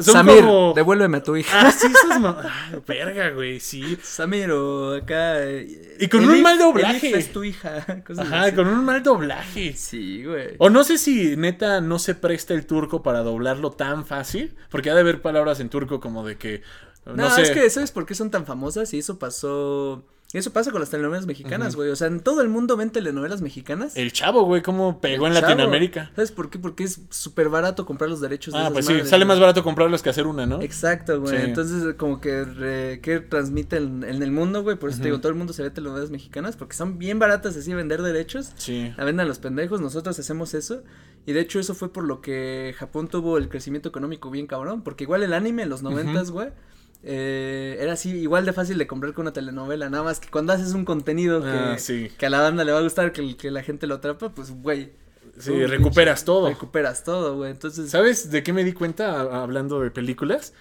Samir, 0.00 0.44
devuélveme 0.74 1.16
a 1.16 1.22
tu 1.22 1.34
hija. 1.34 1.68
Ah, 1.68 1.72
sí, 1.72 1.86
esas 1.86 2.22
ah, 2.22 2.80
verga, 2.86 3.30
güey, 3.30 3.58
sí. 3.58 3.96
Samir 4.02 4.50
o 4.50 4.96
acá. 4.96 5.36
Y 5.98 6.08
con 6.08 6.28
un 6.28 6.42
mal 6.42 6.58
doblaje. 6.58 7.16
es 7.16 7.32
tu 7.32 7.42
hija. 7.42 7.86
Ajá, 8.18 8.54
con 8.54 8.68
un 8.68 8.84
mal 8.84 9.02
doblaje. 9.02 9.72
Sí, 9.72 10.24
güey. 10.24 10.56
O 10.58 10.68
no 10.68 10.84
sé 10.84 10.98
si 10.98 11.36
neta 11.36 11.80
no 11.80 11.98
se 11.98 12.14
presta 12.14 12.52
el 12.52 12.66
turco 12.66 13.02
para 13.02 13.20
doblarlo 13.20 13.70
tan 13.70 14.04
fácil. 14.04 14.54
Porque 14.70 14.90
ha 14.90 14.94
de 14.94 15.00
haber 15.00 15.22
palabras 15.22 15.58
en 15.60 15.70
turco 15.70 16.00
como 16.00 16.22
de 16.24 16.36
que. 16.36 16.62
No, 17.06 17.14
no 17.16 17.36
es 17.36 17.50
que 17.50 17.70
¿sabes 17.70 17.90
por 17.90 18.04
qué 18.04 18.14
son 18.14 18.30
tan 18.30 18.44
famosas? 18.44 18.92
Y 18.92 18.98
eso 18.98 19.18
pasó 19.18 20.04
eso 20.34 20.52
pasa 20.52 20.70
con 20.70 20.80
las 20.80 20.90
telenovelas 20.90 21.24
mexicanas, 21.24 21.74
güey. 21.74 21.88
O 21.88 21.96
sea, 21.96 22.06
en 22.06 22.20
todo 22.20 22.42
el 22.42 22.50
mundo 22.50 22.76
ven 22.76 22.90
telenovelas 22.90 23.40
mexicanas. 23.40 23.96
El 23.96 24.12
chavo, 24.12 24.42
güey, 24.42 24.60
cómo 24.60 25.00
pegó 25.00 25.26
en 25.26 25.32
Latinoamérica. 25.32 26.10
¿Sabes 26.14 26.32
por 26.32 26.50
qué? 26.50 26.58
Porque 26.58 26.84
es 26.84 27.00
súper 27.08 27.48
barato 27.48 27.86
comprar 27.86 28.10
los 28.10 28.20
derechos 28.20 28.52
de 28.52 28.60
Ah, 28.60 28.68
pues 28.70 28.84
sí, 28.84 29.00
sale 29.04 29.24
más 29.24 29.40
barato 29.40 29.64
comprarlos 29.64 30.02
que 30.02 30.10
hacer 30.10 30.26
una, 30.26 30.44
¿no? 30.44 30.60
Exacto, 30.60 31.18
güey. 31.22 31.44
Entonces, 31.44 31.94
como 31.94 32.20
que, 32.20 33.00
que 33.02 33.20
transmite 33.20 33.78
en, 33.78 34.04
el 34.04 34.30
mundo, 34.30 34.62
güey. 34.62 34.76
Por 34.76 34.90
eso 34.90 34.98
te 34.98 35.04
digo, 35.04 35.18
todo 35.18 35.30
el 35.30 35.38
mundo 35.38 35.54
se 35.54 35.62
ve 35.62 35.70
telenovelas 35.70 36.10
mexicanas 36.10 36.56
porque 36.56 36.76
son 36.76 36.98
bien 36.98 37.18
baratas 37.18 37.56
así 37.56 37.72
vender 37.72 38.02
derechos. 38.02 38.52
Sí. 38.58 38.92
La 38.98 39.04
venden 39.04 39.24
a 39.24 39.28
los 39.28 39.38
pendejos, 39.38 39.80
nosotros 39.80 40.18
hacemos 40.18 40.52
eso. 40.52 40.82
Y 41.24 41.32
de 41.32 41.40
hecho, 41.40 41.58
eso 41.58 41.74
fue 41.74 41.90
por 41.90 42.04
lo 42.04 42.20
que 42.20 42.74
Japón 42.76 43.08
tuvo 43.08 43.38
el 43.38 43.48
crecimiento 43.48 43.88
económico 43.88 44.30
bien 44.30 44.46
cabrón. 44.46 44.82
Porque 44.82 45.04
igual 45.04 45.22
el 45.22 45.32
anime 45.32 45.62
en 45.62 45.70
los 45.70 45.82
noventas, 45.82 46.30
güey 46.30 46.50
eh, 47.02 47.78
era 47.80 47.92
así 47.92 48.10
igual 48.10 48.44
de 48.44 48.52
fácil 48.52 48.76
de 48.76 48.86
comprar 48.86 49.14
que 49.14 49.20
una 49.20 49.32
telenovela, 49.32 49.88
nada 49.88 50.02
más 50.02 50.18
que 50.18 50.28
cuando 50.28 50.52
haces 50.52 50.72
un 50.74 50.84
contenido 50.84 51.42
que, 51.42 51.48
ah, 51.48 51.76
que 52.18 52.26
a 52.26 52.30
la 52.30 52.40
banda 52.40 52.64
le 52.64 52.72
va 52.72 52.78
a 52.78 52.82
gustar, 52.82 53.12
que, 53.12 53.36
que 53.36 53.50
la 53.50 53.62
gente 53.62 53.86
lo 53.86 53.96
atrapa, 53.96 54.30
pues 54.30 54.50
güey. 54.50 54.92
Sí, 55.38 55.66
recuperas 55.66 56.24
todo. 56.24 56.48
Recuperas 56.48 57.04
todo, 57.04 57.36
güey. 57.36 57.52
Entonces. 57.52 57.90
¿Sabes 57.90 58.30
de 58.30 58.42
qué 58.42 58.52
me 58.52 58.64
di 58.64 58.72
cuenta 58.72 59.42
hablando 59.42 59.80
de 59.80 59.90
películas? 59.92 60.52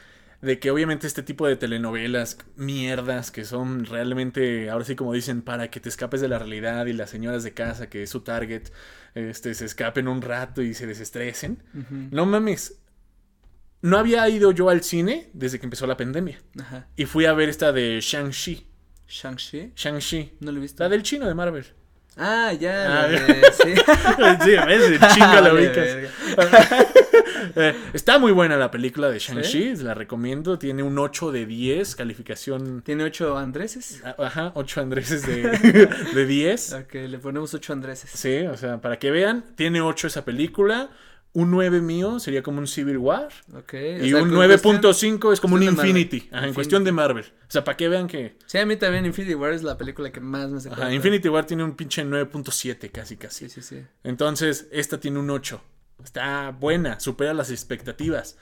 De 0.41 0.59
que 0.59 0.69
obviamente 0.69 1.07
este 1.07 1.23
tipo 1.23 1.47
de 1.47 1.55
telenovelas, 1.55 2.38
mierdas, 2.55 3.31
que 3.31 3.43
son 3.43 3.85
realmente, 3.85 4.69
ahora 4.69 4.85
sí 4.85 4.95
como 4.95 5.13
dicen, 5.13 5.41
para 5.41 5.71
que 5.71 5.79
te 5.79 5.89
escapes 5.89 6.21
de 6.21 6.27
la 6.27 6.38
realidad 6.38 6.85
y 6.85 6.93
las 6.93 7.09
señoras 7.09 7.43
de 7.43 7.53
casa, 7.53 7.89
que 7.89 8.03
es 8.03 8.11
su 8.11 8.19
target, 8.19 8.69
este, 9.15 9.55
se 9.55 9.65
escapen 9.65 10.07
un 10.07 10.21
rato 10.21 10.61
y 10.61 10.75
se 10.75 10.85
desestresen. 10.85 11.57
No 12.11 12.27
mames, 12.27 12.75
no 13.82 13.97
había 13.97 14.28
ido 14.30 14.51
yo 14.51 14.69
al 14.69 14.84
cine 14.84 15.30
desde 15.34 15.59
que 15.59 15.65
empezó 15.65 15.88
la 15.88 15.97
pandemia. 15.97 16.39
Ajá. 16.59 16.88
Y 16.95 17.05
fui 17.05 17.25
a 17.25 17.34
ver 17.34 17.49
esta 17.49 17.71
de 17.71 17.99
Shang-Chi. 18.01 18.65
¿Shang-Chi? 19.07 19.73
Shang-Chi. 19.75 20.34
No 20.41 20.51
lo 20.51 20.57
he 20.57 20.61
visto. 20.61 20.84
La 20.84 20.89
del 20.89 21.03
chino 21.03 21.28
de 21.28 21.34
Marvel. 21.34 21.65
Ah, 22.17 22.51
ya. 22.53 23.03
Ah, 23.03 23.07
sí. 23.63 23.75
sí, 24.43 24.51
veces 24.65 24.99
chinga 25.13 25.41
la 25.41 25.53
ubicas. 25.53 25.88
Eh, 27.55 27.75
está 27.93 28.19
muy 28.19 28.32
buena 28.34 28.57
la 28.57 28.69
película 28.69 29.09
de 29.09 29.19
Shang-Chi, 29.19 29.78
la 29.78 29.93
recomiendo. 29.93 30.59
Tiene 30.59 30.84
un 30.84 30.97
8 30.99 31.32
de 31.32 31.45
10 31.45 31.95
calificación. 31.95 32.82
¿Tiene 32.84 33.03
8 33.05 33.38
andreses? 33.38 34.01
Ah, 34.03 34.15
ajá, 34.19 34.51
8 34.55 34.82
andreses 34.82 35.25
de, 35.25 35.88
de 36.13 36.25
10. 36.25 36.73
Ok, 36.73 36.93
le 36.93 37.17
ponemos 37.19 37.53
8 37.53 37.73
andreses. 37.73 38.11
Sí, 38.11 38.39
o 38.41 38.57
sea, 38.57 38.80
para 38.80 38.99
que 38.99 39.11
vean, 39.11 39.43
tiene 39.55 39.82
8 39.82 40.07
esa 40.07 40.25
película. 40.25 40.89
Un 41.38 41.51
9 41.51 41.81
mío 41.81 42.19
sería 42.19 42.41
como 42.41 42.57
un 42.57 42.65
Civil 42.65 42.97
War. 42.97 43.27
Ok. 43.53 43.73
Y 44.01 44.11
un 44.15 44.31
9.5 44.31 45.31
es 45.31 45.39
como 45.39 45.53
un 45.53 45.61
Infinity. 45.61 46.27
Ajá, 46.31 46.47
en 46.47 46.53
cuestión 46.55 46.83
de 46.83 46.91
Marvel. 46.91 47.25
O 47.25 47.51
sea, 47.51 47.63
para 47.63 47.77
que 47.77 47.88
vean 47.88 48.07
que. 48.07 48.39
Sí, 48.47 48.57
a 48.57 48.65
mí 48.65 48.75
también 48.75 49.05
Infinity 49.05 49.35
War 49.35 49.53
es 49.53 49.61
la 49.61 49.77
película 49.77 50.11
que 50.11 50.19
más 50.19 50.49
me 50.49 50.71
Ajá, 50.71 50.91
Infinity 50.91 51.29
War 51.29 51.45
tiene 51.45 51.63
un 51.63 51.75
pinche 51.75 52.03
9.7 52.03 52.89
casi, 52.91 53.17
casi. 53.17 53.49
Sí, 53.49 53.61
sí, 53.61 53.61
sí. 53.61 53.85
Entonces, 54.03 54.67
esta 54.71 54.99
tiene 54.99 55.19
un 55.19 55.29
8. 55.29 55.61
Está 56.03 56.49
buena, 56.59 56.99
supera 56.99 57.35
las 57.35 57.51
expectativas. 57.51 58.35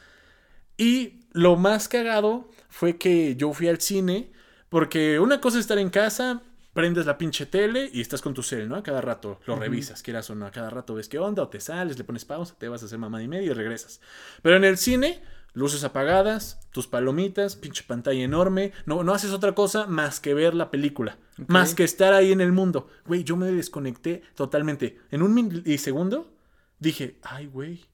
Y 0.77 1.25
lo 1.33 1.57
más 1.57 1.89
cagado 1.89 2.49
fue 2.69 2.95
que 2.95 3.35
yo 3.35 3.51
fui 3.51 3.67
al 3.67 3.81
cine. 3.81 4.31
Porque 4.69 5.19
una 5.19 5.41
cosa 5.41 5.57
es 5.57 5.65
estar 5.65 5.79
en 5.79 5.89
casa, 5.89 6.43
prendes 6.75 7.05
la 7.05 7.17
pinche 7.17 7.45
tele 7.45 7.89
y 7.93 8.01
estás 8.01 8.21
con 8.21 8.33
tu 8.33 8.43
cel, 8.43 8.67
¿no? 8.67 8.75
A 8.75 8.83
cada 8.83 8.99
rato 8.99 9.39
lo 9.47 9.55
revisas, 9.55 10.03
quieras 10.03 10.29
o 10.29 10.35
no. 10.35 10.45
A 10.45 10.51
cada 10.51 10.69
rato 10.69 10.93
ves 10.93 11.07
qué 11.07 11.17
onda, 11.17 11.41
o 11.41 11.47
te 11.47 11.61
sales, 11.61 11.97
le 11.97 12.03
pones 12.03 12.25
pausa, 12.25 12.53
te 12.57 12.67
vas 12.67 12.83
a 12.83 12.87
hacer 12.87 12.99
mamá 12.99 13.23
y 13.23 13.29
media 13.29 13.51
y 13.51 13.53
regresas. 13.53 14.01
Pero 14.41 14.57
en 14.57 14.65
el 14.65 14.77
cine, 14.77 15.23
luces 15.53 15.85
apagadas, 15.85 16.59
tus 16.71 16.85
palomitas, 16.87 17.55
pinche 17.55 17.85
pantalla 17.87 18.21
enorme. 18.21 18.73
No, 18.85 19.05
no 19.05 19.13
haces 19.13 19.31
otra 19.31 19.55
cosa 19.55 19.87
más 19.87 20.19
que 20.19 20.33
ver 20.33 20.53
la 20.53 20.69
película. 20.69 21.17
Más 21.47 21.75
que 21.75 21.85
estar 21.85 22.13
ahí 22.13 22.33
en 22.33 22.41
el 22.41 22.51
mundo. 22.51 22.89
Güey, 23.05 23.23
yo 23.23 23.37
me 23.37 23.47
desconecté 23.47 24.21
totalmente. 24.35 24.99
En 25.11 25.21
un 25.21 25.33
milisegundo 25.33 26.35
dije, 26.79 27.19
ay, 27.23 27.47
güey. 27.47 27.85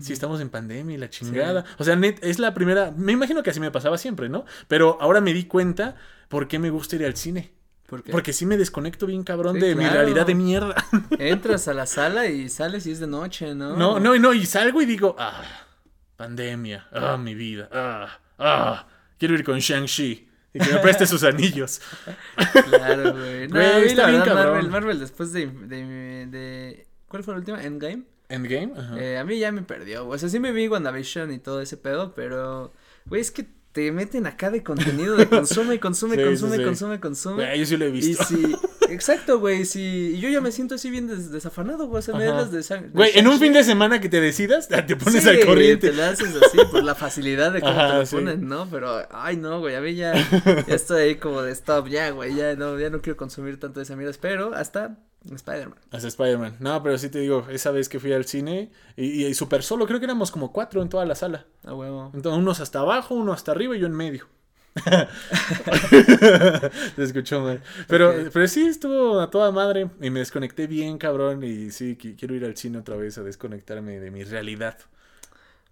Si 0.00 0.12
estamos 0.12 0.40
en 0.40 0.50
pandemia 0.50 0.96
y 0.96 0.98
la 0.98 1.08
chingada. 1.08 1.64
O 1.78 1.84
sea, 1.84 1.94
net, 1.94 2.18
es 2.20 2.40
la 2.40 2.52
primera. 2.52 2.90
Me 2.90 3.12
imagino 3.12 3.44
que 3.44 3.50
así 3.50 3.60
me 3.60 3.70
pasaba 3.70 3.96
siempre, 3.96 4.28
¿no? 4.28 4.44
Pero 4.66 4.98
ahora 5.00 5.20
me 5.20 5.32
di 5.32 5.44
cuenta 5.44 5.94
por 6.28 6.48
qué 6.48 6.58
me 6.58 6.70
gusta 6.70 6.96
ir 6.96 7.04
al 7.04 7.16
cine. 7.16 7.54
Porque 7.86 8.32
sí 8.32 8.46
me 8.46 8.56
desconecto 8.56 9.06
bien 9.06 9.22
cabrón 9.22 9.60
de 9.60 9.74
mi 9.74 9.86
realidad 9.86 10.26
de 10.26 10.34
mierda. 10.34 10.74
Entras 11.18 11.68
a 11.68 11.74
la 11.74 11.86
sala 11.86 12.26
y 12.26 12.48
sales 12.48 12.86
y 12.86 12.92
es 12.92 13.00
de 13.00 13.06
noche, 13.06 13.54
¿no? 13.54 13.76
No, 13.76 14.00
no, 14.00 14.18
no, 14.18 14.34
y 14.34 14.44
salgo 14.44 14.82
y 14.82 14.86
digo, 14.86 15.14
ah, 15.18 15.42
pandemia, 16.16 16.88
ah, 16.92 17.16
mi 17.16 17.34
vida, 17.34 17.68
ah, 17.72 18.18
ah, 18.38 18.86
quiero 19.18 19.34
ir 19.34 19.44
con 19.44 19.58
Shang-Chi. 19.58 20.28
Y 20.52 20.58
que 20.58 20.72
me 20.72 20.78
preste 20.78 21.06
sus 21.06 21.22
anillos. 21.22 21.82
Claro, 22.68 23.12
güey. 23.12 23.46
No, 23.48 23.60
está 23.60 24.06
bien 24.06 24.22
cabrón. 24.22 24.46
Marvel, 24.46 24.70
Marvel 24.70 25.00
después 25.00 25.32
de, 25.32 25.46
de, 25.48 26.26
de, 26.26 26.86
¿Cuál 27.08 27.22
fue 27.24 27.34
la 27.34 27.40
última? 27.40 27.62
Endgame. 27.62 28.04
Endgame, 28.30 28.72
Ajá. 28.74 28.98
Eh, 28.98 29.18
a 29.18 29.24
mí 29.24 29.38
ya 29.38 29.52
me 29.52 29.62
perdió. 29.62 30.08
O 30.08 30.16
sea, 30.16 30.30
sí 30.30 30.40
me 30.40 30.52
vi 30.52 30.66
WandaVision 30.66 31.30
y 31.32 31.38
todo 31.38 31.60
ese 31.60 31.76
pedo, 31.76 32.14
pero. 32.14 32.72
Güey, 33.04 33.20
es 33.20 33.30
que 33.30 33.46
te 33.76 33.92
meten 33.92 34.26
acá 34.26 34.50
de 34.50 34.62
contenido 34.62 35.16
de 35.16 35.28
consume, 35.28 35.78
consume, 35.80 36.16
consume, 36.16 36.64
consume, 36.64 36.98
consume. 36.98 37.58
yo 37.58 37.66
sí 37.66 37.76
lo 37.76 37.84
he 37.84 37.90
visto. 37.90 38.22
Y 38.22 38.24
sí, 38.24 38.56
exacto, 38.88 39.38
güey, 39.38 39.66
sí, 39.66 40.14
y 40.14 40.18
yo 40.18 40.30
ya 40.30 40.40
me 40.40 40.50
siento 40.50 40.76
así 40.76 40.88
bien 40.88 41.08
desafanado, 41.30 41.86
güey, 41.86 41.98
o 41.98 42.02
sea, 42.02 42.14
me 42.14 42.24
das 42.24 42.50
de 42.50 42.62
sangre. 42.62 42.88
Güey, 42.94 43.10
en 43.18 43.28
un 43.28 43.38
fin 43.38 43.52
de 43.52 43.62
semana 43.64 44.00
que 44.00 44.08
te 44.08 44.18
decidas, 44.22 44.68
te 44.86 44.96
pones 44.96 45.26
al 45.26 45.44
corriente. 45.44 45.90
te 45.90 45.94
la 45.94 46.08
haces 46.08 46.34
así 46.36 46.56
por 46.72 46.84
la 46.84 46.94
facilidad 46.94 47.52
de 47.52 47.60
cómo 47.60 47.74
te 47.74 47.98
lo 47.98 48.06
ponen, 48.06 48.48
¿no? 48.48 48.66
Pero, 48.70 49.06
ay, 49.10 49.36
no, 49.36 49.60
güey, 49.60 49.74
a 49.74 49.82
mí 49.82 49.94
ya, 49.94 50.14
ya 50.66 50.74
estoy 50.74 51.02
ahí 51.02 51.14
como 51.16 51.42
de 51.42 51.52
stop, 51.52 51.88
ya, 51.88 52.08
güey, 52.12 52.34
ya 52.34 52.56
no, 52.56 52.78
ya 52.78 52.88
no 52.88 53.02
quiero 53.02 53.18
consumir 53.18 53.60
tanto 53.60 53.80
de 53.80 53.84
esa 53.84 53.94
mierda, 53.94 54.16
pero 54.18 54.54
hasta 54.54 54.96
Spider-Man. 55.34 55.78
Hasta 55.90 56.08
Spider-Man. 56.08 56.56
No, 56.60 56.82
pero 56.82 56.98
sí 56.98 57.08
te 57.08 57.18
digo, 57.18 57.46
esa 57.50 57.70
vez 57.70 57.88
que 57.88 57.98
fui 57.98 58.12
al 58.12 58.24
cine 58.24 58.70
y, 58.96 59.24
y, 59.24 59.34
súper 59.34 59.62
solo, 59.62 59.86
creo 59.86 59.98
que 59.98 60.06
éramos 60.06 60.30
como 60.30 60.52
cuatro 60.52 60.82
en 60.82 60.88
toda 60.88 61.04
la 61.04 61.14
sala. 61.14 61.46
Ah, 61.64 61.74
huevo. 61.74 62.10
Entonces, 62.14 62.40
unos 62.40 62.60
hasta 62.60 62.80
abajo, 62.80 63.14
uno 63.14 63.32
hasta 63.32 63.52
arriba 63.52 63.76
y 63.76 63.80
yo 63.80 63.86
en 63.86 63.94
medio. 63.94 64.26
Se 66.96 67.02
escuchó 67.02 67.40
mal. 67.40 67.62
Pero, 67.88 68.14
pero 68.32 68.48
sí, 68.48 68.66
estuvo 68.66 69.20
a 69.20 69.30
toda 69.30 69.50
madre 69.50 69.90
y 70.00 70.10
me 70.10 70.20
desconecté 70.20 70.66
bien, 70.66 70.98
cabrón. 70.98 71.42
Y 71.42 71.70
sí, 71.70 71.96
quiero 71.96 72.34
ir 72.34 72.44
al 72.44 72.56
cine 72.56 72.78
otra 72.78 72.96
vez 72.96 73.18
a 73.18 73.22
desconectarme 73.22 74.00
de 74.00 74.10
mi 74.10 74.24
realidad. 74.24 74.78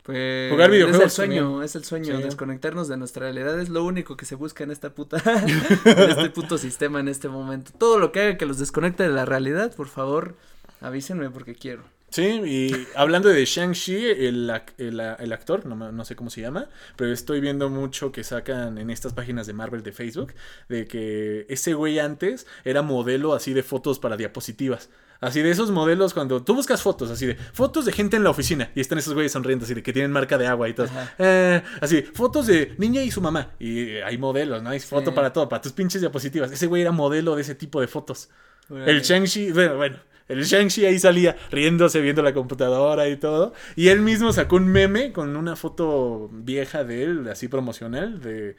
Pues 0.05 0.51
jugar 0.51 0.71
videojuegos. 0.71 1.07
Es 1.07 1.19
el 1.19 1.29
sueño, 1.29 1.63
es 1.63 1.77
el 1.77 1.85
sueño. 1.85 2.19
Desconectarnos 2.19 2.89
de 2.89 2.99
nuestra 2.99 3.23
realidad 3.23 3.59
es 3.59 3.71
lo 3.71 3.85
único 3.85 4.19
que 4.19 4.27
se 4.27 4.35
busca 4.35 4.63
en 4.63 4.71
esta 4.71 4.91
puta, 4.91 5.17
en 5.47 6.11
este 6.11 6.31
puto 6.31 6.59
sistema 6.59 7.01
en 7.01 7.09
este 7.09 7.29
momento. 7.29 7.73
Todo 7.79 7.99
lo 7.99 8.13
que 8.13 8.21
haga 8.21 8.37
que 8.37 8.45
los 8.45 8.59
desconecte 8.59 9.03
de 9.03 9.09
la 9.09 9.25
realidad, 9.25 9.75
por 9.75 9.89
favor, 9.89 10.35
avísenme 10.83 11.31
porque 11.31 11.55
quiero. 11.55 11.85
Sí, 12.11 12.23
y 12.23 12.87
hablando 12.95 13.31
de 13.31 13.45
Shang-Chi, 13.45 14.07
el, 14.07 14.53
el, 14.79 15.33
actor, 15.33 15.67
no, 15.67 15.91
no, 15.91 16.05
sé 16.05 16.15
cómo 16.15 16.31
se 16.31 16.43
llama, 16.43 16.69
pero 16.95 17.11
estoy 17.11 17.41
viendo 17.41 17.71
mucho 17.71 18.13
que 18.13 18.23
sacan 18.23 18.79
en 18.79 18.91
estas 18.91 19.15
páginas 19.15 19.49
de 19.49 19.53
Marvel 19.53 19.83
de 19.83 19.91
Facebook, 19.91 20.33
de 20.69 20.87
que 20.87 21.45
ese 21.49 21.75
güey 21.75 21.99
antes 21.99 22.47
era 22.65 22.83
modelo 22.83 23.35
así 23.35 23.53
de 23.53 23.65
fotos 23.65 23.99
para 23.99 24.17
diapositivas. 24.17 24.91
Así 25.25 25.41
de 25.43 25.51
esos 25.51 25.71
modelos 25.71 26.15
cuando 26.15 26.43
tú 26.43 26.55
buscas 26.55 26.83
fotos, 26.83 27.11
así 27.11 27.27
de 27.27 27.35
fotos 27.35 27.85
de 27.85 27.93
gente 27.93 28.17
en 28.17 28.25
la 28.25 28.31
oficina 28.31 28.71
y 28.75 28.81
están 28.81 28.99
esos 28.99 29.15
güeyes 29.15 29.33
sonriendo, 29.33 29.65
así 29.65 29.75
de 29.75 29.83
que 29.83 29.93
tienen 29.93 30.13
marca 30.13 30.39
de 30.39 30.47
agua 30.47 30.69
y 30.69 30.75
todo. 30.75 30.89
Eh, 31.19 31.63
así, 31.81 32.03
fotos 32.03 32.47
de 32.47 32.75
niña 32.79 33.03
y 33.03 33.11
su 33.11 33.21
mamá. 33.21 33.53
Y 33.59 33.97
hay 33.97 34.19
modelos, 34.19 34.63
¿no? 34.63 34.71
Hay 34.71 34.81
foto 34.81 35.15
para 35.15 35.33
todo, 35.33 35.49
para 35.49 35.63
tus 35.63 35.73
pinches 35.73 36.01
diapositivas. 36.01 36.53
Ese 36.53 36.67
güey 36.67 36.83
era 36.83 36.93
modelo 36.93 37.37
de 37.37 37.43
ese 37.43 37.55
tipo 37.55 37.81
de 37.81 37.87
fotos. 37.87 38.29
El 38.71 39.03
Shang-Chi, 39.03 39.53
bueno, 39.53 39.77
bueno, 39.77 39.97
el 40.29 40.45
Shang-Chi 40.45 40.87
ahí 40.87 40.99
salía 40.99 41.37
riéndose, 41.51 42.01
viendo 42.01 42.23
la 42.23 42.33
computadora 42.33 43.09
y 43.09 43.17
todo. 43.17 43.53
Y 43.77 43.89
él 43.89 44.01
mismo 44.01 44.33
sacó 44.33 44.57
un 44.57 44.69
meme 44.69 45.13
con 45.13 45.37
una 45.37 45.57
foto 45.57 46.31
vieja 46.33 46.85
de 46.85 47.05
él, 47.05 47.29
así 47.29 47.49
promocional, 47.49 48.21
de, 48.23 48.57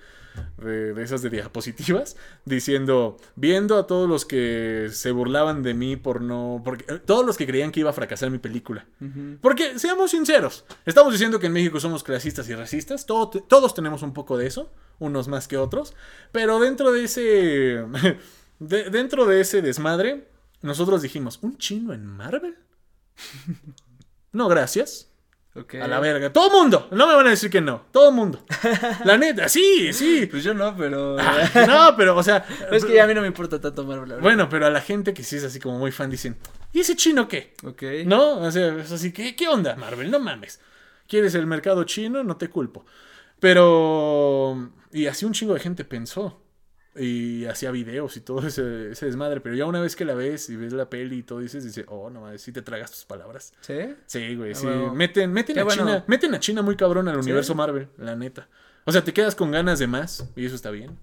de, 0.58 1.04
esas 1.04 1.24
de 1.24 1.32
diapositivas, 1.32 2.18
diciendo, 2.46 3.18
viendo 3.36 3.78
a 3.78 3.88
todos 3.88 4.08
los 4.08 4.26
que 4.26 4.90
se 4.92 5.12
burlaban 5.12 5.64
de 5.64 5.74
mí 5.74 5.96
por 5.96 6.22
no... 6.22 6.62
Porque, 6.64 6.86
eh, 6.94 7.00
todos 7.04 7.26
los 7.26 7.36
que 7.36 7.48
creían 7.48 7.72
que 7.72 7.80
iba 7.80 7.90
a 7.90 7.94
fracasar 7.94 8.30
mi 8.30 8.38
película. 8.38 8.86
Porque, 9.42 9.80
seamos 9.80 10.12
sinceros, 10.12 10.66
estamos 10.86 11.14
diciendo 11.14 11.40
que 11.40 11.48
en 11.48 11.54
México 11.54 11.80
somos 11.80 12.04
clasistas 12.04 12.48
y 12.50 12.56
racistas, 12.56 13.06
todos 13.06 13.74
tenemos 13.74 14.04
un 14.04 14.14
poco 14.14 14.38
de 14.38 14.48
eso, 14.48 14.72
unos 15.00 15.28
más 15.28 15.48
que 15.48 15.58
otros, 15.58 15.96
pero 16.32 16.60
dentro 16.60 16.92
de 16.92 17.04
ese... 17.06 17.86
dentro 18.60 19.26
de 19.26 19.42
ese 19.42 19.62
desmadre 19.62 20.28
nosotros 20.66 21.02
dijimos, 21.02 21.40
¿un 21.42 21.58
chino 21.58 21.94
en 21.94 22.06
Marvel? 22.06 22.58
no, 24.32 24.48
gracias. 24.48 25.12
A 25.82 25.88
la 25.88 26.02
verga. 26.02 26.34
Todo 26.34 26.50
mundo. 26.52 26.90
No 26.92 27.08
me 27.08 27.16
van 27.16 27.28
a 27.28 27.30
decir 27.30 27.50
que 27.50 27.62
no. 27.62 27.86
Todo 27.92 28.12
mundo. 28.12 28.44
La 29.06 29.18
neta, 29.18 29.48
sí, 29.48 29.94
sí. 29.94 30.26
Pues 30.26 30.44
yo 30.44 30.54
no, 30.54 30.76
pero. 30.76 31.16
Ah, 31.26 31.66
no, 31.66 31.96
pero, 31.96 32.18
o 32.18 32.24
sea. 32.24 32.46
es 32.72 32.84
que 32.84 33.00
a 33.00 33.08
mí 33.08 33.14
no 33.14 33.22
me 33.22 33.28
importa 33.28 33.62
tanto 33.62 33.86
Marvel. 33.86 34.20
Bueno, 34.20 34.50
pero 34.50 34.66
a 34.66 34.70
la 34.70 34.82
gente 34.82 35.14
que 35.14 35.24
sí 35.24 35.38
es 35.38 35.46
así 35.46 35.62
como 35.62 35.80
muy 35.80 35.94
fan 35.94 36.10
dicen, 36.10 36.36
¿y 36.74 36.82
ese 36.82 36.98
chino 36.98 37.30
qué? 37.30 37.54
Ok. 37.64 37.84
¿No? 38.06 38.40
O 38.40 38.52
sea, 38.52 38.76
es 38.76 38.92
así, 38.92 39.14
¿qué, 39.14 39.34
qué 39.34 39.48
onda, 39.48 39.78
Marvel? 39.78 40.12
No 40.12 40.20
mames. 40.20 40.60
¿Quieres 41.08 41.36
el 41.36 41.48
mercado 41.48 41.86
chino? 41.86 42.22
No 42.22 42.36
te 42.36 42.50
culpo. 42.50 42.86
Pero. 43.40 44.72
Y 44.92 45.08
así 45.08 45.24
un 45.26 45.32
chingo 45.32 45.54
de 45.54 45.62
gente 45.62 45.86
pensó 45.86 46.45
y 46.96 47.46
hacía 47.46 47.72
videos 47.72 48.16
y 48.18 48.22
todo 48.22 48.48
ese, 48.48 48.64
desmadre, 48.64 49.42
pero 49.42 49.56
ya 49.56 49.66
una 49.66 49.82
vez 49.82 49.96
que 49.96 50.06
la 50.06 50.14
ves 50.14 50.50
y 50.50 50.56
ves 50.56 50.74
la 50.74 50.90
peli 50.90 51.18
y 51.18 51.24
todo 51.24 51.40
dices, 51.40 51.64
dice, 51.64 51.86
oh, 51.88 52.10
no 52.10 52.22
mames, 52.22 52.42
sí 52.42 52.52
te 52.52 52.62
tragas 52.62 52.92
tus 52.92 53.06
palabras. 53.06 53.54
¿Sí? 53.62 53.96
Sí, 54.06 54.36
güey, 54.36 54.52
ah, 54.52 54.56
sí. 54.56 54.68
Meten, 54.94 55.32
meten 55.32 55.60
a 55.60 55.68
China, 55.68 56.04
meten 56.08 56.34
a 56.34 56.40
China 56.40 56.62
muy 56.62 56.76
cabrón 56.76 57.08
al 57.08 57.18
universo 57.18 57.56
Marvel, 57.56 57.90
la 57.98 58.16
neta. 58.16 58.48
O 58.86 58.92
sea, 58.92 59.04
te 59.04 59.14
quedas 59.14 59.36
con 59.36 59.52
ganas 59.52 59.80
de 59.80 59.88
más 59.88 60.30
y 60.36 60.46
eso 60.46 60.56
está 60.56 60.72
bien. 60.72 60.98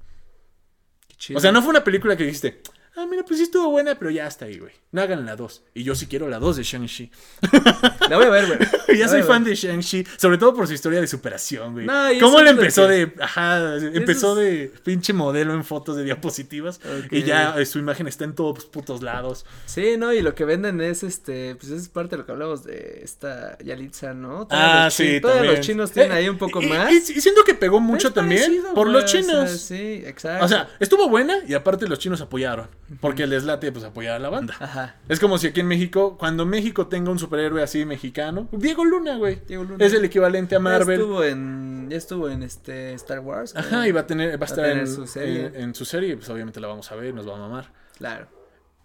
Qué 1.09 1.17
chido. 1.17 1.39
O 1.39 1.41
sea, 1.41 1.53
no 1.53 1.61
fue 1.61 1.71
una 1.71 1.85
película 1.85 2.17
que 2.17 2.25
dijiste, 2.25 2.63
Ah, 2.95 3.07
mira, 3.09 3.25
pues 3.25 3.39
sí 3.39 3.45
estuvo 3.45 3.71
buena, 3.71 3.95
pero 3.99 4.11
ya 4.11 4.27
está 4.27 4.45
ahí, 4.45 4.59
güey. 4.59 4.73
No 4.91 5.01
hagan 5.01 5.25
la 5.25 5.35
2. 5.35 5.63
Y 5.75 5.83
yo 5.83 5.95
sí 5.95 6.07
quiero 6.07 6.29
la 6.29 6.39
2 6.39 6.57
de 6.57 6.63
Shang-Chi. 6.63 7.11
La 8.11 8.19
voy 8.19 8.27
a 8.27 8.29
ver, 8.29 8.47
güey. 8.47 8.59
ya 8.99 9.09
soy 9.09 9.23
fan 9.23 9.43
de 9.43 9.55
Shang-Chi, 9.55 10.07
sobre 10.19 10.37
todo 10.37 10.55
por 10.55 10.67
su 10.67 10.75
historia 10.75 11.01
de 11.01 11.07
superación, 11.07 11.73
güey. 11.73 11.87
¿Cómo 12.21 12.43
le 12.43 12.51
empezó 12.51 12.87
de. 12.87 13.15
Ajá, 13.19 13.79
empezó 13.79 14.35
de 14.35 14.71
pinche 14.85 15.15
modelo 15.15 15.55
en 15.55 15.65
fotos 15.65 15.97
de 15.97 16.05
diapositivas. 16.05 16.81
Y 17.11 17.23
ya 17.23 17.59
eh, 17.59 17.65
su 17.65 17.79
imagen 17.79 18.07
está 18.07 18.25
en 18.25 18.35
todos 18.35 18.67
putos 18.67 19.01
lados. 19.01 19.47
Sí, 19.65 19.97
no, 19.97 20.13
y 20.13 20.21
lo 20.21 20.35
que 20.35 20.45
venden 20.45 20.83
es 20.83 21.03
este. 21.03 21.55
Pues 21.55 21.73
es 21.73 21.89
parte 21.89 22.17
de 22.17 22.19
lo 22.19 22.27
que 22.27 22.33
hablamos 22.33 22.63
de 22.65 23.01
esta 23.03 23.57
Yalitza, 23.65 24.13
¿no? 24.13 24.47
ah, 24.51 24.91
sí, 24.91 25.19
Todos 25.23 25.47
los 25.47 25.61
chinos 25.61 25.93
tienen 25.93 26.13
eh, 26.13 26.17
ahí 26.17 26.29
un 26.29 26.37
poco 26.37 26.61
más. 26.61 26.93
Y, 26.93 27.01
siento 27.01 27.45
que 27.45 27.55
pegó 27.55 27.81
mucho 27.81 28.13
también 28.13 28.63
por 28.75 28.87
los 28.87 29.07
chinos. 29.07 29.51
sí, 29.51 30.03
exacto. 30.05 30.45
O 30.45 30.49
sea, 30.49 30.69
estuvo 30.79 31.09
buena 31.09 31.39
y 31.49 31.55
aparte 31.55 31.89
los 31.89 31.99
chinos 31.99 32.21
apoyaron. 32.21 32.69
Porque 33.01 33.27
les 33.27 33.45
late 33.45 33.73
pues 33.73 33.85
apoyar 33.85 34.17
a 34.17 34.19
la 34.19 34.29
banda. 34.29 34.55
Ajá. 34.61 34.97
Es 35.09 35.19
como 35.19 35.39
si 35.39 35.47
aquí 35.47 35.61
en 35.61 35.69
México, 35.69 36.17
cuando 36.19 36.45
México 36.45 36.89
tenga 36.89 37.11
un 37.11 37.19
superhéroe 37.19 37.63
así 37.63 37.85
mexicano, 37.85 38.49
Diego 38.53 38.85
Luna, 38.85 39.17
güey. 39.17 39.41
Diego 39.47 39.65
Luna. 39.65 39.85
Es 39.85 39.95
el 39.95 40.05
equivalente 40.05 40.57
a 40.57 40.59
Marvel. 40.59 40.99
Ya 40.99 41.03
estuvo 41.03 41.25
en, 41.25 41.87
ya 41.91 41.97
estuvo 41.97 42.29
en 42.29 42.43
este 42.43 42.93
Star 42.95 43.21
Wars. 43.21 43.57
Ajá, 43.57 43.89
y 43.89 43.93
va 43.93 44.01
a 44.01 44.07
tener, 44.07 44.41
va 44.41 44.45
a 44.45 44.49
estar 44.49 44.67
en, 44.67 44.87
su 44.87 45.07
serie. 45.07 45.53
En, 45.55 45.75
su 45.75 45.85
serie, 45.85 46.17
pues 46.17 46.29
obviamente 46.29 46.61
la 46.61 46.69
vamos 46.69 46.91
a 46.93 46.97
ver, 46.97 47.15
nos 47.15 47.27
va 47.27 47.37
a 47.37 47.39
mamar. 47.39 47.73
Claro. 47.97 48.27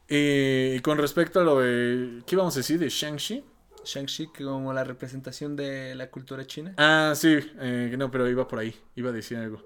y 0.07 0.79
con 0.81 0.97
respecto 0.97 1.39
a 1.39 1.43
lo 1.43 1.59
de, 1.59 2.21
¿qué 2.25 2.35
vamos 2.35 2.55
a 2.55 2.59
decir? 2.59 2.79
De 2.79 2.89
Shang-Chi. 2.89 3.43
Shang-Chi 3.87 4.27
como 4.27 4.73
la 4.73 4.83
representación 4.83 5.55
de 5.55 5.95
la 5.95 6.09
cultura 6.09 6.45
china. 6.45 6.73
Ah, 6.77 7.13
sí, 7.15 7.39
eh, 7.59 7.95
no, 7.97 8.11
pero 8.11 8.29
iba 8.29 8.47
por 8.47 8.59
ahí, 8.59 8.75
iba 8.95 9.09
a 9.09 9.13
decir 9.13 9.37
algo. 9.37 9.65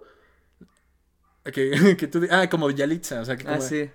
Que, 1.44 1.96
que 1.98 2.08
tú, 2.08 2.26
ah, 2.30 2.48
como 2.50 2.70
Yalitza, 2.70 3.22
o 3.22 3.26
sea, 3.26 3.36
que 3.36 3.44
ah, 3.44 3.54
como, 3.54 3.64
ah, 3.64 3.68
sí. 3.68 3.90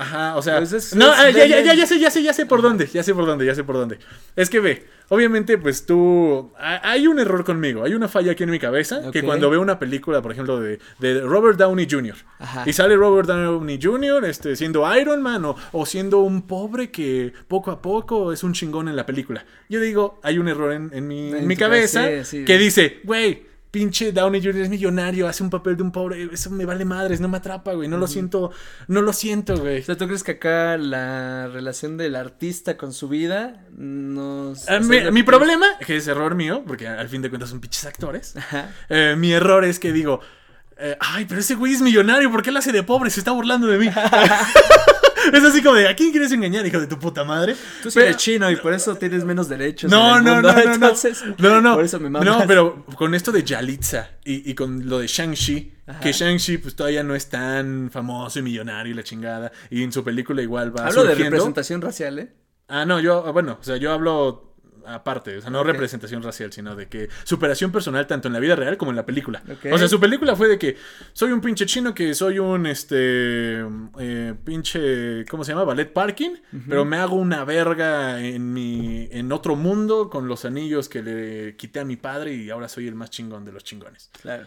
Ajá, 0.00 0.34
o 0.36 0.40
sea. 0.40 0.58
Pues 0.58 0.96
no, 0.96 1.12
ah, 1.12 1.28
ya, 1.28 1.44
ya, 1.44 1.60
ya, 1.60 1.74
ya 1.74 1.86
sé, 1.86 1.98
ya 1.98 2.10
sé, 2.10 2.22
ya 2.22 2.32
sé 2.32 2.46
por 2.46 2.62
dónde. 2.62 2.86
Ya 2.86 3.02
sé 3.02 3.14
por 3.14 3.26
dónde, 3.26 3.44
ya 3.44 3.54
sé 3.54 3.64
por 3.64 3.76
dónde. 3.76 3.98
Es 4.34 4.48
que 4.48 4.58
ve, 4.58 4.86
obviamente, 5.10 5.58
pues 5.58 5.84
tú. 5.84 6.50
Hay 6.58 7.06
un 7.06 7.18
error 7.18 7.44
conmigo, 7.44 7.84
hay 7.84 7.92
una 7.92 8.08
falla 8.08 8.32
aquí 8.32 8.42
en 8.44 8.50
mi 8.50 8.58
cabeza. 8.58 9.10
Que 9.10 9.22
cuando 9.22 9.50
veo 9.50 9.60
una 9.60 9.78
película, 9.78 10.22
por 10.22 10.32
ejemplo, 10.32 10.58
de, 10.58 10.78
de 11.00 11.20
Robert 11.20 11.58
Downey 11.58 11.86
Jr. 11.88 12.16
Y 12.64 12.72
sale 12.72 12.96
Robert 12.96 13.28
Downey 13.28 13.78
Jr. 13.80 14.24
Este, 14.24 14.56
siendo 14.56 14.90
Iron 14.96 15.20
Man 15.20 15.44
o, 15.44 15.56
o, 15.72 15.84
siendo 15.84 16.20
un 16.20 16.46
pobre 16.46 16.90
que 16.90 17.34
poco 17.46 17.70
a 17.70 17.82
poco 17.82 18.32
es 18.32 18.42
un 18.42 18.54
chingón 18.54 18.88
en 18.88 18.96
la 18.96 19.04
película. 19.04 19.44
Yo 19.68 19.80
digo, 19.80 20.18
hay 20.22 20.38
un 20.38 20.48
error 20.48 20.72
en, 20.72 20.90
en 20.94 21.06
mi, 21.06 21.30
en 21.30 21.46
mi 21.46 21.56
cabeza 21.56 22.08
que 22.46 22.58
dice, 22.58 23.00
güey 23.04 23.49
pinche 23.70 24.12
Downey 24.12 24.42
Jr. 24.42 24.62
es 24.62 24.68
millonario, 24.68 25.28
hace 25.28 25.42
un 25.42 25.50
papel 25.50 25.76
de 25.76 25.82
un 25.82 25.92
pobre, 25.92 26.28
eso 26.32 26.50
me 26.50 26.64
vale 26.64 26.84
madres, 26.84 27.20
no 27.20 27.28
me 27.28 27.36
atrapa, 27.36 27.72
güey, 27.74 27.88
no 27.88 27.98
lo 27.98 28.06
siento, 28.06 28.50
no 28.88 29.02
lo 29.02 29.12
siento, 29.12 29.56
güey. 29.56 29.80
O 29.80 29.84
sea, 29.84 29.96
¿tú 29.96 30.06
crees 30.06 30.22
que 30.24 30.32
acá 30.32 30.76
la 30.76 31.48
relación 31.48 31.96
del 31.96 32.16
artista 32.16 32.76
con 32.76 32.92
su 32.92 33.08
vida 33.08 33.64
nos... 33.76 34.68
Ah, 34.68 34.80
mi, 34.80 35.22
problema, 35.22 35.66
que 35.86 35.96
es 35.96 36.08
error 36.08 36.34
mío, 36.34 36.64
porque 36.66 36.88
al 36.88 37.08
fin 37.08 37.22
de 37.22 37.28
cuentas 37.28 37.50
son 37.50 37.60
pinches 37.60 37.84
actores, 37.86 38.34
eh, 38.88 39.14
mi 39.16 39.32
error 39.32 39.64
es 39.64 39.78
que 39.78 39.92
digo, 39.92 40.20
eh, 40.76 40.96
ay, 40.98 41.26
pero 41.26 41.40
ese 41.40 41.54
güey 41.54 41.74
es 41.74 41.80
millonario, 41.80 42.30
¿por 42.30 42.42
qué 42.42 42.50
él 42.50 42.56
hace 42.56 42.72
de 42.72 42.82
pobre? 42.82 43.10
Se 43.10 43.20
está 43.20 43.32
burlando 43.32 43.66
de 43.66 43.78
mí. 43.78 43.90
es 45.38 45.44
así 45.44 45.62
como 45.62 45.76
de, 45.76 45.88
¿a 45.88 45.94
quién 45.94 46.10
quieres 46.10 46.32
engañar, 46.32 46.66
hijo 46.66 46.80
de 46.80 46.86
tu 46.86 46.98
puta 46.98 47.24
madre? 47.24 47.56
Tú 47.82 47.88
eres 47.98 48.16
chino 48.16 48.50
y 48.50 48.56
por 48.56 48.72
eso 48.72 48.96
tienes 48.96 49.24
menos 49.24 49.48
derechos. 49.48 49.90
No, 49.90 50.20
no, 50.20 50.40
no, 50.40 50.52
no, 50.52 50.58
entonces, 50.58 51.22
no, 51.38 51.60
no, 51.60 51.76
Por 51.76 51.84
eso 51.84 52.00
me 52.00 52.10
No, 52.10 52.44
pero 52.46 52.84
con 52.96 53.14
esto 53.14 53.32
de 53.32 53.42
Yalitza 53.42 54.10
y, 54.24 54.50
y 54.50 54.54
con 54.54 54.88
lo 54.88 54.98
de 54.98 55.06
Shang-Chi, 55.06 55.72
que 56.00 56.12
Shang-Chi 56.12 56.58
pues 56.58 56.76
todavía 56.76 57.02
no 57.02 57.14
es 57.14 57.28
tan 57.28 57.90
famoso 57.90 58.38
y 58.38 58.42
millonario 58.42 58.92
y 58.92 58.96
la 58.96 59.02
chingada. 59.02 59.50
Y 59.70 59.82
en 59.82 59.92
su 59.92 60.04
película 60.04 60.42
igual 60.42 60.76
va 60.76 60.86
Hablo 60.86 61.04
de 61.04 61.14
representación 61.14 61.80
racial, 61.80 62.18
¿eh? 62.18 62.32
Ah, 62.68 62.84
no, 62.84 63.00
yo, 63.00 63.32
bueno, 63.32 63.58
o 63.60 63.64
sea, 63.64 63.76
yo 63.78 63.92
hablo 63.92 64.49
aparte, 64.86 65.38
o 65.38 65.40
sea, 65.40 65.50
no 65.50 65.62
representación 65.62 66.22
racial, 66.22 66.52
sino 66.52 66.74
de 66.74 66.88
que 66.88 67.08
superación 67.24 67.72
personal 67.72 68.06
tanto 68.06 68.28
en 68.28 68.34
la 68.34 68.40
vida 68.40 68.56
real 68.56 68.76
como 68.76 68.90
en 68.90 68.96
la 68.96 69.06
película. 69.06 69.42
O 69.70 69.78
sea, 69.78 69.88
su 69.88 70.00
película 70.00 70.36
fue 70.36 70.48
de 70.48 70.58
que 70.58 70.76
soy 71.12 71.32
un 71.32 71.40
pinche 71.40 71.66
chino 71.66 71.94
que 71.94 72.14
soy 72.14 72.38
un, 72.38 72.66
este, 72.66 73.64
eh, 73.98 74.34
pinche, 74.44 75.24
¿cómo 75.26 75.44
se 75.44 75.52
llama? 75.52 75.64
Ballet 75.64 75.92
parking, 75.92 76.36
pero 76.68 76.84
me 76.84 76.96
hago 76.96 77.16
una 77.16 77.44
verga 77.44 78.20
en 78.20 78.52
mi, 78.52 79.08
en 79.10 79.32
otro 79.32 79.56
mundo 79.56 80.10
con 80.10 80.28
los 80.28 80.44
anillos 80.44 80.88
que 80.88 81.02
le 81.02 81.56
quité 81.56 81.80
a 81.80 81.84
mi 81.84 81.96
padre 81.96 82.34
y 82.34 82.50
ahora 82.50 82.68
soy 82.68 82.86
el 82.88 82.94
más 82.94 83.10
chingón 83.10 83.44
de 83.44 83.52
los 83.52 83.64
chingones. 83.64 84.10
Claro. 84.20 84.46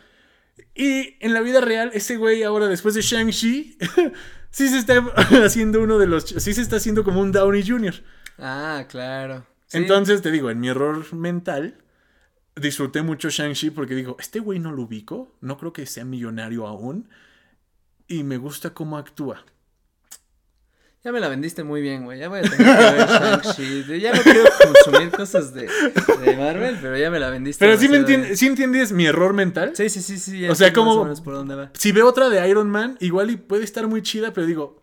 Y 0.76 1.18
en 1.20 1.34
la 1.34 1.42
vida 1.42 1.62
real, 1.62 1.92
ese 1.94 2.18
güey 2.18 2.44
ahora 2.44 2.68
después 2.68 2.96
de 2.96 3.02
Shang-Chi, 3.02 3.78
sí 4.52 4.68
se 4.68 4.78
está 4.78 4.98
haciendo 5.46 5.82
uno 5.82 5.98
de 5.98 6.08
los, 6.08 6.26
sí 6.26 6.54
se 6.54 6.62
está 6.62 6.78
haciendo 6.78 7.04
como 7.04 7.22
un 7.22 7.32
Downey 7.32 7.68
Jr. 7.68 7.94
Ah, 8.40 8.86
claro. 8.90 9.46
Entonces, 9.74 10.22
te 10.22 10.32
digo, 10.32 10.50
en 10.50 10.60
mi 10.60 10.70
error 10.70 11.14
mental, 11.14 11.76
disfruté 12.56 13.02
mucho 13.02 13.30
Shang-Chi 13.30 13.72
porque 13.72 13.96
digo, 13.96 14.16
este 14.20 14.40
güey 14.40 14.60
no 14.60 14.72
lo 14.72 14.84
ubico, 14.84 15.36
no 15.42 15.58
creo 15.58 15.74
que 15.74 15.86
sea 15.86 16.06
millonario 16.06 16.68
aún, 16.68 17.10
y 18.08 18.24
me 18.24 18.38
gusta 18.38 18.74
cómo 18.74 18.98
actúa. 18.98 19.44
Ya 21.04 21.12
me 21.12 21.20
la 21.20 21.28
vendiste 21.28 21.66
muy 21.66 21.82
bien, 21.82 22.06
güey. 22.06 22.18
Ya 22.18 22.30
voy 22.30 22.40
a 22.40 22.44
tener 22.44 22.60
que 22.60 22.64
ver 22.64 23.08
Shang-Chi. 23.10 24.00
Ya 24.00 24.14
no 24.14 24.22
quiero 24.22 24.44
consumir 24.64 25.12
cosas 25.12 25.54
de, 25.54 25.68
de, 26.24 26.38
Marvel, 26.38 26.78
pero 26.82 26.98
ya 26.98 27.12
me 27.12 27.20
la 27.20 27.30
vendiste. 27.30 27.66
Pero 27.66 27.78
sí, 27.78 27.90
me 27.90 27.98
entiendes, 27.98 28.40
¿sí 28.40 28.48
entiendes 28.48 28.94
mi 28.94 29.06
error 29.06 29.34
mental. 29.34 29.74
Sí, 29.76 29.90
sí, 29.90 30.02
sí, 30.02 30.18
sí. 30.18 30.48
O 30.48 30.56
sea, 30.56 30.72
como. 30.72 31.14
Si 31.74 31.92
veo 31.92 32.08
otra 32.08 32.30
de 32.30 32.48
Iron 32.48 32.70
Man, 32.70 32.96
igual 33.02 33.32
y 33.32 33.36
puede 33.36 33.66
estar 33.66 33.86
muy 33.88 34.02
chida, 34.02 34.32
pero 34.34 34.48
digo. 34.48 34.83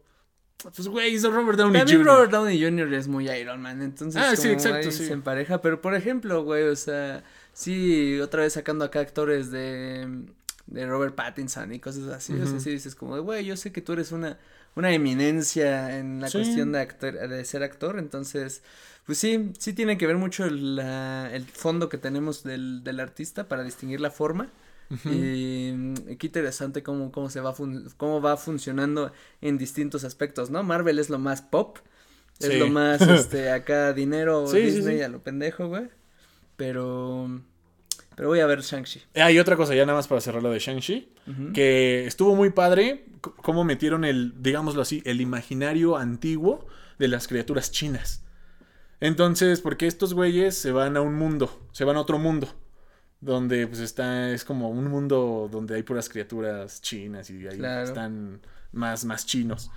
Pues, 0.63 0.89
güey, 0.89 1.15
hizo 1.15 1.31
Robert 1.31 1.59
Downey 1.59 1.83
Jr. 1.83 2.05
Robert 2.05 2.31
Downey 2.31 2.63
Jr. 2.63 2.93
es 2.95 3.09
muy 3.09 3.31
Iron 3.31 3.61
Man, 3.63 3.83
entonces. 3.83 4.21
Ah, 4.21 4.37
sí, 4.37 4.49
exacto, 4.49 4.91
sí. 4.91 5.07
Se 5.07 5.13
empareja, 5.13 5.61
pero 5.61 5.81
por 5.81 5.95
ejemplo, 5.95 6.43
güey, 6.45 6.65
o 6.65 6.77
sea. 6.77 7.23
Sí, 7.53 8.19
otra 8.21 8.43
vez 8.43 8.53
sacando 8.53 8.85
acá 8.85 9.01
actores 9.01 9.51
de. 9.51 10.25
De 10.67 10.87
Robert 10.87 11.17
Pattinson 11.17 11.73
y 11.73 11.81
cosas 11.81 12.05
así. 12.09 12.33
O 12.35 12.47
sea, 12.47 12.61
sí 12.61 12.71
dices 12.71 12.95
como, 12.95 13.21
güey, 13.23 13.45
yo 13.45 13.57
sé 13.57 13.73
que 13.73 13.81
tú 13.81 13.93
eres 13.93 14.13
una 14.13 14.39
una 14.77 14.93
eminencia 14.93 15.99
en 15.99 16.21
la 16.21 16.31
cuestión 16.31 16.73
de, 16.73 16.81
actor, 16.81 17.29
de 17.29 17.45
ser 17.45 17.63
actor, 17.63 17.99
entonces, 17.99 18.63
pues 19.05 19.19
sí, 19.19 19.53
sí 19.59 19.73
tiene 19.73 19.99
que 19.99 20.07
ver 20.07 20.17
mucho 20.17 20.45
el 20.45 21.47
fondo 21.53 21.89
que 21.89 21.99
tenemos 21.99 22.43
del, 22.45 22.85
del, 22.85 23.01
artista 23.01 23.49
para 23.49 23.65
distinguir 23.65 24.01
la 24.01 24.11
forma. 24.11 24.49
Y, 25.05 25.95
qué 26.17 26.27
interesante 26.27 26.83
cómo, 26.83 27.13
cómo 27.13 27.31
se 27.31 27.41
va 27.41 27.55
cómo 27.97 28.21
va 28.21 28.37
funcionando 28.37 29.13
en 29.41 29.57
distintos 29.57 30.05
aspectos, 30.05 30.51
¿no? 30.51 30.63
Marvel 30.63 30.99
es 30.99 31.11
lo 31.11 31.19
más 31.19 31.43
pop, 31.43 31.79
es 32.41 32.59
lo 32.59 32.69
más 32.69 33.01
este 33.03 33.51
acá 33.51 33.93
dinero 33.93 34.51
Disney 34.51 35.03
a 35.03 35.09
lo 35.09 35.23
pendejo, 35.23 35.69
güey. 35.69 35.89
Pero 36.57 37.41
pero 38.21 38.29
voy 38.29 38.41
a 38.41 38.47
ver 38.47 38.61
Shang-Chi. 38.61 39.01
Hay 39.15 39.39
otra 39.39 39.57
cosa 39.57 39.75
ya 39.75 39.87
nada 39.87 39.97
más 39.97 40.07
para 40.07 40.21
cerrar 40.21 40.43
lo 40.43 40.51
de 40.51 40.59
Shang-Chi. 40.59 41.15
Que 41.55 42.07
estuvo 42.07 42.35
muy 42.35 42.51
padre 42.51 43.07
cómo 43.21 43.65
metieron 43.65 44.05
el, 44.05 44.35
digámoslo 44.43 44.83
así, 44.83 45.01
el 45.07 45.21
imaginario 45.21 45.97
antiguo 45.97 46.67
de 46.99 47.09
las 47.09 47.29
criaturas 47.29 47.71
chinas. 47.71 48.23
Entonces, 49.01 49.63
porque 49.63 49.87
estos 49.87 50.13
güeyes 50.13 50.55
se 50.55 50.73
van 50.73 50.97
a 50.97 51.01
un 51.01 51.15
mundo, 51.15 51.67
se 51.73 51.85
van 51.85 51.97
a 51.97 52.01
otro 52.01 52.19
mundo. 52.19 52.49
Donde 53.21 53.67
pues 53.67 53.81
está, 53.81 54.31
es 54.31 54.45
como 54.45 54.71
un 54.71 54.89
mundo 54.89 55.49
donde 55.51 55.75
hay 55.75 55.83
puras 55.83 56.09
criaturas 56.09 56.81
chinas 56.81 57.29
y 57.31 57.47
ahí 57.47 57.61
están 57.83 58.41
más, 58.73 59.05
más 59.05 59.27
chinos. 59.27 59.71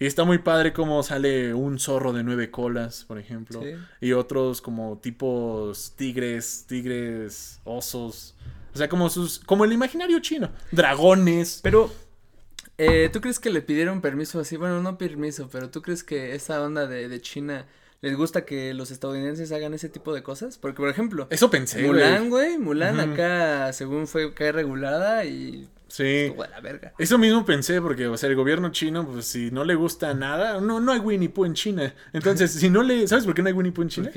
Y 0.00 0.06
está 0.06 0.24
muy 0.24 0.38
padre 0.38 0.72
cómo 0.72 1.02
sale 1.02 1.52
un 1.52 1.78
zorro 1.78 2.14
de 2.14 2.24
nueve 2.24 2.50
colas, 2.50 3.04
por 3.04 3.18
ejemplo. 3.18 3.62
Y 4.00 4.12
otros 4.12 4.62
como 4.62 4.98
tipos 4.98 5.94
tigres, 5.94 6.64
tigres, 6.66 7.60
osos. 7.64 8.34
O 8.74 8.78
sea, 8.78 8.88
como 8.88 9.10
sus. 9.10 9.38
como 9.40 9.66
el 9.66 9.72
imaginario 9.72 10.18
chino. 10.20 10.50
Dragones. 10.72 11.60
Pero. 11.62 11.92
Eh, 12.78 13.10
¿Tú 13.12 13.20
crees 13.20 13.38
que 13.38 13.50
le 13.50 13.60
pidieron 13.60 14.00
permiso 14.00 14.40
así? 14.40 14.56
Bueno, 14.56 14.80
no 14.80 14.96
permiso, 14.96 15.50
pero 15.52 15.68
¿tú 15.68 15.82
crees 15.82 16.02
que 16.02 16.34
esa 16.34 16.62
onda 16.62 16.86
de, 16.86 17.10
de 17.10 17.20
China 17.20 17.66
les 18.02 18.16
gusta 18.16 18.44
que 18.44 18.74
los 18.74 18.90
estadounidenses 18.90 19.52
hagan 19.52 19.74
ese 19.74 19.88
tipo 19.88 20.14
de 20.14 20.22
cosas? 20.22 20.58
Porque, 20.58 20.78
por 20.78 20.88
ejemplo. 20.88 21.26
Eso 21.30 21.50
pensé, 21.50 21.82
Mulan, 21.82 22.30
güey. 22.30 22.58
Mulan 22.58 23.00
acá, 23.00 23.72
según 23.72 24.06
fue 24.06 24.26
acá 24.26 24.52
regulada 24.52 25.24
y 25.24 25.68
Sí. 25.90 26.32
Eso 26.98 27.18
mismo 27.18 27.44
pensé, 27.44 27.80
porque, 27.80 28.06
o 28.06 28.16
sea, 28.16 28.28
el 28.28 28.36
gobierno 28.36 28.70
chino, 28.70 29.06
pues 29.06 29.26
si 29.26 29.50
no 29.50 29.64
le 29.64 29.74
gusta 29.74 30.14
nada, 30.14 30.60
no, 30.60 30.80
no 30.80 30.92
hay 30.92 31.00
Winnie 31.00 31.28
Pooh 31.28 31.44
en 31.44 31.54
China. 31.54 31.92
Entonces, 32.12 32.52
si 32.52 32.70
no 32.70 32.82
le. 32.82 33.08
¿Sabes 33.08 33.24
por 33.24 33.34
qué 33.34 33.42
no 33.42 33.48
hay 33.48 33.54
Winnie 33.54 33.72
Pooh 33.72 33.82
en 33.82 33.88
China? 33.88 34.10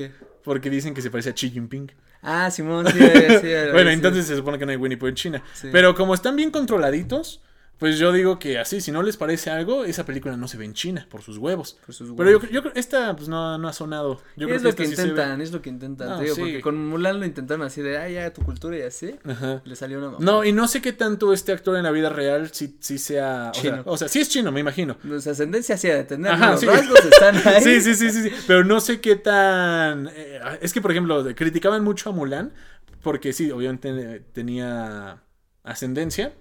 Porque 0.44 0.70
dicen 0.70 0.94
que 0.94 1.02
se 1.02 1.10
parece 1.10 1.32
a 1.32 1.34
Xi 1.34 1.50
Jinping. 1.50 1.92
Ah, 2.22 2.50
Simón, 2.52 2.86
sí, 2.88 3.00
sí, 3.00 3.48
Bueno, 3.74 3.90
entonces 3.90 4.26
se 4.28 4.36
supone 4.36 4.60
que 4.60 4.66
no 4.66 4.72
hay 4.72 4.78
Winnie 4.78 4.98
Pooh 4.98 5.08
en 5.08 5.16
China. 5.16 5.44
Pero 5.72 5.96
como 5.96 6.14
están 6.14 6.36
bien 6.36 6.52
controladitos, 6.52 7.42
pues 7.80 8.00
yo 8.00 8.14
digo 8.14 8.40
que 8.40 8.60
así, 8.60 8.80
si 8.80 8.92
no 8.92 9.04
les 9.04 9.18
parece 9.18 9.50
algo, 9.50 9.84
esa 9.84 10.06
película 10.06 10.38
no 10.38 10.48
se 10.48 10.58
ve 10.58 10.66
en 10.66 10.74
China 10.74 11.06
por 11.10 11.22
sus 11.22 11.38
huevos. 11.38 11.78
Pero 12.16 12.40
yo, 12.50 12.62
creo 12.62 12.72
esta 12.76 13.16
pues 13.16 13.28
no, 13.28 13.58
no 13.58 13.68
ha 13.68 13.74
sonado. 13.74 14.22
Yo 14.38 14.48
es, 14.48 14.64
lo 14.64 14.74
que 14.74 14.86
intentan, 14.86 15.42
es 15.42 15.52
lo 15.52 15.62
que 15.62 15.70
intentan, 15.70 16.24
porque 16.38 16.62
con 16.62 16.88
Mulan 16.88 17.20
lo 17.20 17.26
intentaron 17.26 17.66
así 17.66 17.82
de, 17.82 17.98
ah, 17.98 18.08
ya, 18.08 18.32
tu 18.32 18.42
cultura 18.44 18.78
y 18.78 18.84
así. 18.84 19.16
Ajá. 19.26 19.62
Le 19.66 19.76
salió 19.76 19.98
una 19.98 20.18
No, 20.20 20.46
y 20.46 20.54
no 20.54 20.68
sé 20.68 20.82
qué 20.82 20.94
tanto 20.94 21.34
este 21.34 21.52
actor 21.52 21.76
en 21.76 21.84
la 21.84 21.92
vida 21.92 22.10
real 22.10 22.52
sí, 22.54 22.78
sí 22.80 22.98
sea. 22.98 23.52
Chino. 23.52 23.82
O 23.86 23.98
sea, 23.98 24.08
sí 24.08 24.22
es 24.22 24.30
chino, 24.30 24.52
me 24.52 24.60
imagino. 24.60 24.98
Pues 25.06 25.28
ascendencia 25.28 25.76
sí 25.76 25.88
de 25.88 26.04
tener. 26.04 26.32
Ajá, 26.32 26.52
los 26.52 26.66
rasgos 26.66 27.04
están 27.04 27.36
ahí. 27.48 27.64
Sí, 27.64 27.82
sí, 27.82 27.96
sí, 27.96 28.12
sí, 28.12 28.24
sí. 28.24 28.32
Pero 28.48 28.64
no 28.64 28.80
sé 28.80 29.02
qué 29.02 29.16
tan. 29.16 30.10
Eh, 30.14 30.40
es 30.62 30.72
que, 30.72 30.80
por 30.80 30.92
ejemplo, 30.92 31.26
criticaban 31.36 31.84
mucho 31.84 32.12
a 32.12 32.14
Mulan, 32.14 32.54
porque 33.02 33.34
sí, 33.34 33.52
obviamente 33.52 34.22
tenía 34.32 35.22
ascendencia 35.64 36.34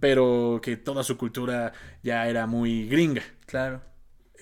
pero 0.00 0.60
que 0.62 0.76
toda 0.76 1.02
su 1.02 1.16
cultura 1.16 1.72
ya 2.02 2.28
era 2.28 2.46
muy 2.46 2.88
gringa. 2.88 3.22
Claro. 3.46 3.82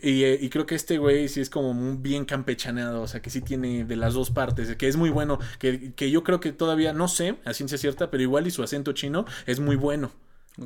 Y, 0.03 0.25
eh, 0.25 0.39
y, 0.41 0.49
creo 0.49 0.65
que 0.65 0.75
este 0.75 0.97
güey 0.97 1.29
sí 1.29 1.41
es 1.41 1.51
como 1.51 1.75
muy 1.75 1.99
bien 1.99 2.25
campechaneado, 2.25 3.03
o 3.03 3.07
sea, 3.07 3.21
que 3.21 3.29
sí 3.29 3.43
tiene 3.43 3.85
de 3.85 3.97
las 3.97 4.15
dos 4.15 4.31
partes, 4.31 4.75
que 4.77 4.89
es 4.89 4.97
muy 4.97 5.11
bueno, 5.11 5.39
que, 5.59 5.93
que 5.93 6.11
yo 6.11 6.25
creo 6.25 6.41
que 6.41 6.53
todavía, 6.53 6.95
no 6.95 7.07
sé, 7.07 7.37
a 7.45 7.53
ciencia 7.53 7.77
cierta, 7.77 8.11
pero 8.11 8.23
igual 8.23 8.47
y 8.47 8.51
su 8.51 8.63
acento 8.63 8.93
chino 8.93 9.27
es 9.45 9.61
muy 9.61 9.77
bueno. 9.77 10.11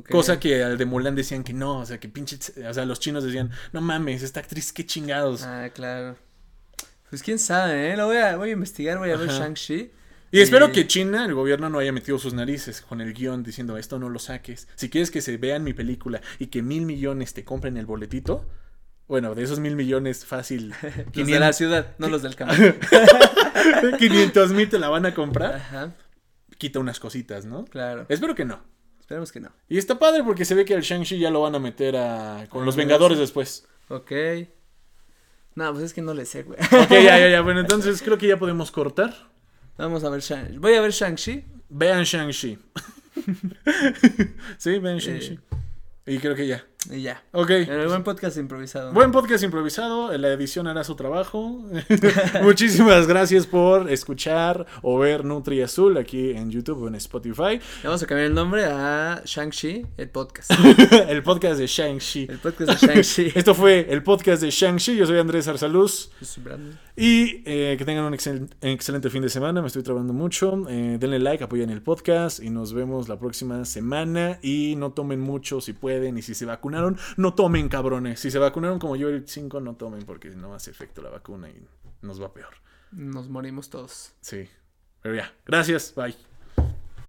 Cosa 0.09 0.39
que 0.39 0.63
al 0.63 0.77
de 0.77 0.85
Mulan 0.85 1.15
decían 1.15 1.43
que 1.43 1.53
no, 1.53 1.79
o 1.79 1.85
sea, 1.85 1.99
que 1.99 2.09
pinche, 2.09 2.37
o 2.67 2.73
sea, 2.73 2.85
los 2.85 2.99
chinos 2.99 3.23
decían, 3.23 3.51
no 3.71 3.81
mames, 3.81 4.23
esta 4.23 4.39
actriz, 4.39 4.73
qué 4.73 4.85
chingados. 4.85 5.43
Ah, 5.43 5.69
claro. 5.73 6.17
Pues 7.09 7.21
quién 7.23 7.39
sabe, 7.39 7.91
¿eh? 7.91 7.97
Lo 7.97 8.07
voy 8.07 8.17
a, 8.17 8.35
voy 8.35 8.49
a 8.49 8.53
investigar, 8.53 8.97
voy 8.97 9.11
a 9.11 9.17
ver 9.17 9.29
Shang-Chi. 9.29 9.91
Y 10.35 10.41
espero 10.41 10.73
que 10.73 10.85
China, 10.85 11.23
el 11.23 11.33
gobierno, 11.33 11.69
no 11.69 11.79
haya 11.79 11.93
metido 11.93 12.19
sus 12.19 12.33
narices 12.33 12.81
con 12.81 12.99
el 12.99 13.13
guion 13.13 13.41
diciendo 13.41 13.77
esto 13.77 13.99
no 13.99 14.09
lo 14.09 14.19
saques. 14.19 14.67
Si 14.75 14.89
quieres 14.89 15.09
que 15.09 15.21
se 15.21 15.37
vea 15.37 15.55
en 15.55 15.63
mi 15.63 15.71
película 15.71 16.19
y 16.39 16.47
que 16.47 16.61
mil 16.61 16.85
millones 16.85 17.33
te 17.33 17.45
compren 17.45 17.77
el 17.77 17.85
boletito, 17.85 18.45
bueno, 19.07 19.33
de 19.33 19.43
esos 19.43 19.59
mil 19.59 19.77
millones 19.77 20.25
fácil. 20.25 20.73
los 21.13 21.27
de 21.27 21.39
la 21.39 21.53
ciudad, 21.53 21.95
no 21.99 22.09
los 22.09 22.21
del 22.21 22.35
campo. 22.37 22.53
500 23.97 24.51
mil 24.51 24.67
te 24.67 24.77
la 24.77 24.89
van 24.89 25.05
a 25.05 25.13
comprar. 25.13 25.55
Ajá. 25.55 25.95
Quita 26.57 26.79
unas 26.79 26.99
cositas, 26.99 27.45
¿no? 27.45 27.63
Claro. 27.63 28.05
Espero 28.09 28.35
que 28.35 28.43
no. 28.43 28.61
Esperemos 28.99 29.31
que 29.31 29.39
no. 29.39 29.53
Y 29.69 29.77
está 29.77 29.97
padre 29.99 30.21
porque 30.21 30.43
se 30.43 30.53
ve 30.53 30.65
que 30.65 30.73
al 30.73 30.81
Shang-Chi 30.81 31.17
ya 31.17 31.31
lo 31.31 31.43
van 31.43 31.55
a 31.55 31.59
meter 31.59 31.95
a... 31.95 32.45
con 32.49 32.65
los 32.65 32.75
Vengadores 32.75 33.19
después. 33.19 33.65
Ok. 33.87 34.11
No, 35.53 35.71
pues 35.71 35.85
es 35.85 35.93
que 35.93 36.01
no 36.01 36.13
le 36.13 36.25
sé, 36.25 36.43
güey. 36.43 36.59
Ok, 36.59 36.89
ya, 36.89 37.17
ya, 37.19 37.29
ya. 37.29 37.39
Bueno, 37.39 37.61
entonces 37.61 38.01
creo 38.01 38.17
que 38.17 38.27
ya 38.27 38.37
podemos 38.37 38.71
cortar. 38.71 39.33
Vamos 39.77 40.03
a 40.03 40.09
ver 40.09 40.21
Shang 40.21 40.59
Voy 40.59 40.73
a 40.73 40.81
ver 40.81 40.91
Shang-Chi. 40.91 41.43
Vean 41.69 42.03
Shang-Chi. 42.03 42.57
sí, 44.57 44.79
vean 44.79 44.99
Shang-Chi. 44.99 45.33
Eh, 46.05 46.13
y 46.13 46.19
creo 46.19 46.33
que 46.33 46.47
ya. 46.47 46.63
Y 46.89 47.01
ya. 47.01 47.23
Ok. 47.31 47.49
El 47.49 47.87
buen 47.87 48.03
podcast 48.03 48.37
improvisado. 48.37 48.93
Buen 48.93 49.11
podcast 49.11 49.43
improvisado. 49.43 50.15
La 50.17 50.29
edición 50.29 50.67
hará 50.67 50.83
su 50.83 50.95
trabajo. 50.95 51.65
Muchísimas 52.43 53.07
gracias 53.07 53.47
por 53.47 53.91
escuchar 53.91 54.65
o 54.81 54.97
ver 54.99 55.25
Nutri 55.25 55.61
Azul 55.61 55.97
aquí 55.97 56.31
en 56.31 56.51
YouTube 56.51 56.83
o 56.83 56.87
en 56.87 56.95
Spotify. 56.95 57.59
vamos 57.83 58.01
a 58.01 58.07
cambiar 58.07 58.27
el 58.27 58.33
nombre 58.33 58.65
a 58.65 59.23
Shang-Chi, 59.25 59.85
el 59.97 60.09
podcast. 60.09 60.51
el 61.09 61.21
podcast 61.23 61.57
de 61.57 61.67
Shang-Chi. 61.67 62.27
El 62.29 62.37
podcast 62.37 62.81
de 62.81 62.87
Shang-Chi. 62.87 63.31
Esto 63.35 63.53
fue 63.55 63.87
el 63.89 64.03
podcast 64.03 64.41
de 64.41 64.51
Shang-Chi. 64.51 64.95
Yo 64.95 65.05
soy 65.05 65.19
Andrés 65.19 65.47
Arsaluz. 65.47 66.11
Yo 66.21 66.25
soy 66.25 66.43
Brandon. 66.43 66.84
Y 66.97 67.43
eh, 67.45 67.75
que 67.77 67.83
tengan 67.83 68.05
un 68.05 68.13
excelente 68.13 69.09
fin 69.09 69.21
de 69.21 69.29
semana. 69.29 69.61
Me 69.61 69.67
estoy 69.67 69.83
trabajando 69.83 70.13
mucho. 70.13 70.67
Eh, 70.69 70.97
denle 70.99 71.19
like, 71.19 71.43
apoyen 71.43 71.69
el 71.69 71.81
podcast. 71.81 72.39
Y 72.39 72.49
nos 72.49 72.73
vemos 72.73 73.09
la 73.09 73.19
próxima 73.19 73.65
semana. 73.65 74.39
Y 74.41 74.75
no 74.77 74.93
tomen 74.93 75.19
mucho 75.19 75.59
si 75.59 75.73
pueden. 75.73 76.17
Y 76.17 76.21
si 76.21 76.33
se 76.33 76.45
vacunan 76.45 76.97
no 77.17 77.33
tomen, 77.33 77.67
cabrones. 77.67 78.19
Si 78.19 78.31
se 78.31 78.39
vacunaron 78.39 78.79
como 78.79 78.95
yo 78.95 79.09
el 79.09 79.27
5, 79.27 79.59
no 79.59 79.75
tomen 79.75 80.03
porque 80.03 80.29
no 80.29 80.53
hace 80.53 80.71
efecto 80.71 81.01
la 81.01 81.09
vacuna 81.09 81.49
y 81.49 81.65
nos 82.01 82.21
va 82.21 82.33
peor. 82.33 82.55
Nos 82.91 83.27
morimos 83.27 83.69
todos. 83.69 84.13
Sí. 84.21 84.47
Pero 85.01 85.15
ya. 85.15 85.33
Gracias. 85.45 85.93
Bye. 85.95 86.15